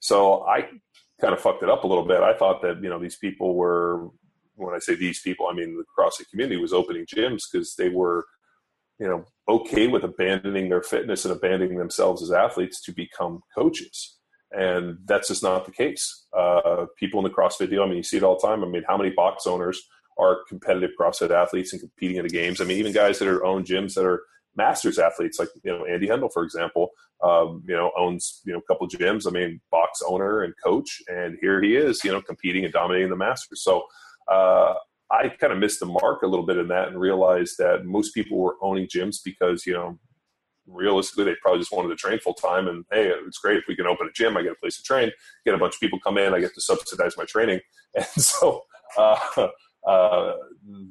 [0.00, 0.68] So I
[1.20, 2.20] kind of fucked it up a little bit.
[2.20, 4.08] I thought that you know these people were,
[4.56, 7.88] when I say these people, I mean the CrossFit community was opening gyms because they
[7.88, 8.26] were
[8.98, 14.18] you know okay with abandoning their fitness and abandoning themselves as athletes to become coaches
[14.56, 16.26] and that's just not the case.
[16.36, 18.62] Uh, people in the crossfit deal i mean you see it all the time.
[18.64, 19.82] I mean how many box owners
[20.18, 22.60] are competitive crossfit athletes and competing in the games?
[22.60, 24.22] I mean even guys that are own gyms that are
[24.56, 26.90] masters athletes like you know andy hendel for example
[27.24, 29.26] um, you know owns you know a couple gyms.
[29.26, 33.10] I mean box owner and coach and here he is you know competing and dominating
[33.10, 33.62] the masters.
[33.62, 33.84] So
[34.30, 34.74] uh,
[35.10, 38.14] I kind of missed the mark a little bit in that and realized that most
[38.14, 39.98] people were owning gyms because, you know,
[40.66, 42.68] realistically, they probably just wanted to train full time.
[42.68, 44.36] And hey, it's great if we can open a gym.
[44.36, 45.10] I get a place to train,
[45.44, 47.60] get a bunch of people come in, I get to subsidize my training.
[47.96, 48.62] And so
[48.98, 49.16] uh,
[49.86, 50.32] uh,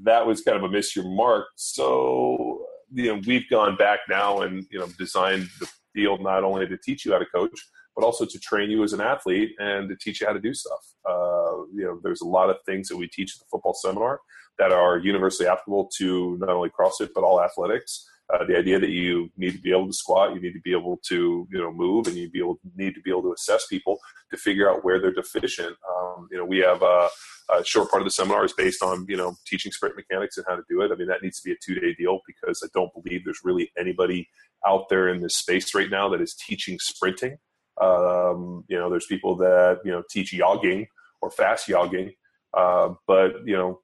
[0.03, 1.47] that was kind of a miss your mark.
[1.57, 6.67] So you know, we've gone back now and you know designed the field not only
[6.67, 7.59] to teach you how to coach,
[7.95, 10.53] but also to train you as an athlete and to teach you how to do
[10.53, 10.79] stuff.
[11.07, 14.19] Uh, you know, there's a lot of things that we teach at the football seminar
[14.59, 18.07] that are universally applicable to not only CrossFit but all athletics.
[18.33, 20.71] Uh, the idea that you need to be able to squat, you need to be
[20.71, 23.67] able to you know move, and you be able need to be able to assess
[23.67, 23.99] people
[24.31, 25.75] to figure out where they're deficient.
[25.95, 27.09] Um, you know, we have a,
[27.53, 30.45] a, short part of the seminar is based on you know teaching sprint mechanics and
[30.49, 30.91] how to do it.
[30.91, 33.41] I mean, that needs to be a two day deal because I don't believe there's
[33.43, 34.27] really anybody
[34.65, 37.37] out there in this space right now that is teaching sprinting.
[37.79, 40.87] Um, you know, there's people that you know teach yogging
[41.21, 42.15] or fast yogging,
[42.57, 43.79] uh, but you know,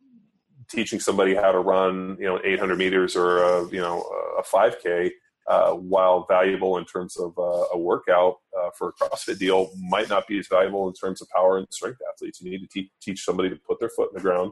[0.69, 4.01] teaching somebody how to run you know 800 meters or a, you know
[4.37, 5.11] a 5K,
[5.47, 10.09] uh, while valuable in terms of uh, a workout uh, for a CrossFit deal, might
[10.09, 12.39] not be as valuable in terms of power and strength athletes.
[12.41, 14.51] You need to te- teach somebody to put their foot in the ground,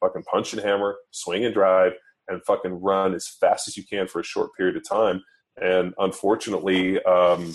[0.00, 1.92] fucking punch and hammer, swing and drive,
[2.28, 5.22] and fucking run as fast as you can for a short period of time.
[5.60, 7.54] And unfortunately, um,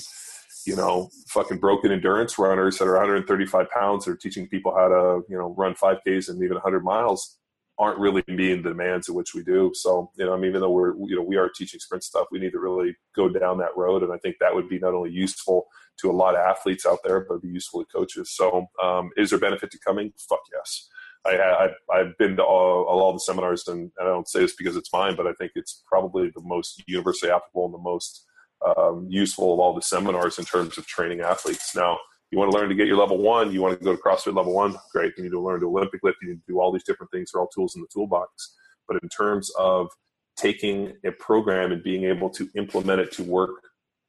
[0.66, 5.22] you know, fucking broken endurance runners that are 135 pounds are teaching people how to,
[5.30, 7.38] you know, run 5Ks and even 100 miles
[7.82, 9.72] aren't really meeting the demands of which we do.
[9.74, 12.28] So, you know, I mean, even though we're, you know, we are teaching sprint stuff,
[12.32, 14.04] we need to really go down that road.
[14.04, 15.66] And I think that would be not only useful
[16.00, 18.36] to a lot of athletes out there, but be useful to coaches.
[18.36, 20.14] So, um, is there benefit to coming?
[20.30, 20.90] Fuck yes.
[21.26, 24.56] I, I, have been to all, all the seminars, and, and, I don't say this
[24.56, 28.26] because it's mine, but I think it's probably the most universally applicable and the most
[28.66, 31.76] um, useful of all the seminars in terms of training athletes.
[31.76, 32.00] Now,
[32.32, 34.36] you want to learn to get your level one, you want to go to CrossFit
[34.36, 35.14] level one, great.
[35.18, 37.32] You need to learn to Olympic lift, you need to do all these different things.
[37.32, 38.56] They're all tools in the toolbox.
[38.88, 39.90] But in terms of
[40.38, 43.52] taking a program and being able to implement it to work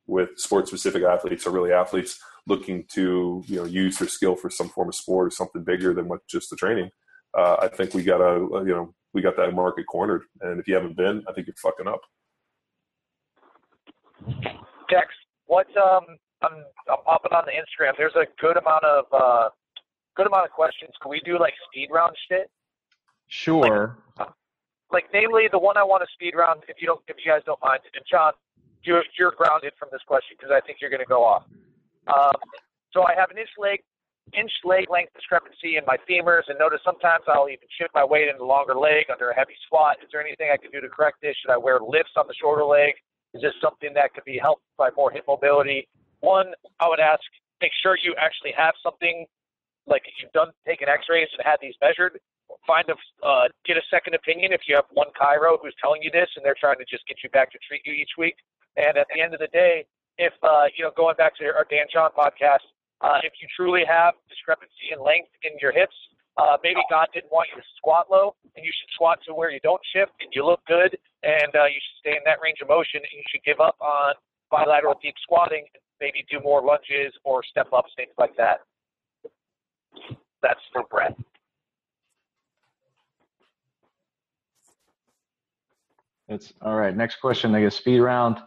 [0.07, 4.51] with sport specific athletes or really athletes looking to you know use their skill for
[4.51, 6.91] some form of sport or something bigger than what just the training
[7.39, 10.67] uh, i think we got a you know we got that market cornered and if
[10.67, 12.01] you haven't been i think you're fucking up
[14.91, 15.09] Tex,
[15.47, 16.05] what um,
[16.43, 17.95] I'm, I'm popping on the Instagram.
[17.97, 19.49] There's a good amount of uh,
[20.17, 20.93] good amount of questions.
[21.01, 22.51] Can we do like speed round shit?
[23.29, 23.97] Sure.
[24.19, 24.29] Like,
[24.91, 26.63] like namely the one I want to speed round.
[26.69, 28.33] If you don't, if you guys don't mind, and John,
[28.85, 31.45] you're you're grounded from this question because I think you're going to go off.
[32.07, 32.37] Um,
[32.93, 33.81] so I have an inch leg
[34.39, 38.29] inch leg length discrepancy in my femurs, and notice sometimes I'll even shift my weight
[38.29, 39.97] into longer leg under a heavy squat.
[40.03, 41.37] Is there anything I can do to correct this?
[41.43, 42.95] Should I wear lifts on the shorter leg?
[43.35, 45.89] Is this something that could be helped by more hip mobility?
[46.23, 47.23] One, I would ask,
[47.61, 49.27] make sure you actually have something
[49.87, 52.19] like you've done taken X-rays and had these measured.
[52.67, 52.97] Find a
[53.27, 56.45] uh, get a second opinion if you have one chiro who's telling you this and
[56.45, 58.37] they're trying to just get you back to treat you each week.
[58.77, 59.85] And at the end of the day,
[60.19, 62.63] if uh, you know, going back to our Dan John podcast,
[63.01, 65.97] uh, if you truly have discrepancy in length in your hips,
[66.39, 69.51] uh, maybe God didn't want you to squat low, and you should squat to where
[69.51, 72.63] you don't shift, and you look good, and uh, you should stay in that range
[72.63, 74.15] of motion, and you should give up on
[74.51, 78.61] bilateral deep squatting, and maybe do more lunges or step ups, things like that.
[80.43, 81.17] That's for Brett.
[86.29, 86.95] It's all right.
[86.97, 87.55] Next question.
[87.55, 88.39] I guess speed round.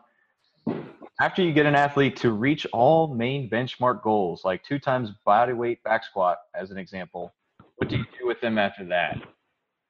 [1.22, 5.54] After you get an athlete to reach all main benchmark goals, like two times body
[5.54, 7.34] weight back squat, as an example,
[7.78, 9.18] what do you do with them after that?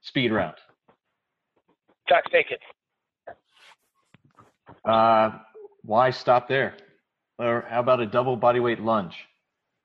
[0.01, 0.55] Speed round.
[2.07, 2.59] Jack, take it.
[4.87, 5.39] Uh,
[5.81, 6.75] why stop there?
[7.37, 9.15] Or how about a double bodyweight lunge?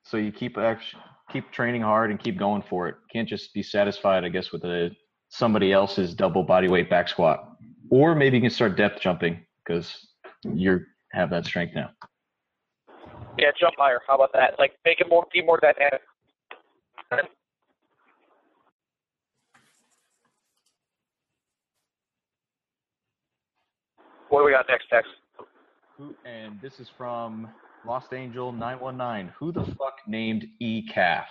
[0.03, 1.01] So you keep actually
[1.31, 2.95] keep training hard and keep going for it.
[3.11, 4.91] Can't just be satisfied, I guess, with a
[5.29, 7.47] somebody else's double bodyweight back squat.
[7.89, 10.07] Or maybe you can start depth jumping because
[10.43, 11.89] you have that strength now.
[13.37, 13.99] Yeah, jump higher.
[14.07, 14.59] How about that?
[14.59, 16.01] Like make it more, be more dynamic.
[24.29, 25.05] What do we got next, Tex?
[26.25, 27.47] And this is from
[27.85, 29.33] Lost Angel 919.
[29.37, 31.25] Who the fuck named ECAF?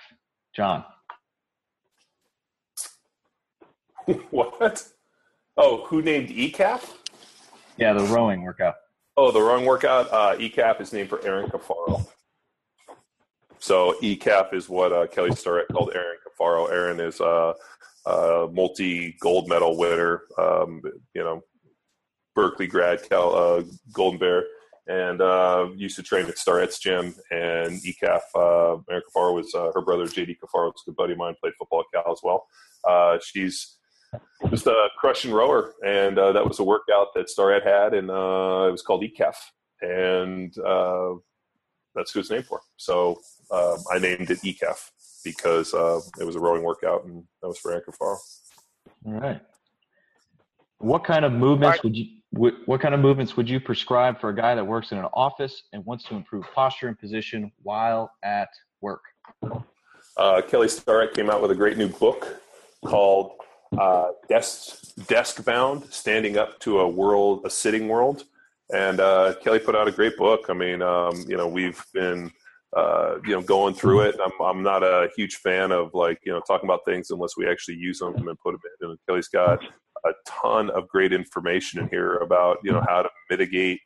[0.55, 0.85] John.
[4.31, 4.87] what?
[5.57, 6.89] Oh, who named ECAF?
[7.77, 8.75] Yeah, the rowing workout.
[9.17, 10.09] Oh, the rowing workout.
[10.13, 12.07] Uh, ECAF is named for Erin Cafaro.
[13.59, 16.71] So ECAF is what uh, Kelly Starrett called Erin Cafaro.
[16.71, 17.55] Aaron is a,
[18.07, 20.23] a multi gold medal winner.
[20.39, 20.81] Um,
[21.15, 21.43] you know,
[22.35, 24.45] Berkeley grad, Cal, uh, Golden Bear,
[24.91, 27.15] and uh, used to train at Starrett's gym.
[27.31, 31.12] And ECAF, uh, Mary Cafaro was uh, her brother, JD Cafaro, was a good buddy
[31.12, 32.47] of mine, played football at Cal as well.
[32.87, 33.77] Uh, she's
[34.51, 38.67] just a crushing rower, and uh, that was a workout that Starrett had, and uh,
[38.69, 39.37] it was called ECAF.
[39.81, 41.15] and uh,
[41.95, 42.61] that's who it's named for.
[42.77, 43.21] So
[43.53, 44.91] um, I named it ECAF
[45.25, 48.19] because uh, it was a rowing workout, and that was for Anchor All
[49.05, 49.41] right.
[50.79, 51.85] What kind of movements right.
[51.85, 54.93] would you what, what kind of movements would you prescribe for a guy that works
[54.93, 58.48] in an office and wants to improve posture and position while at
[58.81, 59.02] work?
[60.16, 62.40] Uh, Kelly Starrett came out with a great new book
[62.85, 63.32] called
[63.78, 68.24] uh, Desk Desk Bound: Standing Up to a World, a Sitting World.
[68.73, 70.47] And uh, Kelly put out a great book.
[70.48, 72.31] I mean, um, you know, we've been
[72.77, 74.16] uh, you know going through it.
[74.23, 77.48] I'm I'm not a huge fan of like you know talking about things unless we
[77.48, 78.90] actually use them and put them in.
[78.90, 79.61] And Kelly's got
[80.05, 83.81] a ton of great information in here about you know how to mitigate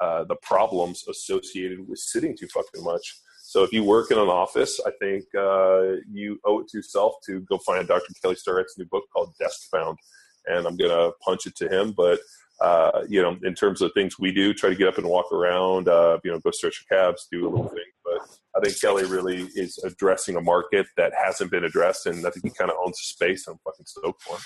[0.00, 3.20] uh, the problems associated with sitting too fucking much.
[3.44, 7.14] So if you work in an office, I think uh, you owe it to yourself
[7.26, 8.14] to go find Dr.
[8.22, 9.98] Kelly Starrett's new book called Desk Bound,
[10.46, 11.92] and I'm gonna punch it to him.
[11.96, 12.20] But
[12.60, 15.32] uh, you know, in terms of things we do, try to get up and walk
[15.32, 17.78] around, uh, you know, go stretch your calves, do a little thing.
[18.04, 18.20] But
[18.56, 22.44] I think Kelly really is addressing a market that hasn't been addressed, and I think
[22.44, 23.46] he kind of owns the space.
[23.48, 24.42] I'm fucking stoked for him.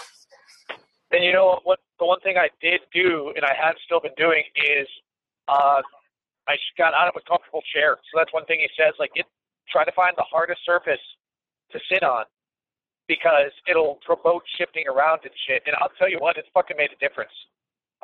[1.17, 1.81] And you know what?
[1.99, 4.85] The one thing I did do, and I have still been doing, is
[5.49, 5.81] uh,
[6.45, 7.97] I got out of a comfortable chair.
[8.13, 8.93] So that's one thing he says.
[9.01, 9.25] Like, get,
[9.73, 11.01] try to find the hardest surface
[11.73, 12.29] to sit on
[13.09, 15.65] because it'll promote shifting around and shit.
[15.65, 17.33] And I'll tell you what, it's fucking made a difference.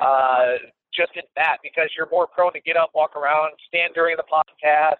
[0.01, 0.57] Uh,
[0.89, 4.25] just in that because you're more prone to get up, walk around, stand during the
[4.25, 4.97] podcast.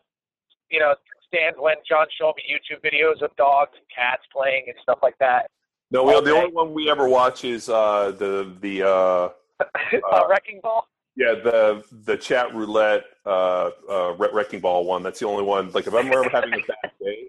[0.70, 0.94] You know,
[1.26, 5.18] stand when John showed me YouTube videos of dogs and cats playing and stuff like
[5.18, 5.50] that.
[5.94, 9.30] No, we, the only one we ever watch is uh, the the uh,
[9.60, 10.88] uh, wrecking ball.
[11.16, 15.04] Yeah, the the Chatroulette uh, uh, wrecking ball one.
[15.04, 15.72] That's the only one.
[15.72, 17.28] Like if I'm ever having a bad day,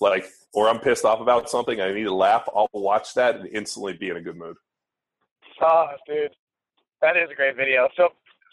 [0.00, 2.48] like or I'm pissed off about something, I need to laugh.
[2.54, 4.56] I'll watch that and instantly be in a good mood.
[5.60, 6.30] Oh, dude,
[7.02, 7.88] that is a great video.
[7.96, 8.10] So,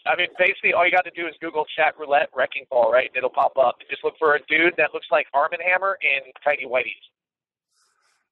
[0.07, 3.11] I mean, basically, all you got to do is Google Chatroulette wrecking ball, right?
[3.15, 3.75] It'll pop up.
[3.91, 7.05] Just look for a dude that looks like Arm & Hammer in tiny whiteies.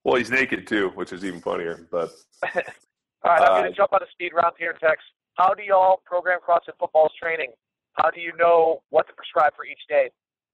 [0.09, 1.85] Well, he's naked too, which is even funnier.
[1.91, 2.09] But
[2.41, 5.03] all right, I'm uh, going to jump on a speed round here, Tex.
[5.35, 7.51] How do y'all program CrossFit football's training?
[7.93, 10.09] How do you know what to prescribe for each day?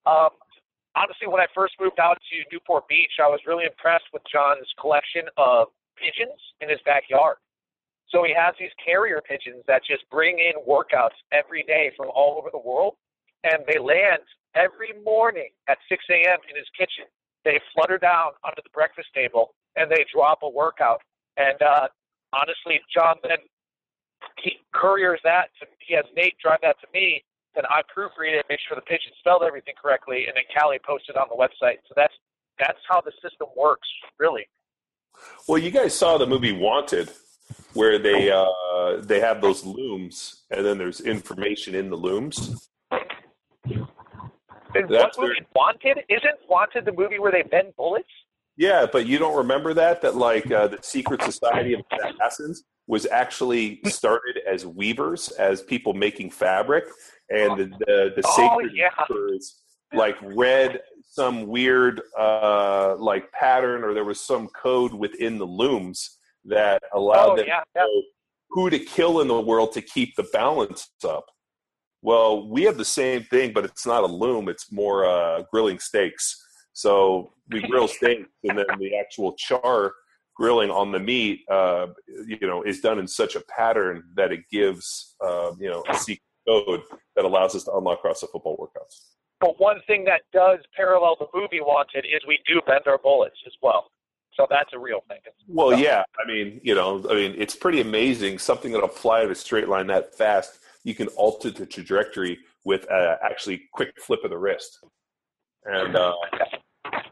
[0.06, 0.36] Um,
[0.94, 4.68] honestly, when I first moved out to Newport Beach, I was really impressed with John's
[4.78, 7.38] collection of pigeons in his backyard.
[8.10, 12.36] So he has these carrier pigeons that just bring in workouts every day from all
[12.38, 12.96] over the world,
[13.46, 16.44] and they land every morning at 6 a.m.
[16.52, 17.08] in his kitchen
[17.46, 21.02] they flutter down onto the breakfast table and they drop a workout.
[21.38, 21.88] And uh,
[22.34, 23.38] honestly, John then
[24.42, 27.24] he couriers that to he has Nate drive that to me.
[27.54, 31.08] Then I proofread it, make sure the pigeon spelled everything correctly, and then Callie posts
[31.08, 31.78] it on the website.
[31.88, 32.14] So that's
[32.60, 33.88] that's how the system works,
[34.20, 34.48] really.
[35.48, 37.12] Well, you guys saw the movie Wanted,
[37.74, 42.70] where they uh, they have those looms, and then there's information in the looms.
[44.90, 46.04] That's what movie Wanted?
[46.10, 48.10] Isn't Wanted the movie where they bend bullets?
[48.58, 53.06] Yeah, but you don't remember that that like uh, the secret society of assassins was
[53.08, 56.86] actually started as weavers, as people making fabric,
[57.30, 58.90] and the the, the oh, yeah.
[59.10, 59.62] weavers
[59.94, 66.18] like read some weird uh, like pattern, or there was some code within the looms
[66.46, 68.02] that allowed oh, them yeah, to know
[68.52, 71.26] who to kill in the world to keep the balance up.
[72.02, 74.48] Well, we have the same thing, but it's not a loom.
[74.50, 76.42] It's more uh, grilling steaks.
[76.74, 79.94] So we grill steaks, and then the actual char
[80.36, 81.88] grilling on the meat, uh,
[82.28, 85.96] you know, is done in such a pattern that it gives, uh, you know, a
[85.96, 86.82] secret code
[87.16, 89.00] that allows us to unlock CrossFit football workouts.
[89.40, 93.38] But one thing that does parallel the movie Wanted is we do bend our bullets
[93.46, 93.92] as well.
[94.36, 95.20] So that's a real thing.
[95.48, 96.04] Well, yeah.
[96.24, 98.38] I mean, you know, I mean, it's pretty amazing.
[98.38, 102.90] Something that'll fly in a straight line that fast you can alter the trajectory with
[102.90, 104.80] uh, actually quick flip of the wrist.
[105.66, 106.14] And uh,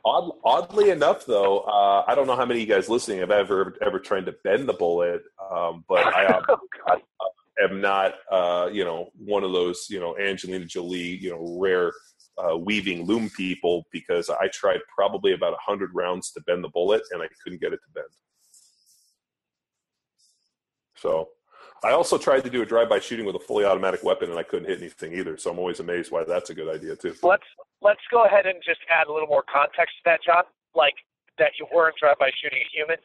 [0.06, 3.32] odd, oddly enough, though, uh, I don't know how many of you guys listening have
[3.32, 6.58] ever ever tried to bend the bullet, um, but I oh,
[7.62, 11.92] am not, uh, you know, one of those, you know, Angelina Jolie, you know, rare
[12.38, 16.70] uh, weaving loom people because I tried probably about a hundred rounds to bend the
[16.70, 18.08] bullet and I couldn't get it to bend.
[20.96, 21.30] So
[21.84, 24.44] I also tried to do a drive-by shooting with a fully automatic weapon, and I
[24.44, 25.38] couldn't hit anything either.
[25.38, 27.14] So I'm always amazed why that's a good idea too.
[27.22, 27.44] Let's
[27.82, 30.44] let's go ahead and just add a little more context to that, John.
[30.76, 30.94] Like
[31.38, 32.98] that you weren't drive-by shooting a human.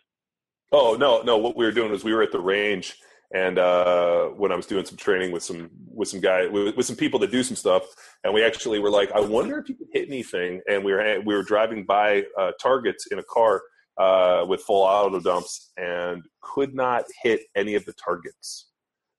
[0.70, 1.38] Oh no, no.
[1.38, 2.94] What we were doing was we were at the range,
[3.34, 6.86] and uh, when I was doing some training with some with some guy with, with
[6.86, 7.82] some people that do some stuff,
[8.22, 10.60] and we actually were like, I wonder if you could hit anything.
[10.68, 13.62] And we were we were driving by uh, targets in a car
[13.98, 18.67] uh, with full auto dumps and could not hit any of the targets.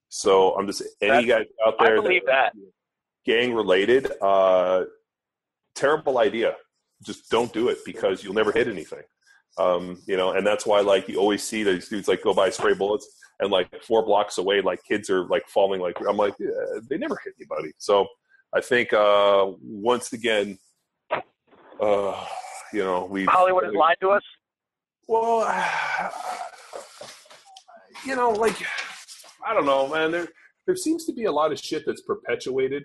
[0.09, 1.97] So I'm just any That's, guys out there.
[1.97, 2.53] I believe that.
[3.25, 4.85] gang related, uh,
[5.75, 6.55] terrible idea.
[7.03, 9.03] Just don't do it because you'll never hit anything.
[9.57, 12.49] Um, you know, and that's why like you always see these dudes like go by
[12.49, 13.07] spray bullets
[13.39, 15.79] and like four blocks away, like kids are like falling.
[15.79, 16.49] Like I'm like, yeah,
[16.89, 17.71] they never hit anybody.
[17.77, 18.07] So
[18.53, 20.57] I think uh, once again,
[21.79, 22.25] uh,
[22.73, 24.23] you know, we Hollywood has lied to us.
[25.07, 25.41] Well,
[28.05, 28.55] you know, like
[29.45, 30.11] I don't know, man.
[30.11, 30.27] There
[30.65, 32.83] there seems to be a lot of shit that's perpetuated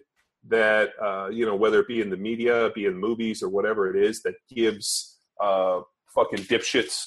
[0.49, 3.95] that uh, you know, whether it be in the media, be in movies, or whatever
[3.95, 5.81] it is, that gives uh,
[6.15, 7.07] fucking dipshits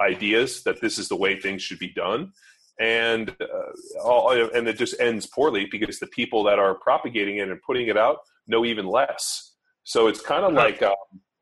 [0.00, 2.32] ideas that this is the way things should be done
[2.80, 7.48] and uh, all, and it just ends poorly because the people that are propagating it
[7.48, 9.54] and putting it out know even less.
[9.84, 10.94] So it's kind of like um,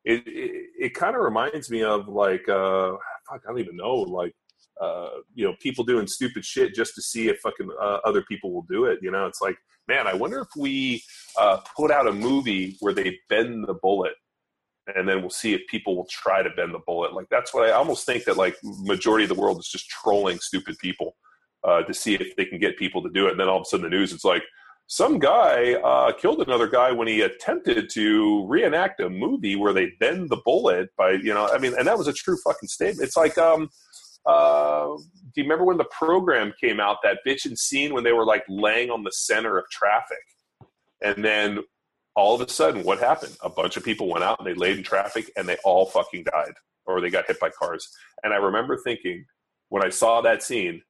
[0.03, 0.23] it.
[0.25, 2.91] It, it kind of reminds me of like uh,
[3.29, 4.33] fuck, I don't even know like
[4.81, 8.51] uh, you know people doing stupid shit just to see if fucking uh, other people
[8.51, 8.99] will do it.
[9.01, 11.03] You know, it's like man, I wonder if we
[11.39, 14.13] uh, put out a movie where they bend the bullet
[14.95, 17.13] and then we'll see if people will try to bend the bullet.
[17.13, 20.39] Like that's what I almost think that like majority of the world is just trolling
[20.39, 21.15] stupid people
[21.63, 23.31] uh, to see if they can get people to do it.
[23.31, 24.43] And then all of a sudden the news, it's like
[24.87, 29.91] some guy uh, killed another guy when he attempted to reenact a movie where they
[29.99, 33.07] bend the bullet by you know I mean, and that was a true fucking statement.
[33.07, 33.69] It's like um.
[34.25, 34.97] Uh,
[35.33, 38.43] do you remember when the program came out that bitchin' scene when they were like
[38.47, 40.23] laying on the center of traffic
[41.01, 41.59] and then
[42.15, 43.35] all of a sudden, what happened?
[43.41, 46.25] A bunch of people went out and they laid in traffic and they all fucking
[46.25, 46.53] died
[46.85, 47.87] or they got hit by cars.
[48.23, 49.25] And I remember thinking
[49.69, 50.81] when I saw that scene,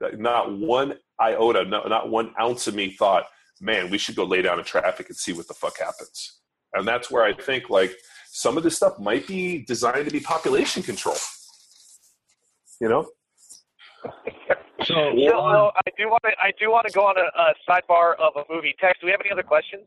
[0.00, 3.24] that not one iota, no, not one ounce of me thought,
[3.60, 6.40] man, we should go lay down in traffic and see what the fuck happens.
[6.74, 7.96] And that's where I think like
[8.30, 11.16] some of this stuff might be designed to be population control.
[12.80, 13.08] You know?
[14.84, 18.14] So, so I do want to I do want to go on a, a sidebar
[18.16, 18.74] of a movie.
[18.80, 19.82] Tex, do we have any other questions?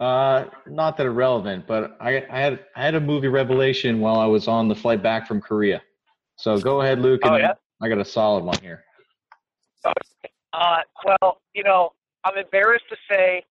[0.00, 4.26] Uh, not that irrelevant, but I, I had I had a movie revelation while I
[4.26, 5.82] was on the flight back from Korea.
[6.36, 7.20] So go ahead, Luke.
[7.24, 7.54] oh, yeah?
[7.80, 8.84] I got a solid one here.
[10.52, 11.92] Uh, well, you know,
[12.24, 13.44] I'm embarrassed to say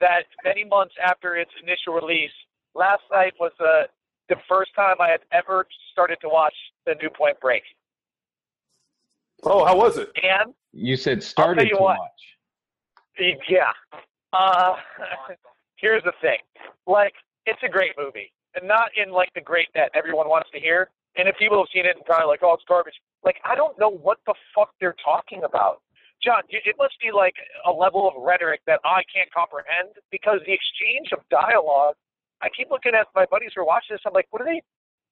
[0.00, 2.32] that many months after its initial release,
[2.74, 3.84] last night was uh,
[4.28, 6.54] the first time I had ever started to watch
[6.86, 7.62] the new Point Break.
[9.44, 10.10] Oh, how was it?
[10.22, 13.38] And you said started you to what, watch.
[13.48, 13.72] Yeah.
[14.32, 14.76] Uh,
[15.76, 16.38] here's the thing.
[16.86, 17.14] Like,
[17.46, 18.32] it's a great movie.
[18.54, 20.90] And not in like the great that everyone wants to hear.
[21.16, 22.94] And if people have seen it and probably like, oh, it's garbage.
[23.24, 25.82] Like, I don't know what the fuck they're talking about.
[26.22, 27.34] John, it must be like
[27.66, 31.94] a level of rhetoric that I can't comprehend because the exchange of dialogue.
[32.40, 34.02] I keep looking at my buddies who are watching this.
[34.06, 34.62] I'm like, what are they?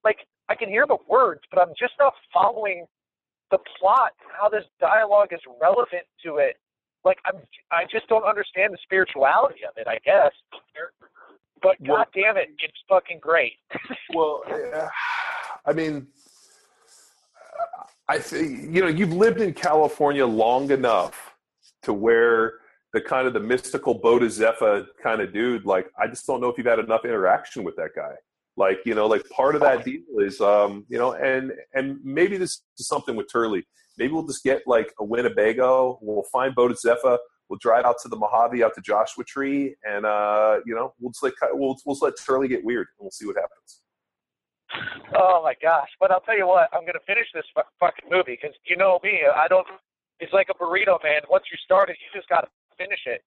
[0.05, 2.86] Like, I can hear the words, but I'm just not following
[3.51, 4.13] the plot.
[4.39, 6.57] How this dialogue is relevant to it
[7.05, 7.37] like I'm
[7.71, 9.87] I just don't understand the spirituality of it.
[9.89, 10.33] I guess,
[11.63, 13.55] but well, god damn it, it's fucking great.
[14.15, 14.89] well, yeah,
[15.67, 16.07] I mean,
[18.09, 21.35] I think you know you've lived in California long enough
[21.83, 22.55] to where
[22.93, 25.65] the kind of the mystical Zephyr kind of dude.
[25.65, 28.13] Like, I just don't know if you've had enough interaction with that guy.
[28.57, 32.37] Like, you know, like part of that deal is, um, you know, and and maybe
[32.37, 33.65] this is something with Turley
[34.01, 35.99] Maybe we'll just get like a Winnebago.
[36.01, 37.19] We'll find Boda Zephyr.
[37.51, 41.11] We'll drive out to the Mojave, out to Joshua Tree, and uh, you know, we'll
[41.11, 43.83] just let we'll, we'll just let Turley get weird, and we'll see what happens.
[45.15, 45.91] Oh my gosh!
[46.01, 47.45] But I'll tell you what, I'm gonna finish this
[47.79, 49.67] fucking movie because you know me, I don't.
[50.19, 51.21] It's like a burrito, man.
[51.29, 52.49] Once you start it, you just gotta
[52.79, 53.23] finish it.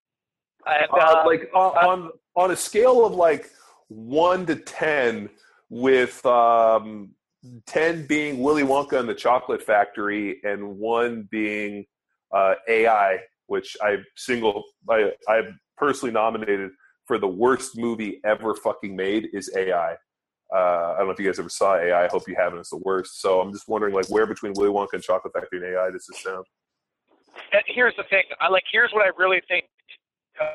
[0.66, 3.52] And uh, uh, like on, on on a scale of like
[3.88, 5.30] one to ten,
[5.70, 7.10] with um,
[7.66, 11.86] 10 being Willy Wonka and the Chocolate Factory, and one being
[12.32, 15.42] uh, AI, which I single I I
[15.78, 16.72] personally nominated
[17.06, 19.96] for the worst movie ever fucking made is AI.
[20.54, 22.06] Uh, I don't know if you guys ever saw AI.
[22.06, 22.60] I hope you haven't.
[22.60, 23.20] It's the worst.
[23.20, 26.06] So I'm just wondering, like, where between Willy Wonka and Chocolate Factory and AI does
[26.08, 26.46] this sound?
[27.52, 28.24] And here's the thing.
[28.40, 28.64] I like.
[28.72, 29.66] Here's what I really think.
[30.40, 30.46] Uh,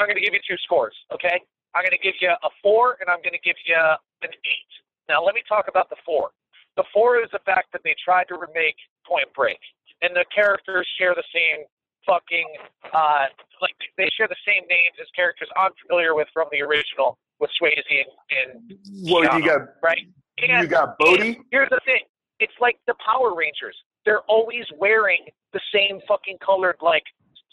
[0.00, 0.94] I'm going to give you two scores.
[1.12, 1.40] Okay.
[1.74, 4.72] I'm going to give you a four, and I'm going to give you an eight.
[5.08, 6.30] Now, let me talk about the four.
[6.76, 9.58] The four is the fact that they tried to remake Point Break,
[10.02, 11.66] and the characters share the same
[12.06, 12.48] fucking
[12.92, 13.26] uh,
[13.60, 17.50] like they share the same names as characters I'm familiar with from the original with
[17.60, 18.78] Swayze and, and
[19.10, 20.06] well, Keanu, you got right.
[20.38, 21.40] And, you got Bodhi.
[21.50, 22.02] Here's the thing:
[22.40, 23.76] it's like the Power Rangers.
[24.04, 27.04] They're always wearing the same fucking colored like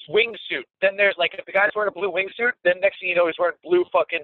[0.09, 0.65] wingsuit.
[0.81, 3.27] Then there's like if the guy's wearing a blue wingsuit, then next thing you know
[3.27, 4.23] he's wearing blue fucking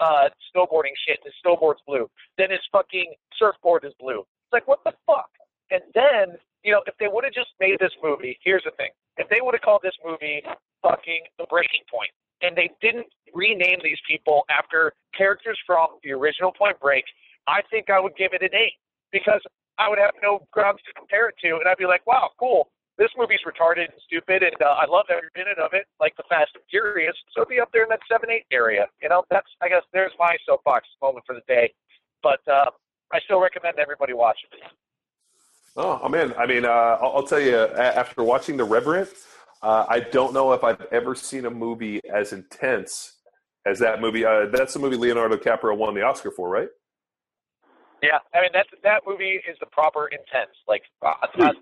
[0.00, 1.20] uh, snowboarding shit.
[1.24, 2.08] His snowboard's blue.
[2.38, 4.20] Then his fucking surfboard is blue.
[4.20, 5.30] It's like what the fuck?
[5.70, 8.90] And then you know if they would have just made this movie, here's the thing:
[9.16, 10.42] if they would have called this movie
[10.82, 12.10] fucking The Breaking Point,
[12.42, 17.04] and they didn't rename these people after characters from the original Point Break,
[17.46, 18.78] I think I would give it an eight
[19.12, 19.40] because
[19.78, 22.68] I would have no grounds to compare it to, and I'd be like, wow, cool.
[22.98, 26.24] This movie's retarded and stupid, and uh, I love every minute of it, like the
[26.28, 27.16] Fast and Furious.
[27.36, 28.86] So be up there in that seven, eight area.
[29.02, 31.72] You know, that's I guess there's my soapbox moment for the day.
[32.22, 32.70] But uh,
[33.12, 34.60] I still recommend everybody watch it.
[35.74, 36.34] Oh, I'm in.
[36.34, 39.08] I mean, uh, I'll, I'll, tell you, after watching The Revenant,
[39.62, 43.20] uh, I don't know if I've ever seen a movie as intense
[43.64, 44.24] as that movie.
[44.24, 46.68] Uh, that's the movie Leonardo DiCaprio won the Oscar for, right?
[48.02, 51.52] Yeah, I mean that that movie is the proper intense, like uh,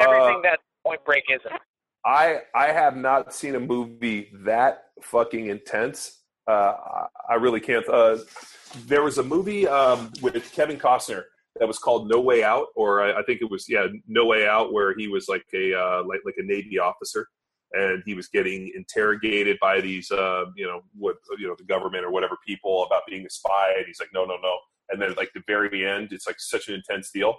[0.00, 1.60] everything uh, that Point Break isn't.
[2.04, 6.22] I I have not seen a movie that fucking intense.
[6.46, 6.74] Uh,
[7.28, 7.88] I really can't.
[7.88, 8.18] Uh,
[8.86, 11.22] there was a movie um, with Kevin Costner
[11.56, 14.46] that was called No Way Out, or I, I, think it was yeah No Way
[14.46, 17.26] Out, where he was like a uh, like like a Navy officer,
[17.72, 22.04] and he was getting interrogated by these uh, you know what you know the government
[22.04, 24.58] or whatever people about being a spy, and he's like no no no,
[24.90, 27.36] and then like the very end, it's like such an intense deal.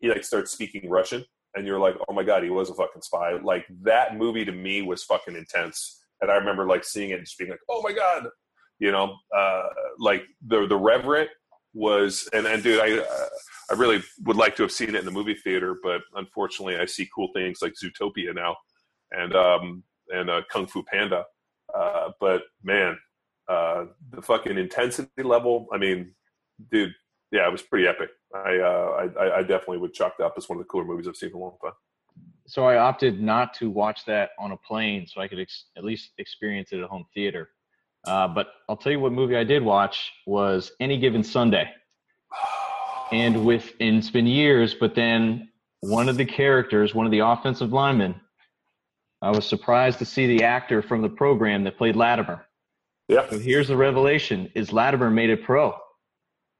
[0.00, 1.24] He like starts speaking Russian,
[1.56, 3.32] and you're like, oh my god, he was a fucking spy.
[3.42, 7.24] Like that movie to me was fucking intense, and I remember like seeing it and
[7.24, 8.28] just being like, oh my god,
[8.78, 9.62] you know, uh,
[9.98, 11.30] like the the Revenant
[11.74, 13.28] was, and and dude, I uh,
[13.70, 16.86] I really would like to have seen it in the movie theater, but unfortunately, I
[16.86, 18.56] see cool things like Zootopia now,
[19.12, 21.24] and um and uh, Kung Fu Panda.
[21.74, 22.96] Uh, but man,
[23.48, 25.66] uh, the fucking intensity level.
[25.72, 26.14] I mean,
[26.70, 26.92] dude,
[27.32, 28.10] yeah, it was pretty epic.
[28.34, 31.06] I, uh, I, I definitely would chalk that up as one of the cooler movies
[31.08, 31.72] I've seen in a long time.
[32.46, 35.84] So I opted not to watch that on a plane, so I could ex- at
[35.84, 37.50] least experience it at home theater.
[38.06, 41.68] Uh, but I'll tell you what movie I did watch was Any Given Sunday.
[43.12, 45.48] And with and it's been years, but then
[45.80, 48.16] one of the characters, one of the offensive linemen,
[49.22, 52.44] I was surprised to see the actor from the program that played Lattimer.
[53.08, 53.28] Yeah.
[53.30, 55.76] So here's the revelation: is Lattimer made it pro?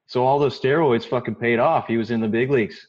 [0.06, 1.86] So all those steroids fucking paid off.
[1.86, 2.86] He was in the big leagues.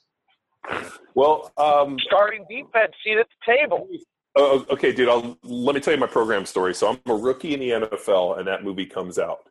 [1.16, 3.88] Well, um, starting defense seat at the table.
[4.36, 5.10] Oh, okay, dude.
[5.10, 6.76] I'll, let me tell you my program story.
[6.76, 9.50] So I'm a rookie in the NFL, and that movie comes out,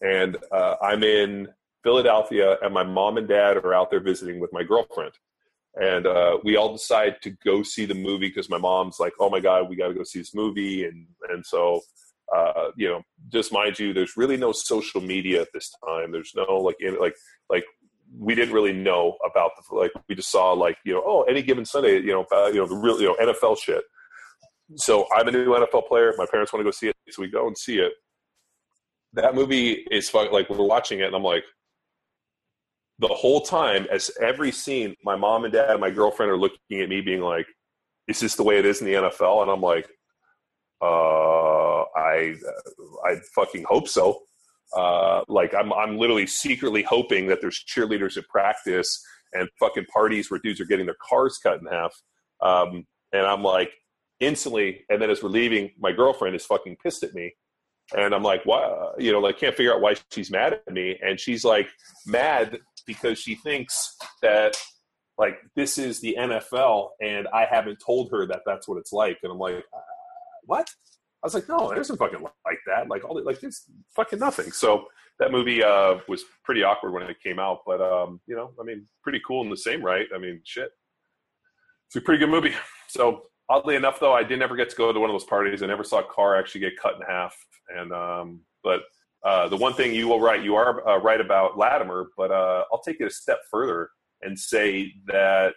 [0.00, 1.46] and uh, I'm in
[1.84, 5.12] Philadelphia, and my mom and dad are out there visiting with my girlfriend,
[5.80, 9.30] and uh, we all decide to go see the movie because my mom's like, "Oh
[9.30, 11.80] my god, we got to go see this movie," and and so
[12.34, 13.02] uh, you know,
[13.32, 16.10] just mind you, there's really no social media at this time.
[16.10, 17.14] There's no like, like,
[17.48, 17.64] like
[18.18, 19.92] we didn't really know about the like.
[20.08, 22.66] We just saw like, you know, oh, any given Sunday, you know, uh, you know,
[22.66, 23.82] the real, you know, NFL shit.
[24.76, 26.12] So I'm a new NFL player.
[26.16, 27.92] My parents want to go see it, so we go and see it.
[29.12, 30.32] That movie is fun.
[30.32, 31.44] Like we're watching it, and I'm like,
[32.98, 36.80] the whole time, as every scene, my mom and dad and my girlfriend are looking
[36.80, 37.46] at me, being like,
[38.08, 39.88] "Is this the way it is in the NFL?" And I'm like,
[40.80, 41.53] "Uh,
[42.04, 42.34] I,
[43.04, 44.20] I fucking hope so."
[44.76, 49.00] Uh, like I'm, I'm literally secretly hoping that there's cheerleaders at practice
[49.32, 51.94] and fucking parties where dudes are getting their cars cut in half.
[52.40, 53.72] Um, and I'm like,
[54.20, 54.84] instantly.
[54.88, 57.34] And then as we're leaving, my girlfriend is fucking pissed at me.
[57.96, 58.92] And I'm like, why?
[58.98, 60.98] You know, like, can't figure out why she's mad at me.
[61.04, 61.68] And she's like,
[62.06, 64.56] mad because she thinks that,
[65.18, 69.18] like, this is the NFL and I haven't told her that that's what it's like.
[69.22, 69.80] And I'm like, uh,
[70.44, 70.68] what?
[71.24, 72.88] I was like, no, it isn't fucking like that.
[72.88, 73.64] Like, all the, like, it's
[73.96, 74.52] fucking nothing.
[74.52, 74.84] So
[75.18, 77.60] that movie uh, was pretty awkward when it came out.
[77.66, 80.06] But, um, you know, I mean, pretty cool in the same right.
[80.14, 80.68] I mean, shit.
[81.86, 82.54] It's a pretty good movie.
[82.86, 85.64] So oddly enough, though, I did never get to go to one of those parties.
[85.64, 87.34] I never saw a car actually get cut in half.
[87.76, 88.82] And um, but
[89.24, 92.64] uh, the one thing you will write, you are uh, right about Lattimer, but uh,
[92.70, 93.88] I'll take it a step further
[94.22, 95.54] and say that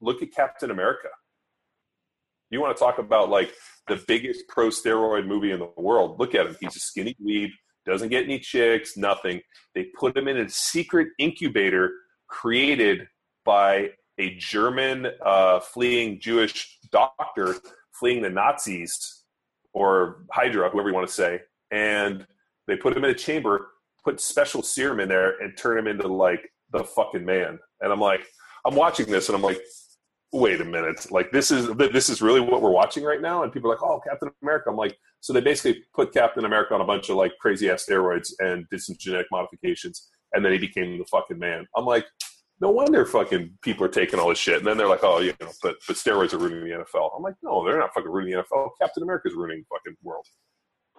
[0.00, 1.08] look at Captain America.
[2.50, 3.54] You want to talk about like
[3.88, 6.18] the biggest pro steroid movie in the world?
[6.18, 6.56] Look at him.
[6.60, 7.50] He's a skinny weed,
[7.86, 9.40] doesn't get any chicks, nothing.
[9.74, 11.92] They put him in a secret incubator
[12.28, 13.06] created
[13.44, 17.56] by a German uh, fleeing Jewish doctor
[17.92, 19.22] fleeing the Nazis
[19.72, 21.40] or Hydra, whoever you want to say,
[21.70, 22.26] and
[22.66, 23.68] they put him in a chamber,
[24.04, 27.58] put special serum in there, and turn him into like the fucking man.
[27.80, 28.26] And I'm like,
[28.66, 29.60] I'm watching this, and I'm like,
[30.32, 33.42] wait a minute, like this is this is really what we're watching right now.
[33.42, 34.70] And people are like, oh, Captain America.
[34.70, 37.86] I'm like, so they basically put Captain America on a bunch of like crazy ass
[37.88, 41.66] steroids and did some genetic modifications, and then he became the fucking man.
[41.76, 42.06] I'm like,
[42.60, 44.58] no wonder fucking people are taking all this shit.
[44.58, 47.10] And then they're like, oh, you know, but but steroids are ruining the NFL.
[47.16, 48.70] I'm like, no, they're not fucking ruining the NFL.
[48.80, 50.26] Captain America's ruining the fucking world.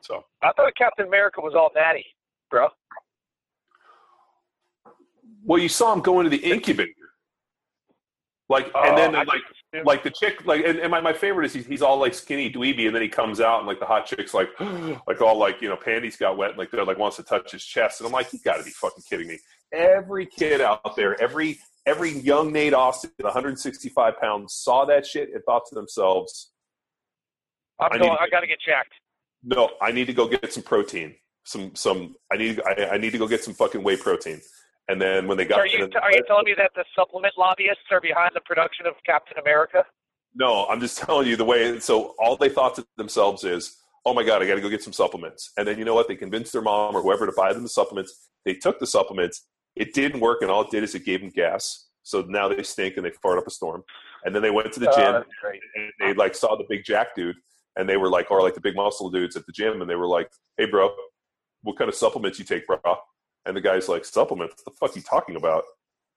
[0.02, 2.06] So I thought Captain America was all natty,
[2.52, 2.68] bro.
[5.46, 6.92] Well, you saw him go into the incubator.
[8.54, 9.42] Like, oh, and then like,
[9.84, 12.52] like the chick, like, and, and my, my favorite is he's, he's all like skinny
[12.52, 14.50] dweeby, and then he comes out and like the hot chick's like,
[15.08, 17.52] like all like you know panties got wet, and, like they're like wants to touch
[17.52, 19.40] his chest, and I'm like, you got to be fucking kidding me.
[19.72, 21.58] Every kid out there, every
[21.88, 26.52] every young Nate Austin, 165 pounds, saw that shit and thought to themselves,
[27.80, 28.18] I'm I going.
[28.20, 28.94] I got to get jacked.
[29.44, 31.16] no, I need to go get some protein.
[31.46, 34.42] Some some I need I, I need to go get some fucking whey protein.
[34.90, 36.84] And then when they got Are you to the- are you telling me that the
[36.96, 39.86] supplement lobbyists are behind the production of Captain America?
[40.36, 41.80] No, I'm just telling you the way.
[41.80, 44.84] So all they thought to themselves is, "Oh my god, I got to go get
[44.84, 46.08] some supplements." And then you know what?
[46.08, 48.30] They convinced their mom or whoever to buy them the supplements.
[48.46, 49.48] They took the supplements.
[49.76, 51.88] It didn't work, and all it did is it gave them gas.
[52.04, 53.84] So now they stink and they fart up a storm.
[54.26, 55.24] And then they went to the Uh, gym
[55.76, 57.38] and they like saw the big jack dude,
[57.78, 59.96] and they were like, or like the big muscle dudes at the gym, and they
[59.96, 60.94] were like, "Hey, bro,
[61.62, 62.78] what kind of supplements you take, bro?"
[63.46, 64.56] And the guy's like, "Supplements?
[64.58, 65.64] What the fuck are you talking about?"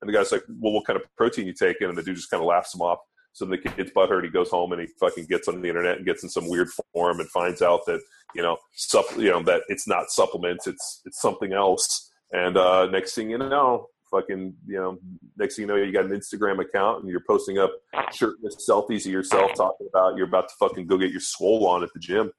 [0.01, 2.31] And the guy's like, "Well, what kind of protein you taking?" And the dude just
[2.31, 2.99] kind of laughs him off.
[3.33, 4.25] So the kid's butthurt.
[4.25, 6.69] He goes home and he fucking gets on the internet and gets in some weird
[6.93, 8.01] form and finds out that
[8.35, 12.11] you know, sup, you know that it's not supplements, it's it's something else.
[12.33, 14.99] And uh, next thing you know, fucking you know,
[15.37, 17.73] next thing you know, you got an Instagram account and you're posting up
[18.13, 21.83] shirtless selfies of yourself talking about you're about to fucking go get your swole on
[21.83, 22.31] at the gym,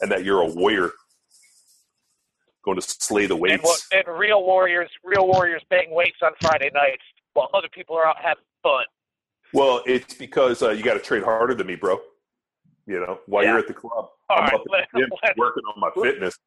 [0.00, 0.90] and that you're a warrior
[2.64, 3.62] going to slay the weights.
[3.62, 7.02] what, and real warriors, real warriors bang weights on Friday nights
[7.34, 8.84] while other people are out having fun.
[9.52, 12.00] Well, it's because uh, you got to train harder than me, bro.
[12.86, 13.50] You know, while Yeah.
[13.50, 15.80] you're at the club, All I'm right, up at let- the gym let- working on
[15.80, 16.38] my fitness.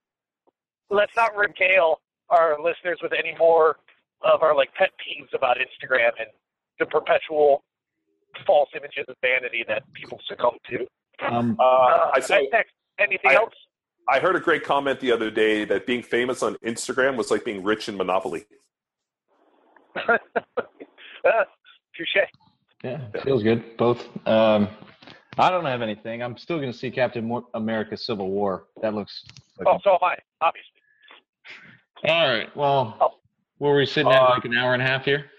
[0.90, 3.78] Let's not regale our listeners with any more
[4.22, 6.28] of our like pet peeves about Instagram and
[6.80, 7.64] the perpetual
[8.46, 10.86] false images of vanity that people succumb to.
[11.26, 12.36] Um, Uh, Uh, I saw.
[13.00, 13.54] anything I- else?
[14.10, 17.44] I heard a great comment the other day that being famous on Instagram was like
[17.44, 18.46] being rich in Monopoly.
[19.96, 20.18] uh,
[21.96, 22.18] touche.
[22.84, 23.78] yeah, feels good.
[23.78, 24.06] Both.
[24.28, 24.70] Um,
[25.38, 26.24] I don't have anything.
[26.24, 28.68] I'm still going to see Captain Mo- America: Civil War.
[28.82, 29.24] That looks.
[29.58, 30.72] Like Oh, so am I, obviously.
[32.08, 32.56] All right.
[32.56, 33.16] Well, Oh.
[33.60, 35.32] were we sitting at Uh, like an hour and a half here?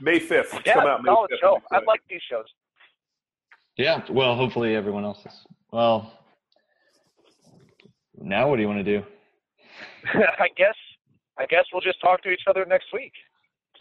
[0.00, 0.54] May fifth.
[0.64, 1.40] Yeah, come out May solid 5th.
[1.40, 1.54] show.
[1.54, 1.86] I'm I excited.
[1.86, 2.44] like these shows.
[3.76, 4.02] Yeah.
[4.10, 5.46] Well, hopefully everyone else is.
[5.72, 6.12] Well,
[8.20, 9.04] now what do you want to do?
[10.14, 10.74] I guess.
[11.38, 13.12] I guess we'll just talk to each other next week.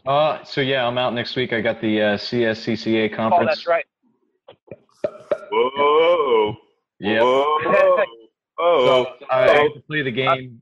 [0.06, 1.54] Uh, so yeah, I'm out next week.
[1.54, 3.44] I got the uh, CSCCA conference.
[3.44, 3.86] Oh, that's right.
[5.52, 6.56] Whoa.
[7.00, 7.22] Yeah.
[7.22, 8.04] Whoa.
[8.58, 8.86] Oh.
[9.20, 10.62] So I, I get to play the game,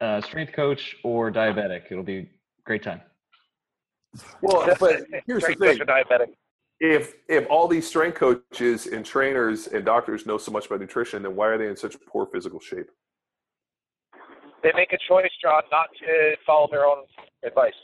[0.00, 1.82] uh, strength coach or diabetic.
[1.90, 2.28] It'll be a
[2.64, 3.00] great time.
[4.40, 6.26] Well, but here's the Strength thing: coach or diabetic.
[6.78, 11.24] if if all these strength coaches and trainers and doctors know so much about nutrition,
[11.24, 12.88] then why are they in such poor physical shape?
[14.64, 17.04] They make a choice, John, not to follow their own
[17.44, 17.74] advice.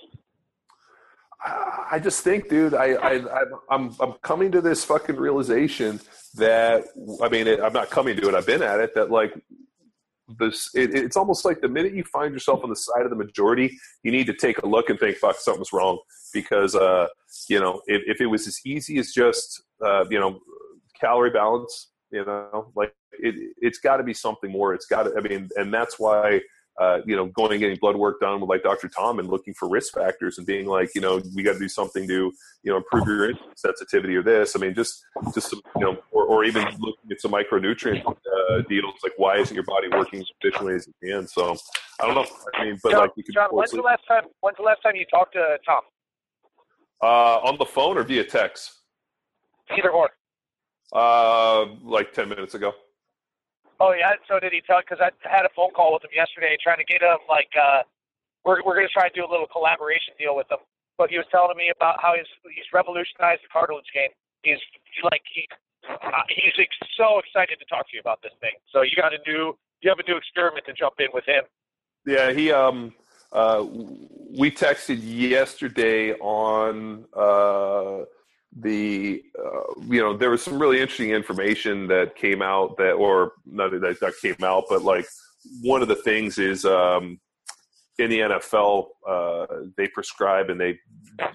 [1.43, 6.01] I just think, dude, I, I, I'm, I'm, I'm coming to this fucking realization
[6.35, 6.85] that,
[7.23, 8.35] I mean, it, I'm not coming to it.
[8.35, 8.95] I've been at it.
[8.95, 9.33] That like
[10.39, 13.17] this, it, it's almost like the minute you find yourself on the side of the
[13.17, 15.99] majority, you need to take a look and think, fuck, something's wrong.
[16.33, 17.09] Because, uh,
[17.49, 20.41] you know, if, if it was as easy as just, uh, you know,
[20.99, 24.73] calorie balance, you know, like it, it's got to be something more.
[24.73, 26.41] It's got to, I mean, and that's why,
[26.79, 28.89] uh, you know, going and getting blood work done with like Dr.
[28.89, 31.69] Tom and looking for risk factors and being like, you know, we got to do
[31.69, 32.33] something to,
[32.63, 34.57] you know, improve your sensitivity or this.
[34.57, 35.03] I mean, just,
[35.35, 38.95] just some, you know, or, or even looking at some micronutrient uh, deals.
[39.03, 41.27] Like, why isn't your body working as efficiently as it can?
[41.27, 41.57] So,
[42.01, 42.27] I don't know.
[42.55, 44.25] I mean, but John, like, you can John when's the last time?
[44.41, 45.83] When's the last time you talked to Tom?
[47.03, 48.73] uh, on the phone or via text.
[49.77, 50.11] Either or.
[50.93, 52.73] Uh, like ten minutes ago.
[53.81, 54.13] Oh yeah.
[54.29, 54.85] So did he tell?
[54.85, 57.83] Because I had a phone call with him yesterday, trying to get him like uh,
[58.45, 60.61] we're we're going to try to do a little collaboration deal with him.
[61.01, 64.13] But he was telling me about how he's he's revolutionized the cartilage game.
[64.45, 64.61] He's
[65.03, 65.49] like he
[65.89, 68.53] uh, he's ex- so excited to talk to you about this thing.
[68.69, 71.45] So you got to do you have a new experiment to jump in with him.
[72.05, 72.93] Yeah, he um
[73.33, 78.05] uh we texted yesterday on uh
[78.59, 83.33] the uh, you know there was some really interesting information that came out that or
[83.47, 85.07] not that, that came out but like
[85.63, 87.21] one of the things is um
[87.99, 89.47] in the NFL uh
[89.77, 90.77] they prescribe and they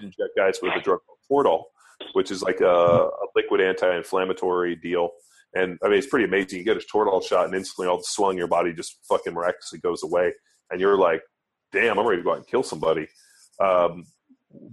[0.02, 1.64] inject guys with a drug called Toradol
[2.12, 5.10] which is like a, a liquid anti-inflammatory deal.
[5.54, 6.58] And I mean it's pretty amazing.
[6.58, 9.32] You get a Toradol shot and instantly all the swelling in your body just fucking
[9.34, 10.32] miraculously goes away.
[10.70, 11.22] And you're like,
[11.72, 13.06] damn, I'm ready to go out and kill somebody.
[13.60, 14.04] Um,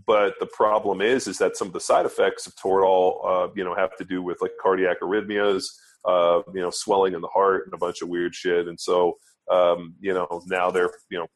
[0.06, 3.64] but the problem is, is that some of the side effects of Toradol, uh, you
[3.64, 5.66] know, have to do with like cardiac arrhythmias,
[6.06, 8.68] uh, you know, swelling in the heart and a bunch of weird shit.
[8.68, 9.18] And so,
[9.52, 11.28] um, you know, now they're, you know,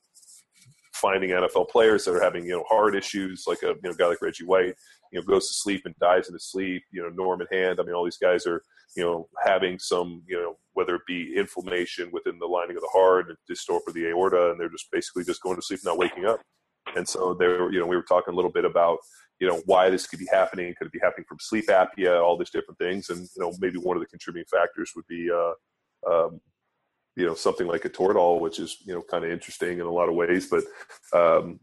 [0.97, 4.07] finding NFL players that are having you know heart issues, like a you know guy
[4.07, 4.73] like Reggie White,
[5.11, 6.83] you know goes to sleep and dies in his sleep.
[6.91, 7.79] You know Norman Hand.
[7.79, 8.61] I mean, all these guys are
[8.95, 12.89] you know having some you know whether it be inflammation within the lining of the
[12.91, 15.97] heart and dystrophy of the aorta, and they're just basically just going to sleep, not
[15.97, 16.41] waking up.
[16.95, 18.99] And so there, you know, we were talking a little bit about
[19.39, 20.73] you know why this could be happening.
[20.77, 22.21] Could it be happening from sleep apnea?
[22.23, 25.29] All these different things, and you know maybe one of the contributing factors would be.
[25.31, 25.53] Uh,
[26.09, 26.39] um,
[27.17, 29.91] you know something like a Toradol, which is you know kind of interesting in a
[29.91, 30.47] lot of ways.
[30.49, 30.63] But
[31.13, 31.59] um,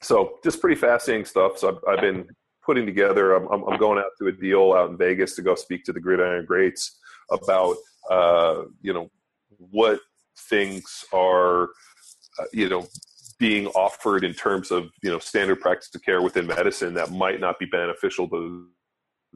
[0.00, 1.58] so just pretty fascinating stuff.
[1.58, 2.28] So I've, I've been
[2.64, 3.34] putting together.
[3.34, 6.00] I'm, I'm, going out to a deal out in Vegas to go speak to the
[6.00, 7.00] Gridiron Greats
[7.30, 7.76] about
[8.10, 9.10] uh, you know
[9.58, 9.98] what
[10.48, 11.64] things are
[12.38, 12.86] uh, you know
[13.38, 17.40] being offered in terms of you know standard practice of care within medicine that might
[17.40, 18.68] not be beneficial to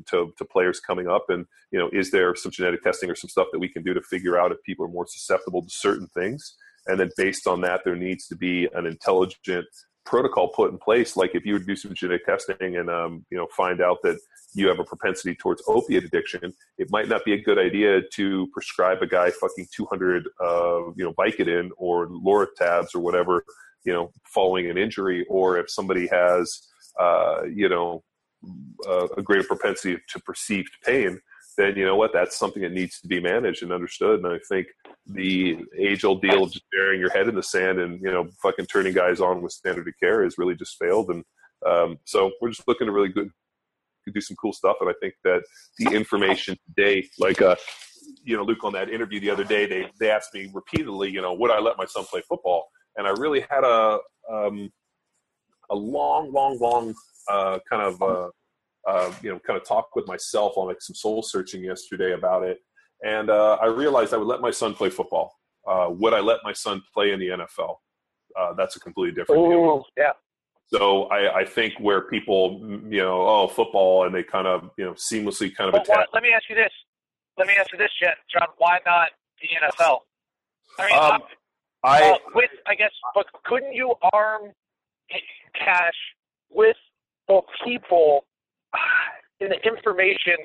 [0.09, 1.27] to, to players coming up?
[1.28, 3.94] And you know is there some genetic testing or some stuff that we can do
[3.94, 6.56] to figure out if people are more susceptible to certain things?
[6.86, 9.66] And then based on that there needs to be an intelligent
[10.06, 11.16] protocol put in place.
[11.16, 14.18] Like if you would do some genetic testing and um, you know find out that
[14.55, 18.48] you have a propensity towards opiate addiction it might not be a good idea to
[18.52, 23.44] prescribe a guy fucking 200 uh, you know vicodin or Lortabs or whatever
[23.85, 28.02] you know following an injury or if somebody has uh, you know
[28.89, 31.20] uh, a greater propensity to perceived pain,
[31.59, 32.12] then you know what?
[32.12, 34.24] That's something that needs to be managed and understood.
[34.24, 34.66] And I think
[35.07, 38.28] the age old deal of just burying your head in the sand and you know
[38.43, 41.11] fucking turning guys on with standard of care has really just failed.
[41.11, 41.24] And
[41.66, 43.31] um, so we're just looking to really good
[44.05, 44.77] could do some cool stuff.
[44.81, 45.43] And I think that
[45.78, 47.57] the information today, like uh,
[48.24, 51.23] you know, Luke on that interview the other day, they they asked me repeatedly, you
[51.23, 52.69] know, would I let my son play football?
[52.97, 53.99] And I really had a
[54.31, 54.71] um,
[55.71, 56.95] a long, long, long
[57.29, 58.29] uh, kind of uh,
[58.87, 62.43] uh, you know kind of talk with myself on like some soul searching yesterday about
[62.43, 62.59] it,
[63.05, 65.33] and uh, I realized I would let my son play football.
[65.67, 67.77] Uh, would I let my son play in the NFL?
[68.39, 69.41] Uh, that's a completely different.
[69.41, 70.12] Oh, yeah.
[70.73, 74.85] So I, I, think where people, you know, oh, football, and they kind of, you
[74.85, 76.07] know, seamlessly kind of well, attack.
[76.15, 76.71] let me ask you this.
[77.37, 78.47] Let me ask you this, John.
[78.59, 79.09] Why not
[79.41, 79.99] the NFL?
[80.79, 81.23] I mean, um,
[81.82, 84.52] I, uh, with I guess, but couldn't you arm
[85.55, 85.94] cash
[86.51, 86.77] with
[87.28, 88.24] the people
[89.40, 90.36] and the information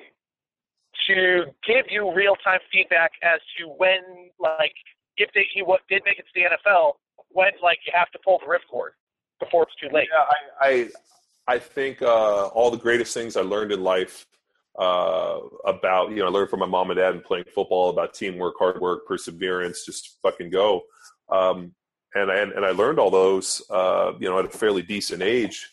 [1.08, 4.00] to give you real time feedback as to when,
[4.40, 4.74] like,
[5.18, 6.94] if they, he what did make it to the NFL,
[7.30, 8.92] when like you have to pull the ripcord
[9.40, 10.08] before it's too late.
[10.12, 10.24] Yeah,
[10.62, 10.90] I
[11.48, 14.26] I, I think uh, all the greatest things I learned in life
[14.80, 18.14] uh, about you know I learned from my mom and dad and playing football about
[18.14, 20.84] teamwork, hard work, perseverance, just fucking go.
[21.30, 21.74] Um,
[22.14, 25.70] and, and and I learned all those uh, you know at a fairly decent age.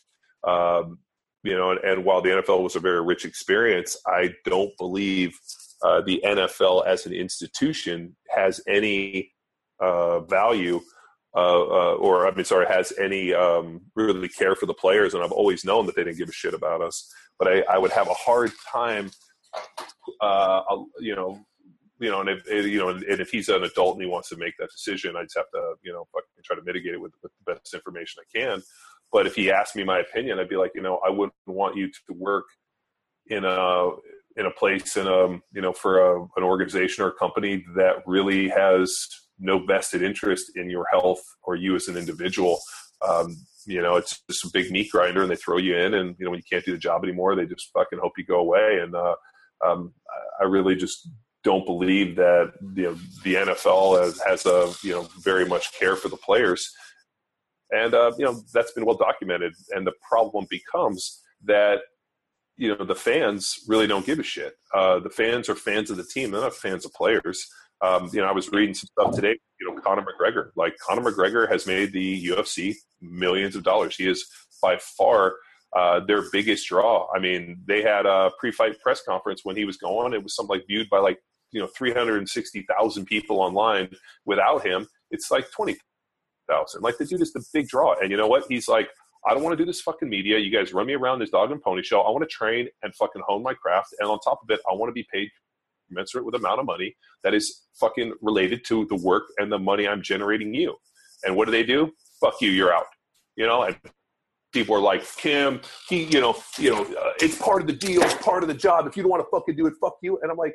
[0.46, 0.98] Um,
[1.44, 5.36] you know, and, and, while the NFL was a very rich experience, I don't believe
[5.82, 9.32] uh, the NFL as an institution has any
[9.80, 10.80] uh, value,
[11.34, 15.14] uh, uh, or I mean, sorry, has any um, really care for the players.
[15.14, 17.12] And I've always known that they didn't give a shit about us.
[17.38, 19.10] But I, I would have a hard time,
[20.20, 20.62] uh,
[21.00, 21.40] you know,
[22.02, 24.36] you know, and if you know, and if he's an adult and he wants to
[24.36, 26.06] make that decision, I just have to, you know,
[26.44, 28.62] try to mitigate it with, with the best information I can.
[29.12, 31.76] But if he asked me my opinion, I'd be like, you know, I wouldn't want
[31.76, 32.46] you to work
[33.28, 33.90] in a
[34.36, 37.96] in a place in a you know for a, an organization or a company that
[38.06, 39.06] really has
[39.38, 42.58] no vested interest in your health or you as an individual.
[43.06, 46.16] Um, you know, it's just a big meat grinder, and they throw you in, and
[46.18, 48.40] you know when you can't do the job anymore, they just fucking hope you go
[48.40, 48.80] away.
[48.82, 49.14] And uh,
[49.64, 49.92] um,
[50.40, 51.08] I really just
[51.44, 55.96] don't believe that you know the NFL has, has a you know very much care
[55.96, 56.72] for the players
[57.72, 59.54] and uh, you know that's been well documented.
[59.70, 61.80] And the problem becomes that
[62.56, 64.54] you know the fans really don't give a shit.
[64.74, 67.48] Uh, the fans are fans of the team; they're not fans of players.
[67.80, 69.36] Um, you know, I was reading some stuff today.
[69.60, 70.50] You know, Conor McGregor.
[70.54, 73.96] Like Conor McGregor has made the UFC millions of dollars.
[73.96, 74.24] He is
[74.62, 75.34] by far
[75.74, 77.08] uh, their biggest draw.
[77.12, 80.12] I mean, they had a pre-fight press conference when he was going.
[80.12, 81.18] It was something like viewed by like
[81.52, 83.90] you know 360,000 people online.
[84.24, 85.76] Without him, it's like 20
[86.48, 86.82] thousand.
[86.82, 87.94] Like the dude is the big draw.
[88.00, 88.44] And you know what?
[88.48, 88.88] He's like,
[89.26, 90.38] I don't want to do this fucking media.
[90.38, 92.00] You guys run me around this dog and pony show.
[92.00, 93.94] I want to train and fucking hone my craft.
[94.00, 95.28] And on top of it, I want to be paid
[95.88, 99.58] commensurate with the amount of money that is fucking related to the work and the
[99.58, 100.76] money I'm generating you.
[101.24, 101.92] And what do they do?
[102.20, 102.86] Fuck you, you're out.
[103.36, 103.76] You know, and
[104.52, 108.02] people are like, Kim, he, you know, you know, uh, it's part of the deal,
[108.02, 108.86] it's part of the job.
[108.86, 110.18] If you don't want to fucking do it, fuck you.
[110.22, 110.54] And I'm like,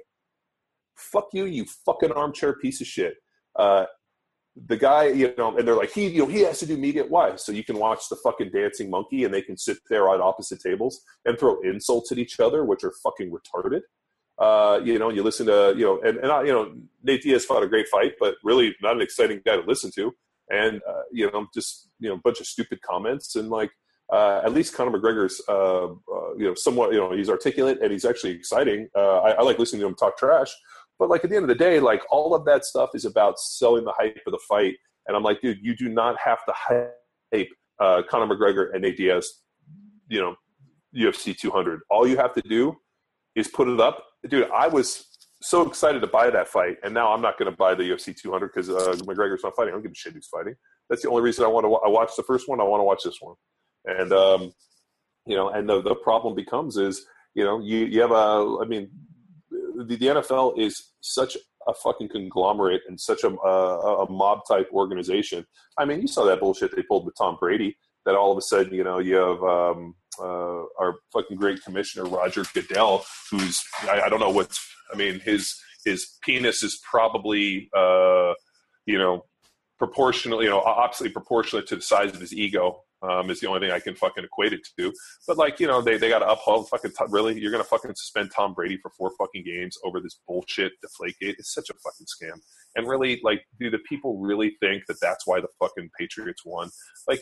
[0.98, 3.16] fuck you, you fucking armchair piece of shit.
[3.56, 3.86] Uh,
[4.66, 7.06] the guy, you know, and they're like, he, you know, he has to do media.
[7.08, 7.36] Why?
[7.36, 10.60] So you can watch the fucking dancing monkey, and they can sit there on opposite
[10.62, 13.82] tables and throw insults at each other, which are fucking retarded.
[14.40, 17.24] Uh, you know, and you listen to, you know, and, and I, you know, Nate
[17.24, 20.14] Diaz fought a great fight, but really not an exciting guy to listen to.
[20.50, 23.72] and uh, you know, just you know, a bunch of stupid comments and like.
[24.10, 27.92] Uh, at least Conor McGregor's, uh, uh, you know, somewhat, you know, he's articulate and
[27.92, 28.88] he's actually exciting.
[28.96, 30.50] Uh, I, I, like listening to him talk trash.
[31.00, 33.40] But like at the end of the day, like all of that stuff is about
[33.40, 34.76] selling the hype of the fight.
[35.08, 37.50] And I'm like, dude, you do not have to hype
[37.80, 39.30] uh, Conor McGregor and Nate Diaz,
[40.10, 40.36] you know,
[40.96, 41.82] UFC 200.
[41.90, 42.76] All you have to do
[43.36, 44.04] is put it up.
[44.28, 45.06] Dude, I was
[45.42, 48.16] so excited to buy that fight, and now I'm not going to buy the UFC
[48.16, 49.74] 200 because uh, McGregor's not fighting.
[49.74, 50.56] I don't give a shit who's fighting.
[50.90, 51.74] That's the only reason I want to.
[51.76, 52.60] I watched the first one.
[52.60, 53.36] I want to watch this one,
[53.86, 54.52] and um,
[55.26, 57.06] you know, and the the problem becomes is
[57.36, 58.58] you know you you have a.
[58.62, 58.90] I mean,
[59.86, 61.38] the, the NFL is such
[61.68, 65.46] a fucking conglomerate and such a, a, a mob type organization.
[65.78, 67.78] I mean, you saw that bullshit they pulled with Tom Brady.
[68.06, 72.06] That all of a sudden, you know, you have um, uh, our fucking great commissioner
[72.06, 75.54] Roger Goodell, who's I, I don't know what's I mean, his
[75.86, 78.34] his penis is probably uh,
[78.86, 79.26] you know
[79.78, 82.84] proportionally, you know, obviously proportionate to the size of his ego.
[83.04, 84.92] Um, is the only thing I can fucking equate it to.
[85.28, 87.40] But like, you know, they, they got to uphold fucking, t- really?
[87.40, 91.36] You're to fucking suspend Tom Brady for four fucking games over this bullshit Deflategate?
[91.38, 92.40] It's such a fucking scam.
[92.76, 96.70] And really, like, do the people really think that that's why the fucking Patriots won?
[97.08, 97.22] Like,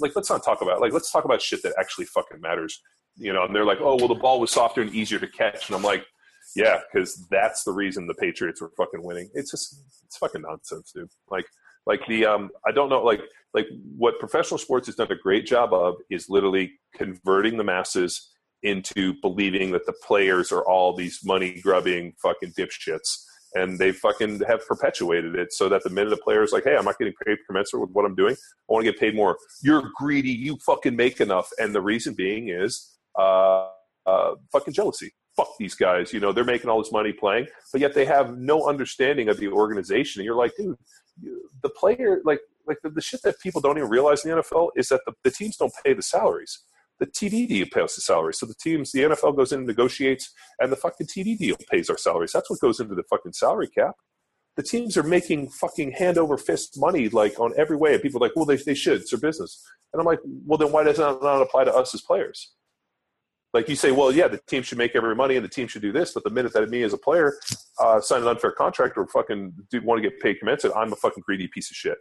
[0.00, 2.80] like, let's not talk about, like, let's talk about shit that actually fucking matters.
[3.16, 5.68] You know, and they're like, oh, well, the ball was softer and easier to catch.
[5.68, 6.04] And I'm like,
[6.56, 9.30] yeah, because that's the reason the Patriots were fucking winning.
[9.34, 11.08] It's just it's fucking nonsense, dude.
[11.30, 11.46] Like
[11.86, 13.20] like the um I don't know like
[13.54, 18.30] like what professional sports has done a great job of is literally converting the masses
[18.62, 23.24] into believing that the players are all these money grubbing fucking dipshits.
[23.54, 26.86] And they fucking have perpetuated it so that the minute a player's like, hey, I'm
[26.86, 29.36] not getting paid commensurate with what I'm doing, I want to get paid more.
[29.62, 30.30] You're greedy.
[30.30, 31.50] You fucking make enough.
[31.58, 33.66] And the reason being is uh,
[34.06, 36.12] uh, fucking jealousy fuck these guys.
[36.12, 39.38] You know, they're making all this money playing, but yet they have no understanding of
[39.38, 40.20] the organization.
[40.20, 40.76] And you're like, dude,
[41.62, 44.70] the player, like, like the, the shit that people don't even realize in the NFL
[44.76, 46.60] is that the, the teams don't pay the salaries.
[47.00, 48.38] The deal pays the salaries.
[48.38, 51.90] So the teams, the NFL goes in and negotiates, and the fucking TV deal pays
[51.90, 52.32] our salaries.
[52.32, 53.96] That's what goes into the fucking salary cap.
[54.56, 57.94] The teams are making fucking hand over fist money, like on every way.
[57.94, 59.00] And people are like, well, they, they should.
[59.00, 59.64] It's their business.
[59.92, 62.52] And I'm like, well, then why does that not apply to us as players?
[63.52, 65.82] Like you say, well, yeah, the team should make every money and the team should
[65.82, 67.34] do this, but the minute that me as a player
[67.78, 69.52] uh, sign an unfair contract or fucking
[69.82, 71.98] want to get paid commensurate, I'm a fucking greedy piece of shit.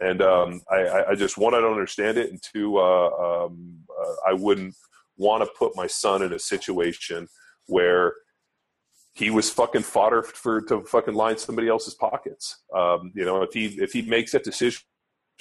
[0.00, 3.08] And um, I, I, just one, I don't understand it, and two, uh,
[3.46, 4.76] um, uh, I wouldn't
[5.16, 7.28] want to put my son in a situation
[7.66, 8.14] where
[9.14, 12.62] he was fucking fodder for to fucking line somebody else's pockets.
[12.72, 14.82] Um, you know, if he if he makes that decision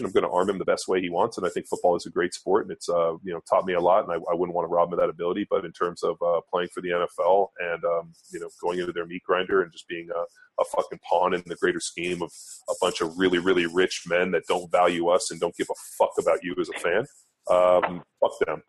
[0.06, 1.38] I'm going to arm him the best way he wants.
[1.38, 3.74] And I think football is a great sport, and it's uh, you know taught me
[3.74, 4.04] a lot.
[4.04, 5.48] And I, I, wouldn't want to rob him of that ability.
[5.50, 8.92] But in terms of uh, playing for the NFL and um, you know going into
[8.92, 12.32] their meat grinder and just being a, a fucking pawn in the greater scheme of
[12.70, 15.80] a bunch of really really rich men that don't value us and don't give a
[15.98, 17.06] fuck about you as a fan,
[17.50, 18.62] um, fuck them.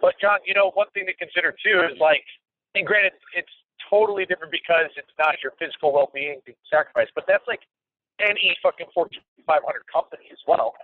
[0.00, 2.24] But John, you know one thing to consider too is like,
[2.74, 3.52] and granted, it's
[3.90, 7.60] totally different because it's not your physical well-being being sacrificed, but that's like
[8.20, 9.62] any fucking Fortune 500
[9.92, 10.74] company as well.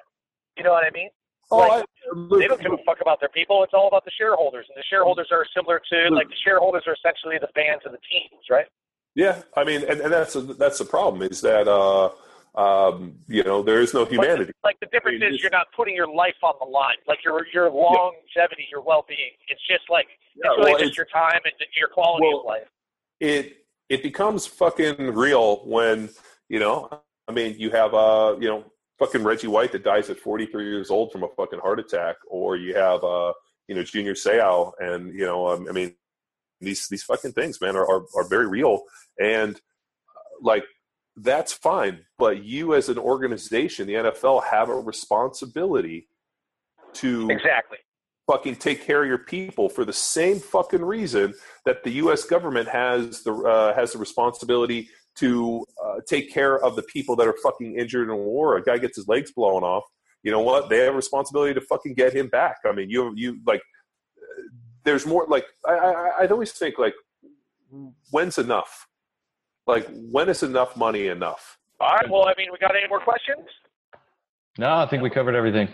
[0.56, 1.08] You know what I mean?
[1.50, 3.62] Oh, like, I, they don't give a fuck about their people.
[3.62, 6.94] It's all about the shareholders, and the shareholders are similar to like the shareholders are
[6.94, 8.66] essentially the fans of the teams, right?
[9.14, 12.10] Yeah, I mean, and, and that's a, that's the problem is that uh,
[12.54, 14.52] um, you know there is no humanity.
[14.64, 17.18] Like, the difference I mean, is you're not putting your life on the line, like
[17.22, 18.70] your your longevity, yeah.
[18.70, 19.32] your well being.
[19.48, 22.46] It's just like yeah, it's really well, just your time and your quality well, of
[22.46, 22.68] life.
[23.20, 26.08] It it becomes fucking real when
[26.48, 26.88] you know
[27.28, 28.64] I mean, you have uh, you know,
[28.98, 32.56] fucking Reggie White that dies at 43 years old from a fucking heart attack, or
[32.56, 33.32] you have uh,
[33.68, 35.94] you know, Junior Seau, and you know, um, I mean,
[36.60, 38.82] these these fucking things, man, are are, are very real,
[39.20, 40.64] and uh, like
[41.16, 46.08] that's fine, but you as an organization, the NFL, have a responsibility
[46.94, 47.78] to exactly
[48.30, 51.34] fucking take care of your people for the same fucking reason
[51.64, 52.24] that the U.S.
[52.24, 57.26] government has the uh, has the responsibility to uh, take care of the people that
[57.26, 58.56] are fucking injured in war.
[58.56, 59.84] A guy gets his legs blown off.
[60.22, 60.68] You know what?
[60.68, 62.56] They have a responsibility to fucking get him back.
[62.64, 63.62] I mean, you you like.
[64.84, 65.26] There's more.
[65.28, 66.94] Like I I I always think like,
[68.10, 68.86] when's enough?
[69.66, 71.58] Like when is enough money enough?
[71.80, 72.08] All right.
[72.08, 73.46] Well, I mean, we got any more questions?
[74.58, 75.68] No, I think we covered everything.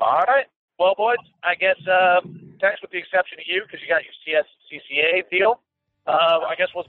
[0.00, 0.46] All right.
[0.78, 4.14] Well, boys, I guess um, thanks with the exception of you because you got your
[4.24, 5.60] CSCCA deal.
[6.06, 6.86] Uh, I guess we'll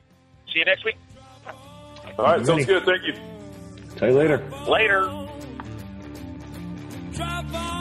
[0.52, 0.98] See you next week.
[2.18, 2.84] All right, sounds good.
[2.84, 3.14] Thank you.
[3.96, 4.38] Tell you later.
[4.68, 5.10] Later.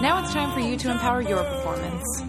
[0.01, 2.23] Now it's time for you to empower your performance.